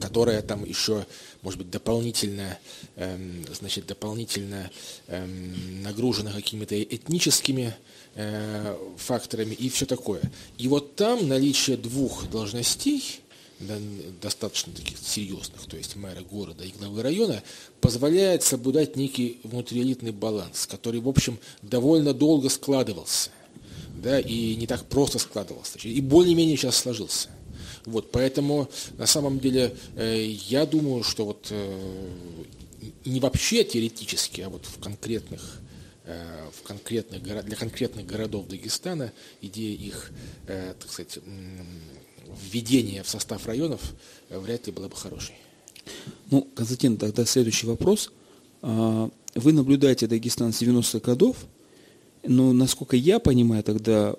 которая 0.00 0.42
там 0.42 0.64
еще, 0.64 1.06
может 1.42 1.58
быть, 1.58 1.70
дополнительно, 1.70 2.58
эм, 2.96 3.44
значит, 3.54 3.86
дополнительно 3.86 4.70
эм, 5.06 5.82
нагружена 5.82 6.30
какими-то 6.30 6.80
этническими 6.82 7.74
э, 8.14 8.76
факторами 8.98 9.54
и 9.54 9.70
все 9.70 9.86
такое. 9.86 10.20
И 10.58 10.68
вот 10.68 10.94
там 10.96 11.26
наличие 11.26 11.78
двух 11.78 12.28
должностей– 12.28 13.20
достаточно 14.20 14.72
таких 14.72 14.98
серьезных, 14.98 15.66
то 15.66 15.76
есть 15.76 15.96
мэра 15.96 16.22
города 16.22 16.64
и 16.64 16.72
главы 16.72 17.02
района, 17.02 17.42
позволяет 17.80 18.42
соблюдать 18.42 18.96
некий 18.96 19.38
внутриэлитный 19.44 20.12
баланс, 20.12 20.66
который, 20.66 21.00
в 21.00 21.08
общем, 21.08 21.38
довольно 21.62 22.12
долго 22.12 22.48
складывался, 22.48 23.30
да, 24.02 24.18
и 24.18 24.56
не 24.56 24.66
так 24.66 24.84
просто 24.86 25.18
складывался, 25.18 25.78
и 25.78 26.00
более-менее 26.00 26.56
сейчас 26.56 26.76
сложился. 26.76 27.28
Вот, 27.84 28.10
поэтому, 28.10 28.68
на 28.96 29.06
самом 29.06 29.38
деле, 29.38 29.74
э, 29.96 30.24
я 30.48 30.64
думаю, 30.64 31.02
что 31.02 31.26
вот 31.26 31.48
э, 31.50 32.08
не 33.04 33.20
вообще 33.20 33.62
теоретически, 33.62 34.40
а 34.40 34.48
вот 34.48 34.64
в 34.64 34.78
конкретных 34.78 35.60
э, 36.04 36.48
в 36.52 36.62
конкретных, 36.62 37.22
для 37.22 37.56
конкретных 37.56 38.06
городов 38.06 38.48
Дагестана 38.48 39.12
идея 39.42 39.76
их, 39.76 40.10
так 40.46 40.90
сказать, 40.90 41.18
введение 42.42 43.02
в 43.02 43.08
состав 43.08 43.46
районов 43.46 43.80
э, 44.30 44.38
вряд 44.38 44.66
ли 44.66 44.72
было 44.72 44.88
бы 44.88 44.96
хорошей. 44.96 45.34
Ну, 46.30 46.46
Константин, 46.54 46.96
тогда 46.96 47.24
следующий 47.24 47.66
вопрос. 47.66 48.10
А, 48.62 49.10
вы 49.34 49.52
наблюдаете 49.52 50.06
Дагестан 50.06 50.52
с 50.52 50.62
90-х 50.62 51.00
годов, 51.00 51.36
но, 52.26 52.52
насколько 52.52 52.96
я 52.96 53.18
понимаю, 53.18 53.62
тогда 53.62 54.16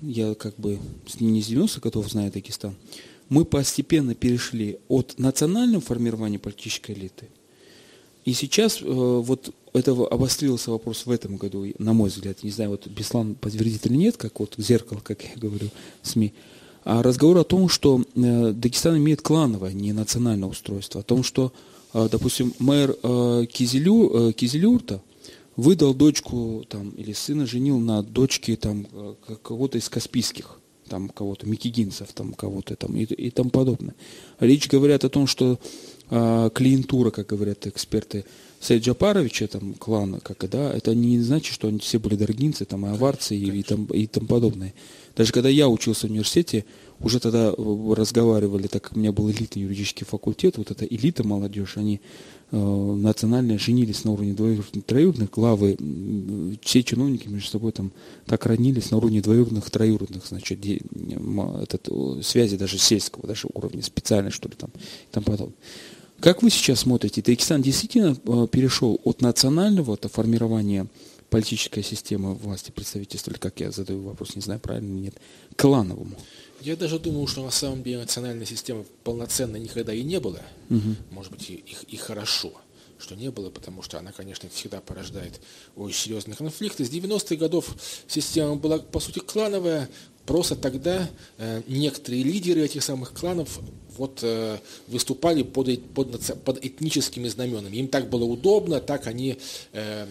я 0.00 0.34
как 0.34 0.56
бы 0.56 0.78
не 1.20 1.42
с 1.42 1.50
90-х 1.50 1.80
годов 1.80 2.10
знаю 2.10 2.32
Дагестан, 2.32 2.74
мы 3.28 3.44
постепенно 3.44 4.14
перешли 4.14 4.78
от 4.88 5.18
национального 5.18 5.82
формирования 5.82 6.38
политической 6.38 6.92
элиты, 6.92 7.28
и 8.24 8.32
сейчас 8.32 8.80
э, 8.80 8.84
вот 8.86 9.54
это 9.74 9.90
обострился 9.92 10.70
вопрос 10.70 11.04
в 11.04 11.10
этом 11.10 11.36
году, 11.36 11.66
на 11.78 11.92
мой 11.92 12.08
взгляд, 12.08 12.42
не 12.42 12.50
знаю, 12.50 12.70
вот 12.70 12.86
Беслан 12.86 13.34
подтвердит 13.34 13.86
или 13.86 13.96
нет, 13.96 14.16
как 14.16 14.40
вот 14.40 14.54
зеркало, 14.56 15.00
как 15.00 15.22
я 15.22 15.36
говорю, 15.36 15.68
СМИ, 16.02 16.32
разговор 16.84 17.38
о 17.38 17.44
том, 17.44 17.68
что 17.68 18.02
э, 18.14 18.52
Дагестан 18.52 18.98
имеет 18.98 19.22
клановое, 19.22 19.72
не 19.72 19.92
национальное 19.92 20.48
устройство, 20.48 21.00
о 21.00 21.04
том, 21.04 21.22
что, 21.22 21.52
э, 21.92 22.08
допустим, 22.10 22.52
мэр 22.58 22.96
э, 23.02 23.46
Кизелю, 23.50 24.32
Кизелюрта 24.32 25.00
выдал 25.56 25.94
дочку 25.94 26.64
там, 26.68 26.90
или 26.90 27.12
сына 27.12 27.46
женил 27.46 27.78
на 27.78 28.02
дочке 28.02 28.56
там, 28.56 28.86
кого-то 29.42 29.78
из 29.78 29.88
Каспийских, 29.88 30.58
там 30.88 31.08
кого-то, 31.08 31.46
микигинцев, 31.46 32.12
там 32.12 32.34
кого-то 32.34 32.76
там 32.76 32.96
и, 32.96 33.04
и 33.04 33.30
тому 33.30 33.50
подобное. 33.50 33.94
Речь 34.40 34.68
говорят 34.68 35.04
о 35.04 35.08
том, 35.08 35.26
что 35.26 35.58
э, 36.10 36.50
клиентура, 36.54 37.10
как 37.10 37.26
говорят 37.26 37.66
эксперты, 37.66 38.24
Сейд 38.60 38.82
Джапаровича, 38.82 39.46
там, 39.46 39.74
клана, 39.74 40.20
как, 40.20 40.48
да, 40.48 40.72
это 40.72 40.94
не 40.94 41.20
значит, 41.20 41.54
что 41.54 41.68
они 41.68 41.80
все 41.80 41.98
были 41.98 42.16
даргинцы, 42.16 42.64
там, 42.64 42.86
и 42.86 42.90
аварцы 42.90 43.36
и, 43.36 43.58
и, 43.58 43.62
там, 43.62 43.84
и 43.86 44.06
тому 44.06 44.26
подобное. 44.26 44.72
Даже 45.16 45.32
когда 45.32 45.48
я 45.48 45.68
учился 45.68 46.06
в 46.06 46.10
университете, 46.10 46.64
уже 47.00 47.20
тогда 47.20 47.52
э, 47.56 47.94
разговаривали, 47.94 48.66
так 48.66 48.82
как 48.82 48.96
у 48.96 48.98
меня 48.98 49.12
был 49.12 49.30
элитный 49.30 49.62
юридический 49.62 50.06
факультет, 50.06 50.58
вот 50.58 50.70
эта 50.70 50.84
элита 50.84 51.24
молодежь, 51.24 51.76
они 51.76 52.00
э, 52.50 52.56
национально 52.56 53.58
женились 53.58 54.04
на 54.04 54.12
уровне 54.12 54.32
двоюродных, 54.32 54.84
троюродных, 54.84 55.30
главы, 55.30 55.76
все 56.62 56.82
чиновники 56.82 57.28
между 57.28 57.48
собой 57.48 57.72
там 57.72 57.92
так 58.26 58.44
роднились 58.46 58.90
на 58.90 58.96
уровне 58.96 59.20
двоюродных, 59.20 59.70
троюродных, 59.70 60.26
значит, 60.26 60.60
де, 60.60 60.80
этот, 61.62 61.88
связи 62.24 62.56
даже 62.56 62.78
сельского, 62.78 63.26
даже 63.26 63.48
уровня 63.54 63.82
специально, 63.82 64.30
что 64.30 64.48
ли, 64.48 64.54
там, 64.56 64.70
и 64.70 65.12
тому 65.12 65.26
подобное. 65.26 65.56
Как 66.20 66.42
вы 66.42 66.50
сейчас 66.50 66.80
смотрите, 66.80 67.22
Дагестан 67.22 67.60
действительно 67.60 68.16
э, 68.24 68.46
перешел 68.50 69.00
от 69.04 69.20
национального 69.20 69.94
от 69.94 70.10
формирования 70.10 70.86
политическая 71.34 71.82
система 71.82 72.32
власти 72.32 72.70
представительства, 72.70 73.32
или 73.32 73.38
как 73.38 73.58
я 73.58 73.72
задаю 73.72 74.02
вопрос, 74.02 74.36
не 74.36 74.40
знаю, 74.40 74.60
правильно 74.60 74.94
или 74.94 75.06
нет, 75.06 75.14
клановому? 75.56 76.16
Я 76.60 76.76
даже 76.76 77.00
думаю, 77.00 77.26
что 77.26 77.42
на 77.42 77.50
самом 77.50 77.82
деле 77.82 77.98
национальной 77.98 78.46
системы 78.46 78.86
полноценной 79.02 79.58
никогда 79.58 79.92
и 79.92 80.04
не 80.04 80.20
было. 80.20 80.40
Угу. 80.70 80.94
Может 81.10 81.32
быть, 81.32 81.50
и, 81.50 81.54
и, 81.54 81.74
и 81.88 81.96
хорошо, 81.96 82.52
что 82.98 83.16
не 83.16 83.32
было, 83.32 83.50
потому 83.50 83.82
что 83.82 83.98
она, 83.98 84.12
конечно, 84.12 84.48
всегда 84.48 84.80
порождает 84.80 85.40
очень 85.74 85.98
серьезные 85.98 86.36
конфликты. 86.36 86.84
С 86.84 86.90
90-х 86.90 87.34
годов 87.34 87.74
система 88.06 88.54
была, 88.54 88.78
по 88.78 89.00
сути, 89.00 89.18
клановая. 89.18 89.88
Просто 90.26 90.54
тогда 90.54 91.10
э, 91.38 91.62
некоторые 91.66 92.22
лидеры 92.22 92.62
этих 92.62 92.84
самых 92.84 93.12
кланов 93.12 93.58
вот 93.98 94.20
э, 94.22 94.58
выступали 94.86 95.42
под, 95.42 95.84
под, 95.94 96.44
под 96.44 96.64
этническими 96.64 97.26
знаменами. 97.26 97.76
Им 97.76 97.88
так 97.88 98.08
было 98.08 98.24
удобно, 98.24 98.80
так 98.80 99.08
они 99.08 99.36
э, 99.72 100.06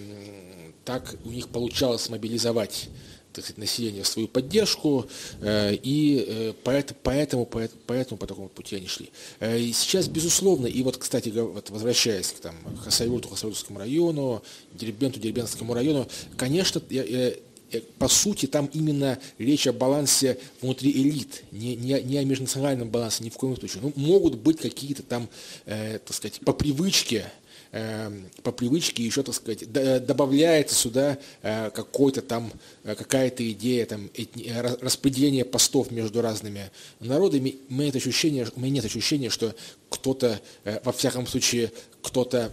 так 0.86 1.16
у 1.26 1.30
них 1.30 1.48
получалось 1.50 2.10
мобилизовать 2.10 2.90
так 3.34 3.44
сказать, 3.44 3.58
население 3.58 4.04
в 4.04 4.08
свою 4.08 4.28
поддержку, 4.28 5.08
э, 5.42 5.76
и 5.82 6.54
поэтому, 6.64 7.00
поэтому, 7.02 7.50
поэтому 7.88 8.18
по 8.20 8.28
такому 8.28 8.48
пути 8.48 8.76
они 8.76 8.86
шли. 8.86 9.10
Э, 9.40 9.60
и 9.60 9.74
сейчас, 9.74 10.08
безусловно, 10.08 10.68
и 10.68 10.84
вот, 10.84 10.98
кстати, 10.98 11.30
вот 11.30 11.72
возвращаясь 11.72 12.28
к 12.28 12.40
там, 12.42 12.56
Хасавюрту, 12.84 13.30
Хасавюртскому 13.30 13.80
району, 13.80 14.44
Дербенту, 14.76 15.20
Дербентскому 15.20 15.74
району, 15.74 16.08
конечно, 16.38 16.80
по 17.98 18.08
сути, 18.08 18.46
там 18.46 18.70
именно 18.74 19.20
речь 19.38 19.68
о 19.68 19.74
балансе 19.74 20.38
внутри 20.62 20.92
элит, 20.92 21.44
не, 21.52 21.76
не, 21.76 22.02
не 22.02 22.18
о 22.18 22.24
межнациональном 22.24 22.90
балансе 22.90 23.24
ни 23.24 23.30
в 23.30 23.36
коем 23.36 23.58
случае. 23.58 23.82
Ну, 23.84 23.94
могут 23.96 24.36
быть 24.36 24.60
какие-то 24.60 25.04
там, 25.04 25.30
э, 25.66 26.00
так 26.00 26.16
сказать, 26.16 26.40
по 26.42 26.54
привычке, 26.54 27.32
по 28.44 28.52
привычке 28.52 29.04
еще, 29.04 29.24
так 29.24 29.34
сказать, 29.34 29.72
добавляется 29.72 30.76
сюда 30.76 31.18
э, 31.42 31.72
какой-то 31.72 32.22
там, 32.22 32.54
э, 32.84 32.94
какая-то 32.94 33.50
идея 33.52 33.88
там, 33.88 34.12
распределения 34.80 35.44
постов 35.44 35.90
между 35.90 36.22
разными 36.22 36.70
народами. 37.00 37.56
У 37.70 37.74
меня, 37.74 37.86
нет 37.86 37.96
ощущения, 37.96 38.48
у 38.56 38.60
меня 38.60 38.76
нет 38.76 38.86
ощущения, 38.86 39.32
что 39.32 39.56
кто-то, 39.90 40.40
во 40.84 40.92
всяком 40.92 41.26
случае, 41.26 41.72
кто-то 42.04 42.52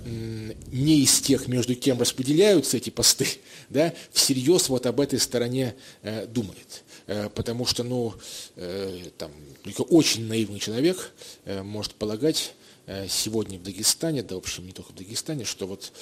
не 0.72 1.02
из 1.02 1.20
тех, 1.20 1.48
между 1.48 1.74
кем 1.74 2.00
распределяются 2.00 2.78
эти 2.78 2.88
посты, 2.88 3.26
да, 3.68 3.92
всерьез 4.12 4.70
вот 4.70 4.86
об 4.86 5.00
этой 5.00 5.18
стороне 5.18 5.74
думает. 6.28 6.82
Потому 7.34 7.66
что, 7.66 7.82
ну, 7.82 8.14
там, 9.18 9.30
только 9.64 9.82
очень 9.82 10.26
наивный 10.26 10.60
человек 10.60 11.12
может 11.46 11.94
полагать, 11.94 12.52
сегодня 13.08 13.58
в 13.58 13.62
Дагестане, 13.62 14.22
да, 14.22 14.34
в 14.34 14.38
общем, 14.38 14.66
не 14.66 14.72
только 14.72 14.92
в 14.92 14.96
Дагестане, 14.96 15.44
что 15.44 15.66
вот 15.66 15.92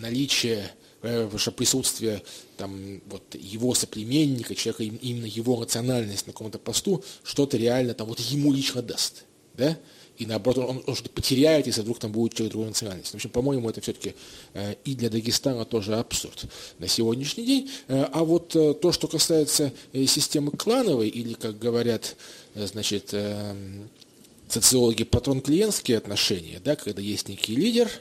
наличие 0.00 0.70
ваше 1.02 1.50
присутствие 1.50 2.22
там, 2.56 3.00
вот, 3.06 3.22
его 3.34 3.74
соплеменника, 3.74 4.54
человека, 4.54 4.84
именно 4.84 5.26
его 5.26 5.58
национальность 5.58 6.26
на 6.26 6.32
каком-то 6.32 6.58
посту, 6.58 7.02
что-то 7.22 7.56
реально 7.56 7.94
там 7.94 8.08
вот 8.08 8.20
ему 8.20 8.52
лично 8.52 8.82
даст. 8.82 9.24
Да? 9.54 9.78
И 10.16 10.26
наоборот, 10.26 10.70
он, 10.70 10.84
он 10.86 10.94
что-то 10.94 11.10
потеряет, 11.10 11.66
если 11.66 11.80
вдруг 11.80 11.98
там 11.98 12.12
будет 12.12 12.34
человек 12.34 12.52
другой 12.52 12.68
национальности. 12.68 13.12
В 13.12 13.16
общем, 13.16 13.30
по-моему, 13.30 13.68
это 13.68 13.80
все-таки 13.80 14.14
э, 14.52 14.76
и 14.84 14.94
для 14.94 15.10
Дагестана 15.10 15.64
тоже 15.64 15.96
абсурд 15.96 16.44
на 16.78 16.86
сегодняшний 16.86 17.44
день. 17.44 17.70
Э, 17.88 18.04
а 18.12 18.22
вот 18.22 18.54
э, 18.54 18.74
то, 18.74 18.92
что 18.92 19.08
касается 19.08 19.72
э, 19.92 20.06
системы 20.06 20.52
клановой, 20.52 21.08
или, 21.08 21.34
как 21.34 21.58
говорят, 21.58 22.16
э, 22.54 22.66
значит, 22.66 23.08
э, 23.12 23.56
социологи, 24.54 25.04
патрон-клиентские 25.04 25.98
отношения, 25.98 26.60
да, 26.64 26.76
когда 26.76 27.02
есть 27.02 27.28
некий 27.28 27.54
лидер– 27.54 27.90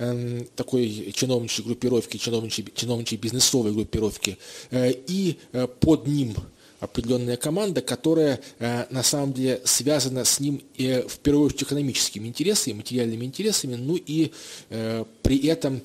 Эм, 0.00 0.46
такой 0.54 1.12
чиновничьей 1.12 1.64
группировки, 1.66 2.18
чиновничьей, 2.18 2.68
чиновничьей 2.72 3.20
бизнесовой 3.20 3.72
группировки, 3.72 4.38
э, 4.70 4.92
и 5.08 5.38
э, 5.50 5.66
под 5.66 6.06
ним 6.06 6.36
определенная 6.78 7.36
команда, 7.36 7.80
которая 7.80 8.38
э, 8.60 8.84
на 8.90 9.02
самом 9.02 9.32
деле 9.32 9.60
связана 9.64 10.24
с 10.24 10.38
ним 10.38 10.62
в 10.76 11.18
первую 11.20 11.46
очередь 11.46 11.64
экономическими 11.64 12.28
интересами, 12.28 12.74
материальными 12.74 13.24
интересами, 13.24 13.74
ну 13.74 13.96
и 13.96 14.30
при 14.68 15.46
этом 15.48 15.82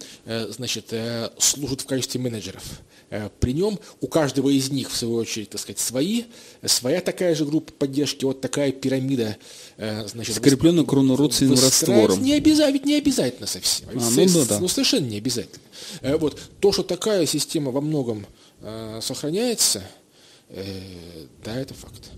значит, 0.49 0.93
служит 1.39 1.81
в 1.81 1.85
качестве 1.87 2.21
менеджеров. 2.21 2.63
Э, 3.13 3.29
при 3.39 3.53
нем 3.53 3.79
у 4.01 4.07
каждого 4.07 4.49
из 4.49 4.71
них, 4.71 4.89
в 4.89 4.97
свою 4.97 5.17
очередь, 5.17 5.51
так 5.51 5.61
сказать, 5.61 5.77
свои, 5.77 6.23
своя 6.65 6.99
такая 6.99 7.35
же 7.35 7.45
группа 7.45 7.71
поддержки, 7.71 8.25
вот 8.25 8.41
такая 8.41 8.71
пирамида. 8.71 9.37
Э, 9.77 10.07
значит, 10.07 10.35
Скрепленная 10.37 10.83
кронородственным 10.83 11.53
раствором. 11.53 12.23
Не 12.23 12.33
обязательно, 12.33 12.87
не 12.87 12.95
обязательно 12.95 13.45
совсем. 13.45 13.87
А, 13.89 13.93
ну, 13.93 14.25
да, 14.33 14.45
да. 14.45 14.59
ну, 14.59 14.67
совершенно 14.67 15.05
не 15.05 15.17
обязательно. 15.17 15.63
Э, 16.01 16.17
вот. 16.17 16.41
То, 16.59 16.71
что 16.71 16.81
такая 16.81 17.27
система 17.27 17.69
во 17.71 17.81
многом 17.81 18.25
сохраняется, 19.01 19.83
да, 20.49 21.55
это 21.55 21.73
факт. 21.73 22.11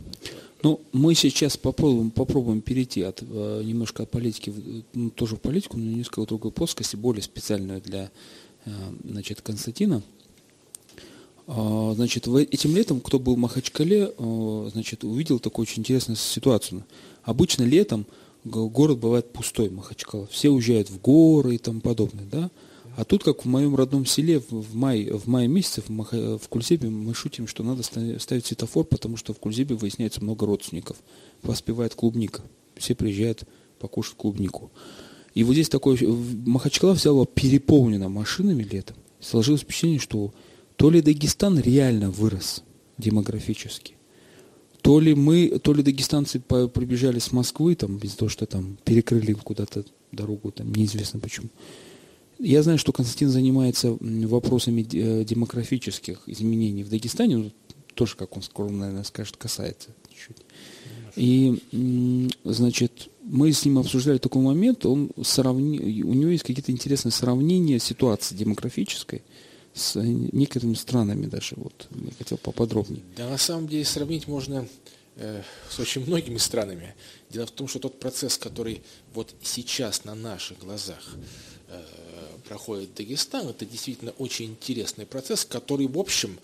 Ну, 0.62 0.80
мы 0.94 1.16
сейчас 1.16 1.58
попробуем, 1.58 2.12
попробуем 2.12 2.62
перейти 2.62 3.02
от, 3.02 3.22
немножко 3.22 4.04
от 4.04 4.12
политики, 4.12 4.54
ну, 4.94 5.10
тоже 5.10 5.38
в 5.38 5.42
политику, 5.42 5.78
но 5.78 5.98
несколько 5.98 6.22
другой 6.28 6.52
плоскости, 6.52 6.96
более 6.96 7.24
специальную 7.24 7.82
для 7.82 8.12
значит, 9.04 9.42
Константина. 9.42 10.04
А, 11.48 11.94
значит, 11.96 12.28
этим 12.28 12.76
летом, 12.76 13.02
кто 13.02 13.20
был 13.20 13.36
в 13.36 13.40
Махачкале, 13.40 14.14
а, 14.18 14.70
значит, 14.72 15.04
увидел 15.04 15.40
такую 15.40 15.64
очень 15.64 15.82
интересную 15.82 16.18
ситуацию. 16.18 16.84
Обычно 17.24 17.64
летом 17.64 18.06
город 18.44 19.00
бывает 19.00 19.32
пустой, 19.32 19.70
Махачкала. 19.70 20.28
Все 20.28 20.50
уезжают 20.50 20.90
в 20.90 21.00
горы 21.02 21.56
и 21.56 21.58
тому 21.58 21.82
подобное, 21.82 22.26
да? 22.32 22.52
А 22.98 23.04
тут, 23.04 23.24
как 23.24 23.44
в 23.44 23.48
моем 23.48 23.76
родном 23.76 24.06
селе, 24.06 24.42
в 24.50 24.74
мае, 24.76 25.14
в 25.14 25.28
мае 25.28 25.50
месяце 25.50 25.82
в, 25.82 25.90
Маха, 25.90 26.38
в 26.38 26.48
Кульзебе 26.48 26.90
мы 26.90 27.14
шутим, 27.14 27.46
что 27.46 27.62
надо 27.62 27.84
ставить 27.84 28.46
светофор, 28.46 28.86
потому 28.86 29.18
что 29.18 29.34
в 29.34 29.40
Кульзебе 29.40 29.76
выясняется 29.76 30.24
много 30.24 30.46
родственников. 30.46 30.98
Поспевает 31.42 31.94
клубника. 31.94 32.42
Все 32.78 32.96
приезжают 32.96 33.44
покушать 33.80 34.16
клубнику. 34.16 34.72
И 35.34 35.44
вот 35.44 35.54
здесь 35.54 35.68
такое... 35.68 35.98
Махачкала 36.46 36.94
взяла 36.94 37.26
переполнена 37.26 38.08
машинами 38.08 38.64
летом. 38.64 38.96
Сложилось 39.20 39.62
впечатление, 39.62 40.00
что 40.00 40.34
то 40.76 40.90
ли 40.90 41.02
Дагестан 41.02 41.60
реально 41.60 42.10
вырос 42.12 42.64
демографически, 42.98 43.96
то 44.82 45.00
ли 45.00 45.16
мы, 45.16 45.60
то 45.60 45.74
ли 45.74 45.82
дагестанцы 45.82 46.40
прибежали 46.40 47.20
с 47.20 47.32
Москвы, 47.32 47.76
там, 47.76 47.98
из-за 47.98 48.18
того, 48.18 48.30
что 48.30 48.46
там 48.46 48.78
перекрыли 48.86 49.34
куда-то 49.34 49.84
дорогу, 50.12 50.52
там, 50.52 50.74
неизвестно 50.74 51.20
почему. 51.20 51.50
Я 52.38 52.62
знаю, 52.62 52.78
что 52.78 52.92
Константин 52.92 53.30
занимается 53.30 53.98
вопросами 54.00 54.86
э, 54.94 55.24
демографических 55.24 56.22
изменений 56.28 56.84
в 56.84 56.90
Дагестане, 56.90 57.38
ну, 57.38 57.52
тоже, 57.96 58.16
как 58.16 58.36
он 58.36 58.44
скромно, 58.44 58.80
наверное, 58.80 59.04
скажет, 59.04 59.38
касается 59.38 59.90
чуть. 60.16 60.38
И, 61.16 61.60
значит, 62.44 63.10
мы 63.24 63.54
с 63.54 63.64
ним 63.66 63.80
обсуждали 63.80 64.18
такой 64.18 64.44
момент, 64.44 64.86
он 64.86 65.10
сравни... 65.24 66.04
у 66.04 66.14
него 66.14 66.30
есть 66.30 66.44
какие-то 66.44 66.72
интересные 66.72 67.12
сравнения 67.12 67.80
ситуации 67.80 68.36
демографической– 68.36 69.24
с 69.76 70.00
некоторыми 70.02 70.74
странами 70.74 71.26
даже. 71.26 71.56
Вот 71.58 71.88
я 71.92 72.12
хотел 72.18 72.38
поподробнее. 72.38 73.04
Да, 73.18 73.30
на 73.30 73.38
самом 73.38 73.68
деле 73.68 73.84
сравнить 73.84 74.28
можно 74.28 74.68
э, 75.18 75.44
с 75.70 75.80
очень 75.80 76.06
многими 76.06 76.38
странами. 76.38 76.96
Дело 77.30 77.46
в 77.46 77.52
том, 77.52 77.68
что 77.68 77.80
тот 77.80 78.00
процесс, 78.00 78.38
который 78.38 78.82
вот 79.14 79.36
сейчас 79.44 80.06
на 80.06 80.16
наших 80.16 80.60
глазах 80.60 81.16
э, 81.68 81.84
проходит 82.48 82.96
Дагестан, 82.96 83.50
это 83.50 83.66
действительно 83.66 84.12
очень 84.18 84.46
интересный 84.46 85.06
процесс, 85.06 85.44
который, 85.44 85.88
в 85.88 86.00
общем, 86.00 86.40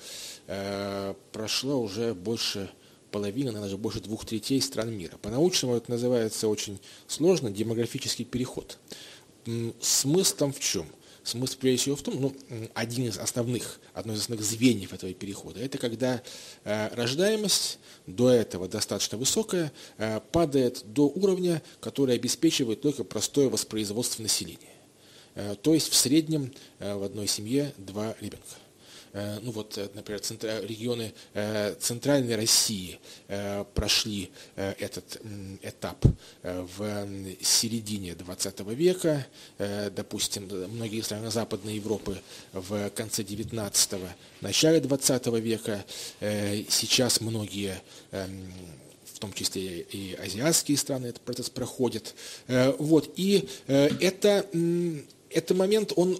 э, 0.48 1.14
прошло 1.32 1.82
уже 1.82 2.14
больше 2.14 2.70
половины, 3.12 3.46
наверное, 3.46 3.68
даже 3.68 3.78
больше 3.78 4.02
двух 4.02 4.26
третей 4.26 4.62
стран 4.62 4.92
мира. 4.92 5.18
По-научному 5.22 5.76
это 5.76 5.90
называется 5.90 6.50
очень 6.50 6.80
сложно 7.08 7.50
демографический 7.50 8.26
переход. 8.26 8.78
Смысл 9.80 10.36
там 10.36 10.54
в 10.54 10.60
чем? 10.60 10.86
Смысл 11.24 11.57
прежде 11.59 11.82
всего 11.82 11.95
в 11.95 12.01
том, 12.01 12.19
ну, 12.19 12.36
один 12.74 13.05
из 13.05 13.17
основных, 13.19 13.80
одно 13.93 14.13
из 14.13 14.22
основных 14.22 14.45
звеньев 14.45 14.91
этого 14.91 15.13
перехода, 15.13 15.59
это 15.59 15.78
когда 15.78 16.22
э, 16.63 16.95
рождаемость 16.95 17.78
до 18.07 18.32
этого 18.32 18.67
достаточно 18.67 19.19
высокая, 19.19 19.72
э, 19.97 20.19
падает 20.32 20.82
до 20.86 21.03
уровня, 21.07 21.61
который 21.80 22.15
обеспечивает 22.15 22.82
только 22.82 23.03
простое 23.03 23.49
воспроизводство 23.49 24.24
населения. 24.24 24.57
Э, 25.36 25.55
то 25.61 25.76
есть 25.76 25.89
в 25.89 25.95
среднем 25.95 26.51
э, 26.80 26.95
в 26.95 27.03
одной 27.03 27.28
семье 27.28 27.74
два 27.78 28.15
ребенка. 28.19 28.61
Э, 29.14 29.39
ну 29.41 29.51
вот, 29.51 29.78
э, 29.78 29.89
например, 29.93 30.22
регионы 30.64 31.14
э, 31.34 31.76
Центральной 31.80 32.36
России 32.36 32.99
прошли 33.74 34.30
этот 34.55 35.22
этап 35.62 36.03
в 36.43 37.07
середине 37.41 38.14
20 38.16 38.59
века, 38.72 39.26
допустим, 39.57 40.43
многие 40.43 41.01
страны 41.01 41.32
Западной 41.32 41.76
Европы 41.76 42.22
в 42.51 42.89
конце 42.91 43.24
19-го, 43.24 44.07
начале 44.41 44.80
20 44.80 45.28
века, 45.39 45.86
сейчас 46.20 47.22
многие 47.22 47.82
в 48.12 49.20
том 49.20 49.34
числе 49.34 49.82
и 49.82 50.14
азиатские 50.16 50.78
страны 50.78 51.07
этот 51.07 51.22
процесс 51.22 51.49
проходит. 51.49 52.14
Вот, 52.47 53.12
и 53.16 53.47
это, 53.68 54.45
это 55.30 55.53
момент, 55.55 55.93
он 55.95 56.20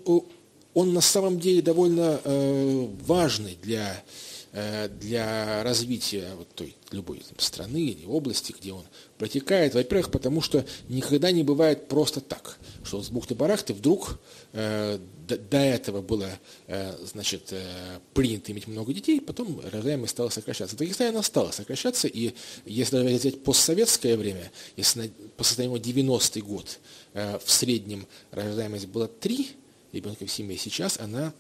он 0.74 0.94
на 0.94 1.02
самом 1.02 1.40
деле 1.40 1.62
довольно 1.62 2.22
э, 2.24 2.88
важный 3.06 3.58
для, 3.62 4.04
э, 4.54 4.90
для 4.90 5.64
развития 5.64 6.30
вот 6.38 6.48
той 6.56 6.76
любой 6.92 7.20
там, 7.20 7.40
страны 7.40 7.78
или 7.78 8.06
области, 8.06 8.54
где 8.58 8.74
он 8.74 8.84
протекает. 9.18 9.74
Во-первых, 9.74 10.12
потому 10.12 10.42
что 10.42 10.66
никогда 10.90 11.32
не 11.32 11.44
бывает 11.44 11.88
просто 11.88 12.22
так, 12.22 12.58
что 12.84 13.02
с 13.02 13.10
бухты-барахты 13.10 13.74
вдруг 13.74 14.20
э, 14.54 15.00
до, 15.28 15.38
до 15.38 15.58
этого 15.58 16.02
было 16.02 16.30
э, 16.68 16.96
значит, 17.06 17.50
э, 17.52 18.00
принято 18.14 18.52
иметь 18.52 18.68
много 18.68 18.94
детей, 18.94 19.22
потом 19.22 19.62
рождаемость 19.72 20.12
стала 20.12 20.30
сокращаться. 20.30 20.76
В 20.76 20.80
Дагестане 20.80 21.12
она 21.12 21.24
стала 21.24 21.52
сокращаться, 21.52 22.08
и 22.08 22.34
если 22.66 22.98
даже 22.98 23.16
взять 23.16 23.44
постсоветское 23.44 24.18
время, 24.18 24.52
если 24.76 25.02
на, 25.02 25.10
по 25.38 25.44
состоянию 25.44 25.80
90-й 25.80 26.42
год 26.42 26.80
э, 27.14 27.40
в 27.44 27.52
среднем 27.52 28.08
рождаемость 28.32 28.88
была 28.88 29.08
3, 29.08 29.50
ребенка 29.92 30.26
в 30.26 30.32
семье. 30.32 30.58
Сейчас 30.58 31.00
она 31.00 31.34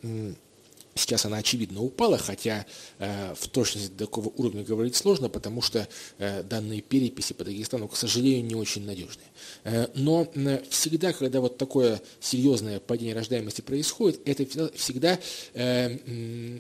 Сейчас 0.94 1.26
она, 1.26 1.38
очевидно, 1.38 1.82
упала, 1.82 2.18
хотя 2.18 2.66
э, 3.00 3.34
в 3.40 3.48
точности 3.48 3.94
такого 3.94 4.28
уровня 4.36 4.62
говорить 4.62 4.94
сложно, 4.98 5.30
потому 5.30 5.62
что 5.62 5.88
э, 6.18 6.44
данные 6.44 6.82
переписи 6.82 7.32
по 7.32 7.46
Дагестану, 7.46 7.88
к 7.88 7.96
сожалению, 7.96 8.44
не 8.44 8.56
очень 8.56 8.86
надежные. 8.86 9.28
Э, 9.64 9.88
но 9.96 10.28
всегда, 10.70 11.14
когда 11.14 11.40
вот 11.40 11.58
такое 11.58 12.02
серьезное 12.20 12.82
падение 12.82 13.16
рождаемости 13.16 13.62
происходит, 13.62 14.20
это 14.26 14.70
всегда 14.76 15.18
э, 15.54 16.60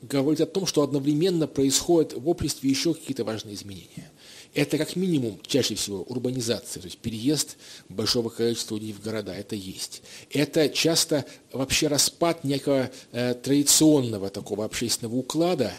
говорит 0.00 0.40
о 0.40 0.46
том, 0.46 0.64
что 0.66 0.82
одновременно 0.82 1.48
происходят 1.48 2.12
в 2.12 2.28
обществе 2.28 2.70
еще 2.70 2.94
какие-то 2.94 3.24
важные 3.24 3.56
изменения. 3.56 4.11
Это 4.54 4.76
как 4.76 4.96
минимум 4.96 5.40
чаще 5.46 5.74
всего 5.74 6.02
урбанизация, 6.02 6.82
то 6.82 6.86
есть 6.86 6.98
переезд 6.98 7.56
большого 7.88 8.28
количества 8.28 8.74
людей 8.74 8.92
в 8.92 9.02
города, 9.02 9.32
это 9.32 9.56
есть. 9.56 10.02
Это 10.30 10.68
часто 10.68 11.24
вообще 11.52 11.86
распад 11.86 12.44
некого 12.44 12.90
э, 13.12 13.32
традиционного 13.34 14.28
такого 14.28 14.66
общественного 14.66 15.16
уклада, 15.16 15.72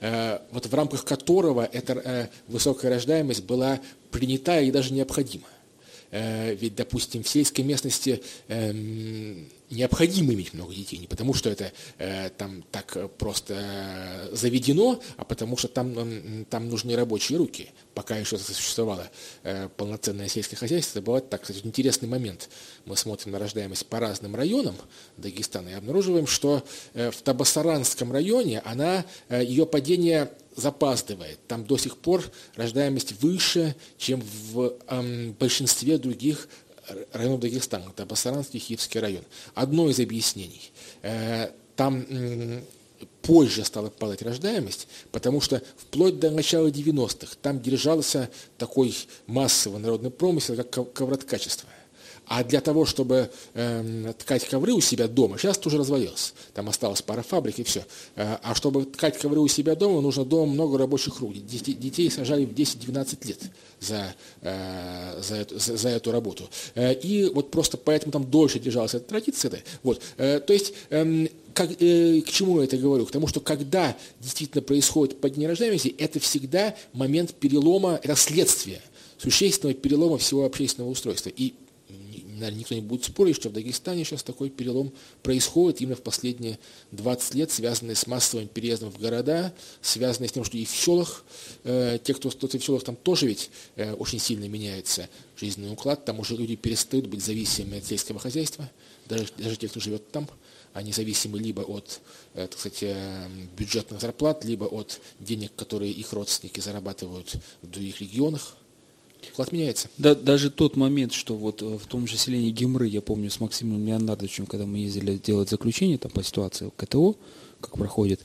э, 0.00 0.40
вот 0.50 0.66
в 0.66 0.74
рамках 0.74 1.04
которого 1.04 1.68
эта 1.72 1.92
э, 1.92 2.28
высокая 2.48 2.90
рождаемость 2.90 3.44
была 3.44 3.80
принята 4.10 4.60
и 4.60 4.72
даже 4.72 4.92
необходима. 4.92 5.46
ведь, 6.10 6.74
допустим, 6.74 7.22
в 7.22 7.28
сельской 7.28 7.64
местности 7.64 8.22
эм, 8.48 9.48
необходимо 9.70 10.32
иметь 10.34 10.54
много 10.54 10.74
детей, 10.74 10.98
не 10.98 11.06
потому 11.06 11.34
что 11.34 11.50
это 11.50 11.72
э, 11.98 12.30
там 12.30 12.62
так 12.70 12.96
просто 13.18 14.28
заведено, 14.32 15.00
а 15.16 15.24
потому 15.24 15.56
что 15.56 15.68
там, 15.68 16.44
там 16.46 16.68
нужны 16.68 16.96
рабочие 16.96 17.38
руки. 17.38 17.70
Пока 17.94 18.16
еще 18.16 18.38
существовало 18.38 19.08
э, 19.42 19.68
полноценное 19.76 20.28
сельское 20.28 20.56
хозяйство, 20.56 20.98
это 20.98 21.06
бывает 21.06 21.30
так, 21.30 21.42
кстати, 21.42 21.60
интересный 21.64 22.08
момент. 22.08 22.48
Мы 22.84 22.96
смотрим 22.96 23.32
на 23.32 23.38
рождаемость 23.38 23.86
по 23.86 24.00
разным 24.00 24.34
районам 24.36 24.76
Дагестана 25.16 25.70
и 25.70 25.72
обнаруживаем, 25.72 26.26
что 26.26 26.62
э, 26.94 27.10
в 27.10 27.22
Табасаранском 27.22 28.12
районе 28.12 28.60
она, 28.60 29.04
э, 29.28 29.44
ее 29.44 29.66
падение 29.66 30.30
запаздывает. 30.56 31.38
Там 31.46 31.64
до 31.64 31.76
сих 31.76 31.98
пор 31.98 32.24
рождаемость 32.56 33.22
выше, 33.22 33.76
чем 33.98 34.22
в 34.50 34.74
э, 34.88 35.32
большинстве 35.38 35.98
других 35.98 36.48
районов 37.12 37.40
Дагестана, 37.40 37.90
это 37.90 38.06
Басаранский 38.06 38.60
Хивский 38.60 39.00
район. 39.00 39.24
Одно 39.54 39.88
из 39.88 40.00
объяснений. 40.00 40.70
Э, 41.02 41.50
там 41.76 42.06
позже 43.22 43.64
стала 43.64 43.90
падать 43.90 44.22
рождаемость, 44.22 44.88
потому 45.10 45.40
что 45.40 45.62
вплоть 45.76 46.18
до 46.18 46.30
начала 46.30 46.68
90-х 46.68 47.36
там 47.42 47.60
держался 47.60 48.30
такой 48.56 48.94
массовый 49.26 49.80
народный 49.80 50.10
промысел, 50.10 50.56
как 50.56 50.92
ковроткачество. 50.92 51.68
А 52.26 52.42
для 52.42 52.60
того, 52.60 52.86
чтобы 52.86 53.30
э, 53.54 54.12
ткать 54.18 54.48
ковры 54.48 54.72
у 54.72 54.80
себя 54.80 55.06
дома, 55.06 55.38
сейчас 55.38 55.58
тоже 55.58 55.78
развалился. 55.78 56.32
Там 56.54 56.68
осталось 56.68 57.00
пара 57.02 57.22
фабрик 57.22 57.58
и 57.58 57.62
все. 57.62 57.84
Э, 58.16 58.38
а 58.42 58.54
чтобы 58.54 58.84
ткать 58.84 59.18
ковры 59.18 59.40
у 59.40 59.48
себя 59.48 59.76
дома, 59.76 60.00
нужно 60.00 60.24
дома 60.24 60.52
много 60.52 60.76
рабочих 60.76 61.20
рук. 61.20 61.34
Детей, 61.34 61.74
детей 61.74 62.10
сажали 62.10 62.44
в 62.44 62.52
10-12 62.52 63.28
лет 63.28 63.38
за, 63.80 64.14
э, 64.42 65.20
за, 65.22 65.36
эту, 65.36 65.58
за, 65.58 65.76
за 65.76 65.88
эту 65.90 66.10
работу. 66.10 66.48
Э, 66.74 66.92
и 66.94 67.30
вот 67.32 67.50
просто 67.52 67.76
поэтому 67.76 68.12
там 68.12 68.28
дольше 68.28 68.58
держалась 68.58 68.94
эта 68.94 69.06
традиция. 69.06 69.62
Вот. 69.82 70.00
Э, 70.16 70.40
то 70.40 70.52
есть... 70.52 70.72
Э, 70.90 71.28
как, 71.56 71.70
э, 71.80 72.20
к 72.20 72.30
чему 72.30 72.58
я 72.58 72.64
это 72.64 72.76
говорю? 72.76 73.06
К 73.06 73.10
тому, 73.10 73.28
что 73.28 73.40
когда 73.40 73.96
действительно 74.20 74.60
происходит 74.60 75.22
падение 75.22 75.48
рождаемости, 75.48 75.94
это 75.96 76.20
всегда 76.20 76.76
момент 76.92 77.32
перелома, 77.32 77.98
это 78.02 78.14
следствие 78.14 78.82
существенного 79.16 79.74
перелома 79.74 80.18
всего 80.18 80.44
общественного 80.44 80.90
устройства. 80.90 81.30
И 81.34 81.54
наверное, 82.36 82.60
никто 82.60 82.74
не 82.74 82.80
будет 82.80 83.04
спорить, 83.04 83.36
что 83.36 83.48
в 83.48 83.52
Дагестане 83.52 84.04
сейчас 84.04 84.22
такой 84.22 84.50
перелом 84.50 84.92
происходит 85.22 85.80
именно 85.80 85.96
в 85.96 86.02
последние 86.02 86.58
20 86.92 87.34
лет, 87.34 87.50
связанный 87.50 87.96
с 87.96 88.06
массовым 88.06 88.48
переездом 88.48 88.90
в 88.90 88.98
города, 88.98 89.54
связанный 89.80 90.28
с 90.28 90.32
тем, 90.32 90.44
что 90.44 90.56
и 90.56 90.64
в 90.64 90.70
селах, 90.70 91.24
э, 91.64 91.98
те, 92.02 92.14
кто 92.14 92.30
стоит 92.30 92.54
в 92.54 92.64
селах, 92.64 92.84
там 92.84 92.96
тоже 92.96 93.26
ведь 93.26 93.50
э, 93.76 93.92
очень 93.94 94.18
сильно 94.18 94.48
меняется 94.48 95.08
жизненный 95.36 95.72
уклад, 95.72 96.04
там 96.04 96.20
уже 96.20 96.36
люди 96.36 96.56
перестают 96.56 97.06
быть 97.06 97.24
зависимыми 97.24 97.78
от 97.78 97.84
сельского 97.84 98.18
хозяйства, 98.18 98.70
даже, 99.08 99.28
даже 99.36 99.56
те, 99.56 99.68
кто 99.68 99.80
живет 99.80 100.10
там, 100.10 100.28
они 100.76 100.92
зависимы 100.92 101.38
либо 101.38 101.62
от 101.62 102.00
э, 102.34 102.46
так 102.46 102.58
сказать, 102.58 102.82
э, 102.82 103.28
бюджетных 103.56 104.00
зарплат, 104.00 104.44
либо 104.44 104.64
от 104.64 105.00
денег, 105.20 105.52
которые 105.56 105.90
их 105.90 106.12
родственники 106.12 106.60
зарабатывают 106.60 107.36
в 107.62 107.70
других 107.70 108.00
регионах. 108.02 108.56
Вклад 109.32 109.52
меняется. 109.52 109.88
Да, 109.98 110.14
даже 110.14 110.50
тот 110.50 110.76
момент, 110.76 111.12
что 111.12 111.36
вот 111.36 111.62
э, 111.62 111.78
в 111.78 111.86
том 111.86 112.06
же 112.06 112.16
селении 112.16 112.50
Гимры, 112.50 112.86
я 112.86 113.00
помню, 113.00 113.30
с 113.30 113.40
Максимом 113.40 113.86
Леонардовичем, 113.86 114.46
когда 114.46 114.66
мы 114.66 114.78
ездили 114.78 115.16
делать 115.16 115.50
заключение 115.50 115.98
там 115.98 116.10
по 116.10 116.22
ситуации 116.22 116.70
КТО, 116.76 117.16
как 117.60 117.76
проходит, 117.76 118.22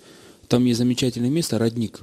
там 0.47 0.65
есть 0.65 0.77
замечательное 0.77 1.29
место, 1.29 1.57
родник 1.57 2.01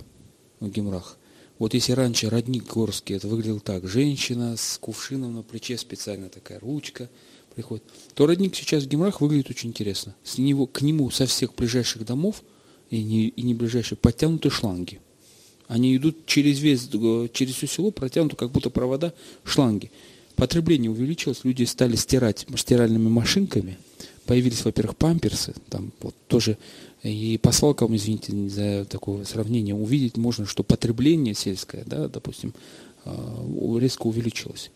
в 0.61 0.69
Гимрах. 0.69 1.19
Вот 1.59 1.75
если 1.75 1.93
раньше 1.93 2.31
родник 2.31 2.67
горский, 2.73 3.17
это 3.17 3.29
выглядел 3.29 3.61
так, 3.61 3.87
женщина 3.87 4.57
с 4.57 4.79
кувшином 4.79 5.35
на 5.35 5.43
плече, 5.43 5.77
специально 5.77 6.29
такая 6.29 6.61
ручка 6.61 7.11
приходит, 7.55 7.85
то 8.15 8.27
родник 8.27 8.55
сейчас 8.55 8.85
в 8.85 8.89
Гимрах 8.89 9.21
выглядит 9.21 9.51
очень 9.51 9.71
интересно. 9.71 10.15
С 10.23 10.39
него, 10.39 10.67
к 10.67 10.83
нему 10.83 11.11
со 11.11 11.27
всех 11.27 11.55
ближайших 11.55 12.05
домов 12.05 12.43
и 12.91 13.03
не, 13.03 13.29
и 13.29 13.43
не 13.43 13.55
ближайших 13.55 13.99
подтянуты 13.99 14.51
шланги. 14.51 15.01
Они 15.69 15.95
идут 15.97 16.25
через 16.25 16.61
весь, 16.61 16.89
через 17.33 17.55
все 17.55 17.67
село, 17.67 17.91
протянуты 17.91 18.37
как 18.37 18.51
будто 18.51 18.71
провода, 18.71 19.13
шланги. 19.45 19.91
Потребление 20.35 20.91
увеличилось, 20.91 21.41
люди 21.45 21.65
стали 21.65 21.95
стирать 21.95 22.47
стиральными 22.57 23.09
машинками. 23.09 23.77
Появились, 24.25 24.65
во-первых, 24.65 24.97
памперсы, 24.97 25.55
там 25.69 25.93
вот 26.01 26.15
тоже 26.27 26.57
и 27.03 27.39
по 27.41 27.53
свалкам, 27.53 27.95
извините 27.95 28.33
за 28.49 28.87
такое 28.87 29.25
сравнение, 29.25 29.75
увидеть 29.75 30.17
можно, 30.17 30.47
что 30.47 30.63
потребление 30.63 31.35
сельское, 31.35 31.85
да, 31.87 32.09
допустим, 32.09 32.55
э, 33.05 33.79
резко 33.79 34.07
увеличилось. 34.07 34.71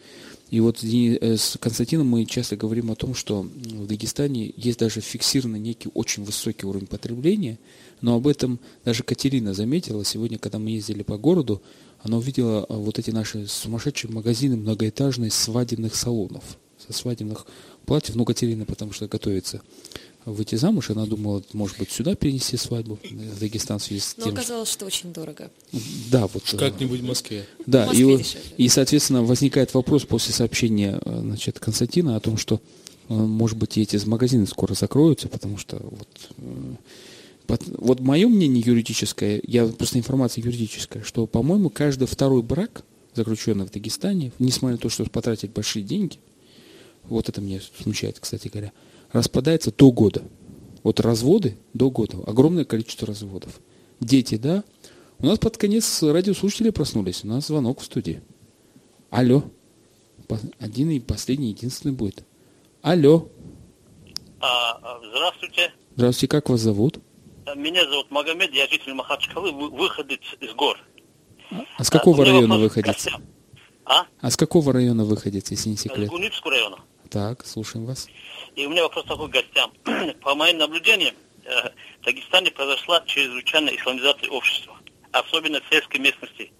И 0.51 0.61
вот 0.61 0.85
э, 0.85 1.37
с 1.37 1.57
Константином 1.59 2.09
мы 2.09 2.25
часто 2.27 2.57
говорим 2.57 2.91
о 2.91 2.97
том, 2.97 3.15
что 3.15 3.43
в 3.43 3.87
Дагестане 3.87 4.53
есть 4.57 4.79
даже 4.79 5.01
фиксированный 5.01 5.59
некий 5.59 5.91
очень 5.95 6.23
высокий 6.23 6.67
уровень 6.67 6.87
потребления– 6.87 7.59
но 8.03 8.17
об 8.17 8.27
этом 8.27 8.61
даже 8.85 9.03
Катерина 9.03 9.55
заметила 9.55 10.05
сегодня, 10.05 10.39
когда 10.39 10.59
мы 10.59 10.71
ездили 10.71 11.03
по 11.03 11.17
городу, 11.17 11.63
она 12.03 12.19
увидела 12.19 12.65
а, 12.69 12.75
вот 12.75 12.99
эти 12.99 13.11
наши 13.11 13.47
сумасшедшие 13.47 14.11
магазины 14.11 14.57
многоэтажные 14.57 15.31
свадебных 15.31 15.95
салонов, 15.95 16.59
со 16.85 16.93
свадебных 16.93 17.47
платьев. 17.87 18.17
Ну, 18.17 18.25
Катерина, 18.25 18.65
потому 18.65 18.93
что 18.93 19.07
готовится 19.07 19.63
выйти 20.25 20.57
замуж, 20.57 20.91
она 20.91 21.07
думала, 21.07 21.43
может 21.53 21.79
быть, 21.79 21.91
сюда 21.91 22.15
перенести 22.15 22.57
свадьбу 22.57 22.99
в 23.03 23.41
Дагестан 23.41 23.79
в 23.79 23.85
связи 23.85 24.01
с 24.01 24.15
тем. 24.15 24.27
Но 24.27 24.33
оказалось, 24.33 24.71
что 24.71 24.87
очень 24.87 25.13
дорого. 25.13 25.51
Да, 26.11 26.27
вот. 26.27 26.43
Э, 26.53 26.57
Как-нибудь 26.57 27.01
в 27.01 27.05
Москве. 27.05 27.47
Да, 27.67 27.85
в 27.85 27.89
Москве 27.89 28.25
и, 28.57 28.65
и, 28.65 28.69
соответственно, 28.69 29.23
возникает 29.23 29.75
вопрос 29.75 30.05
после 30.05 30.33
сообщения 30.33 31.01
э, 31.05 31.21
значит, 31.23 31.59
Константина 31.59 32.17
о 32.17 32.21
том, 32.21 32.37
что, 32.37 32.61
э, 33.09 33.15
может 33.15 33.57
быть, 33.57 33.79
эти 33.79 33.97
магазины 34.07 34.47
скоро 34.47 34.75
закроются, 34.75 35.29
потому 35.29 35.59
что 35.59 35.79
вот 35.83 36.09
вот 37.49 38.01
мое 38.01 38.29
мнение 38.29 38.63
юридическое, 38.65 39.41
я 39.47 39.67
просто 39.67 39.99
информация 39.99 40.43
юридическая, 40.43 41.03
что, 41.03 41.27
по-моему, 41.27 41.71
каждый 41.71 42.07
второй 42.07 42.43
брак, 42.43 42.85
заключенный 43.15 43.67
в 43.67 43.71
Дагестане, 43.71 44.33
несмотря 44.39 44.77
на 44.77 44.79
то, 44.79 44.89
что 44.89 45.05
потратить 45.05 45.51
большие 45.51 45.85
деньги, 45.85 46.19
вот 47.05 47.29
это 47.29 47.41
меня 47.41 47.61
смущает, 47.83 48.19
кстати 48.21 48.49
говоря, 48.49 48.73
распадается 49.13 49.73
до 49.73 49.91
года. 49.91 50.23
Вот 50.83 51.01
разводы 51.01 51.57
до 51.75 51.91
года. 51.91 52.19
Огромное 52.27 52.65
количество 52.65 53.07
разводов. 53.07 53.61
Дети, 54.01 54.37
да. 54.37 54.65
У 55.19 55.27
нас 55.27 55.39
под 55.39 55.57
конец 55.57 56.03
радиослушатели 56.03 56.71
проснулись. 56.71 57.23
У 57.25 57.29
нас 57.29 57.47
звонок 57.47 57.81
в 57.81 57.85
студии. 57.85 58.21
Алло. 59.11 59.45
Один 60.59 60.91
и 60.91 60.99
последний, 60.99 61.51
единственный 61.51 61.93
будет. 61.93 62.25
Алло. 62.81 63.29
А, 64.41 64.79
а 64.83 65.01
здравствуйте. 65.09 65.73
Здравствуйте, 65.95 66.29
как 66.29 66.49
вас 66.49 66.61
зовут? 66.61 66.99
Меня 67.55 67.85
зовут 67.85 68.11
Магомед, 68.11 68.53
я 68.55 68.67
житель 68.69 68.95
Махачкалы, 68.95 69.53
выходец 69.53 70.21
из 70.41 70.53
гор. 70.55 70.79
А 71.77 71.85
с 71.85 71.91
какого 71.91 72.23
а, 72.23 72.27
района 72.27 72.57
выходец? 72.57 73.09
А? 73.85 74.07
а 74.21 74.31
с 74.31 74.37
какого 74.37 74.73
района 74.73 75.05
выходец, 75.05 75.51
если 75.51 75.71
не 75.71 75.77
секрет? 75.77 76.09
С 76.09 76.11
Гуницкого 76.11 76.53
района. 76.53 76.79
Так, 77.11 77.45
слушаем 77.45 77.85
вас. 77.85 78.09
И 78.55 78.65
у 78.65 78.71
меня 78.71 78.85
вопрос 78.85 79.05
такой 79.05 79.29
к 79.29 79.33
гостям. 79.33 79.71
По 80.23 80.35
моим 80.35 80.59
наблюдениям, 80.59 81.15
э, 81.45 81.71
в 82.01 82.05
Дагестане 82.05 82.51
произошла 82.51 83.03
чрезвычайная 83.05 83.77
исламизация 83.77 84.31
общества, 84.31 84.77
особенно 85.11 85.61
в 85.61 85.65
сельской 85.69 86.01
местности. 86.01 86.53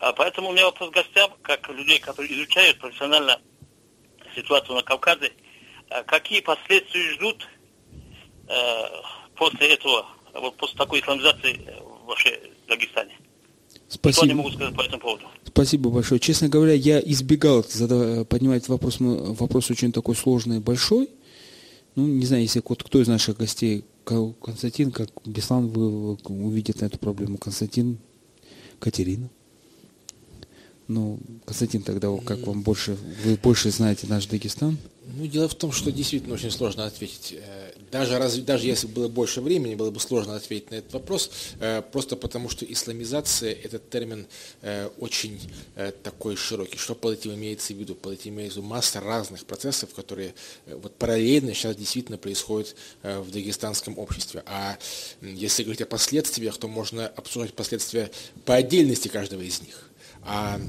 А 0.00 0.12
поэтому 0.12 0.48
у 0.48 0.52
меня 0.52 0.64
вопрос 0.64 0.90
к 0.90 0.94
гостям, 0.94 1.30
как 1.42 1.68
людей, 1.68 2.00
которые 2.00 2.32
изучают 2.32 2.78
профессионально 2.78 3.40
ситуацию 4.34 4.74
на 4.74 4.82
Кавказе, 4.82 5.32
э, 5.90 6.02
какие 6.02 6.40
последствия 6.40 7.12
ждут 7.12 7.46
э, 8.48 8.86
после 9.36 9.74
этого, 9.74 10.06
вот 10.40 10.56
после 10.56 10.76
такой 10.76 11.00
исламизации 11.00 11.60
э, 11.66 11.80
вообще 12.06 12.38
в 12.64 12.68
Дагестане. 12.68 13.16
Спасибо. 13.88 14.12
Что 14.12 14.24
они 14.24 14.34
могут 14.34 14.54
сказать 14.54 14.74
по 14.74 14.82
этому 14.82 15.00
поводу? 15.00 15.24
Спасибо 15.44 15.90
большое. 15.90 16.20
Честно 16.20 16.48
говоря, 16.48 16.72
я 16.72 17.00
избегал 17.00 17.64
задав... 17.64 18.26
поднимать 18.26 18.68
вопрос, 18.68 18.96
вопрос 18.98 19.70
очень 19.70 19.92
такой 19.92 20.16
сложный 20.16 20.56
и 20.56 20.60
большой. 20.60 21.08
Ну, 21.94 22.06
не 22.06 22.26
знаю, 22.26 22.42
если 22.42 22.62
вот 22.66 22.82
кто 22.82 23.00
из 23.00 23.08
наших 23.08 23.38
гостей, 23.38 23.84
Константин, 24.04 24.90
как 24.90 25.08
Беслан, 25.24 25.68
вы 25.68 26.14
увидит 26.14 26.80
на 26.80 26.86
эту 26.86 26.98
проблему. 26.98 27.38
Константин, 27.38 27.98
Катерина. 28.78 29.30
Ну, 30.88 31.18
Константин, 31.44 31.82
тогда 31.82 32.08
как 32.24 32.38
вам 32.46 32.62
больше, 32.62 32.96
вы 33.24 33.36
больше 33.36 33.70
знаете 33.70 34.06
наш 34.06 34.26
Дагестан? 34.26 34.78
Ну, 35.14 35.26
дело 35.26 35.48
в 35.48 35.54
том, 35.54 35.70
что 35.70 35.92
действительно 35.92 36.34
очень 36.34 36.50
сложно 36.50 36.84
ответить. 36.84 37.36
Э, 37.38 37.72
даже, 37.92 38.18
раз, 38.18 38.36
даже 38.38 38.66
если 38.66 38.88
было 38.88 39.06
больше 39.08 39.40
времени, 39.40 39.76
было 39.76 39.90
бы 39.90 40.00
сложно 40.00 40.34
ответить 40.34 40.70
на 40.72 40.76
этот 40.76 40.92
вопрос, 40.94 41.30
э, 41.60 41.82
просто 41.92 42.16
потому 42.16 42.48
что 42.48 42.64
исламизация– 42.64 43.52
этот 43.64 43.88
термин 43.88 44.26
э, 44.62 44.88
очень 44.98 45.40
такой 46.02 46.36
широкий. 46.36 46.76
Что 46.76 46.94
под 46.94 47.18
этим 47.18 47.34
имеется 47.34 47.72
в 47.72 47.76
виду? 47.76 47.94
Под 47.94 48.14
этим 48.14 48.34
имеется 48.34 48.60
в 48.60 48.62
виду 48.62 48.68
масса 48.68 49.00
разных 49.00 49.44
процессов, 49.44 49.94
которые 49.94 50.34
вот 50.66 50.94
параллельно 50.96 51.54
сейчас 51.54 51.76
действительно 51.76 52.18
происходят 52.18 52.74
в 53.02 53.30
дагестанском 53.30 53.98
обществе. 53.98 54.42
А 54.46 54.76
если 55.22 55.62
говорить 55.62 55.82
о 55.82 55.86
последствиях, 55.86 56.56
то 56.58 56.68
можно 56.68 57.06
обсуждать 57.06 57.54
последствия 57.54 58.10
по 58.44 58.54
отдельности 58.54 59.08
каждого 59.08 59.42
из 59.42 59.60
них. 59.60 59.90
А 60.26 60.60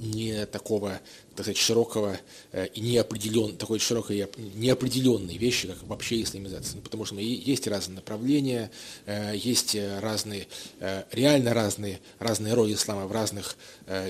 не 0.00 0.46
такого, 0.46 1.00
так 1.34 1.44
сказать, 1.44 1.56
широкого 1.56 2.18
э, 2.52 2.66
и 2.74 2.80
неопределен, 2.80 3.56
такой 3.56 3.78
широкой 3.78 4.28
неопределенной 4.54 5.36
вещи, 5.36 5.68
как 5.68 5.82
вообще 5.84 6.22
исламизация. 6.22 6.76
Ну, 6.76 6.82
потому 6.82 7.04
что 7.04 7.16
есть 7.16 7.66
разные 7.66 7.96
направления, 7.96 8.70
э, 9.06 9.34
есть 9.36 9.76
разные, 10.00 10.46
э, 10.80 11.04
реально 11.12 11.54
разные, 11.54 12.00
разные 12.18 12.54
роли 12.54 12.74
ислама 12.74 13.06
в 13.06 13.12
разных 13.12 13.56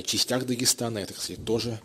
частях 0.05 0.47
Дагестана. 0.47 0.99
Это, 0.99 1.15
кстати, 1.15 1.39
тоже 1.39 1.81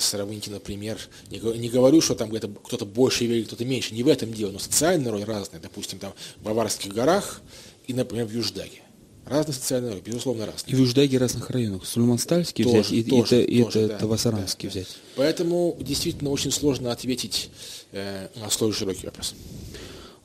сравните, 0.00 0.50
например, 0.50 0.98
не 1.30 1.68
говорю, 1.68 2.00
что 2.00 2.14
там 2.14 2.30
кто-то 2.30 2.84
больше 2.84 3.24
верит, 3.26 3.46
кто-то 3.46 3.64
меньше, 3.64 3.94
не 3.94 4.02
в 4.02 4.08
этом 4.08 4.32
дело, 4.32 4.50
но 4.50 4.58
социальная 4.58 5.12
роль 5.12 5.24
разная. 5.24 5.60
Допустим, 5.60 6.00
там 6.00 6.12
в 6.38 6.42
Баварских 6.42 6.92
горах 6.92 7.40
и, 7.86 7.94
например, 7.94 8.26
в 8.26 8.32
Юждаге. 8.32 8.82
Разные 9.26 9.54
социальные 9.54 9.92
ролики, 9.92 10.08
безусловно, 10.08 10.46
разные. 10.46 10.72
И 10.72 10.74
в 10.74 10.78
Юждаге 10.80 11.18
разных 11.18 11.50
районах. 11.50 11.86
Сульманстальский 11.86 12.64
тоже, 12.64 12.80
взять, 12.80 12.92
и, 12.92 13.02
тоже, 13.04 13.44
и, 13.44 13.62
тоже, 13.62 13.84
и 13.84 13.88
да, 13.88 13.98
Тавасаранский 13.98 14.68
да, 14.68 14.72
взять. 14.72 14.88
Поэтому 15.16 15.76
действительно 15.80 16.30
очень 16.30 16.50
сложно 16.50 16.90
ответить 16.90 17.50
э, 17.92 18.28
на 18.36 18.50
сложный 18.50 18.78
широкий 18.78 19.06
вопрос. 19.06 19.34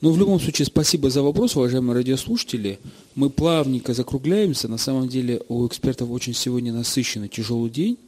Ну, 0.00 0.10
в 0.10 0.18
любом 0.18 0.40
случае, 0.40 0.66
спасибо 0.66 1.08
за 1.08 1.22
вопрос, 1.22 1.56
уважаемые 1.56 1.96
радиослушатели. 1.96 2.78
Мы 3.14 3.30
плавненько 3.30 3.94
закругляемся. 3.94 4.68
На 4.68 4.76
самом 4.76 5.08
деле 5.08 5.40
у 5.48 5.66
экспертов 5.66 6.10
очень 6.10 6.34
сегодня 6.34 6.72
насыщенный 6.72 7.28
тяжелый 7.28 7.70
день. 7.70 7.98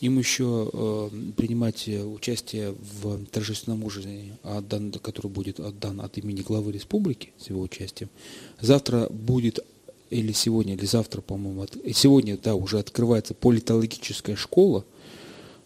Им 0.00 0.18
еще 0.18 0.70
э, 0.72 1.10
принимать 1.36 1.86
участие 1.86 2.74
в 3.02 3.24
торжественном 3.26 3.84
ужине, 3.84 4.38
отдан, 4.42 4.92
который 4.92 5.30
будет 5.30 5.60
отдан 5.60 6.00
от 6.00 6.18
имени 6.18 6.40
главы 6.40 6.72
республики 6.72 7.32
с 7.38 7.50
его 7.50 7.60
участием. 7.60 8.08
Завтра 8.60 9.08
будет 9.10 9.60
или 10.10 10.32
сегодня, 10.32 10.74
или 10.74 10.84
завтра, 10.84 11.20
по-моему, 11.20 11.62
от, 11.62 11.76
сегодня, 11.94 12.36
да, 12.36 12.54
уже 12.54 12.78
открывается 12.78 13.34
политологическая 13.34 14.36
школа, 14.36 14.84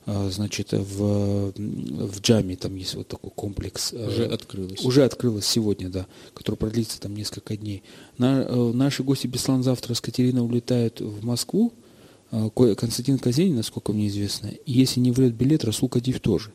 а, 0.07 0.29
значит, 0.31 0.73
в, 0.73 1.53
в 1.57 2.21
Джаме 2.21 2.57
там 2.57 2.77
есть 2.77 2.95
вот 2.95 3.09
такой 3.09 3.31
комплекс. 3.35 3.93
Э, 3.95 4.07
уже 4.07 4.27
открылась. 4.27 4.85
Уже 4.85 5.05
открылась 5.05 5.47
сегодня, 5.47 5.89
да, 5.89 6.07
который 6.35 6.57
продлится 6.57 7.01
там 7.01 7.15
несколько 7.15 7.57
дней. 7.57 7.83
На, 8.19 8.43
э, 8.43 8.73
наши 8.75 9.03
гости 9.03 9.27
Беслан 9.27 9.63
завтра 9.63 9.95
с 9.95 10.03
Катериной 10.03 10.45
улетают 10.45 11.01
в 11.01 11.25
Москву, 11.25 11.73
а, 12.31 12.51
Константин 12.51 13.19
Казенин, 13.19 13.57
насколько 13.57 13.95
мне 13.95 14.09
известно, 14.09 14.49
и 14.49 14.73
если 14.73 15.01
не 15.01 15.11
врет 15.11 15.33
билет, 15.35 15.65
Расул 15.65 15.89
Кадив 15.89 16.21
тоже. 16.21 16.51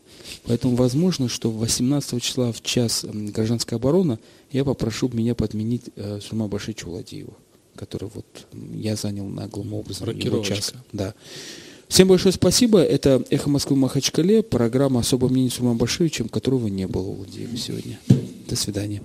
Поэтому 0.46 0.76
возможно, 0.76 1.28
что 1.28 1.50
18 1.50 2.22
числа 2.22 2.52
в 2.52 2.62
час 2.62 3.04
гражданской 3.04 3.78
обороны 3.80 4.20
я 4.52 4.64
попрошу 4.64 5.10
меня 5.10 5.34
подменить 5.34 5.86
э, 5.96 6.20
Сульма 6.22 6.48
Башичу 6.48 6.90
Владеева 6.90 7.34
который 7.80 8.10
вот 8.14 8.26
я 8.74 8.98
занял 8.98 9.26
наглым 9.26 9.74
образом 9.74 10.10
его 10.10 10.44
час. 10.44 10.74
Да. 10.92 11.14
Всем 11.88 12.08
большое 12.10 12.34
спасибо. 12.34 12.82
Это 12.82 13.24
«Эхо 13.30 13.50
Москвы 13.50 13.76
Махачкале», 13.78 14.44
программа 14.44 15.00
«Особое 15.00 15.32
мнение 15.32 15.50
Сулман 15.50 15.78
Башевичем», 15.78 16.28
которого 16.28 16.68
не 16.68 16.86
было 16.86 17.08
у 17.08 17.14
Владимира 17.14 17.58
сегодня. 17.58 18.00
До 18.48 18.56
свидания. 18.56 19.02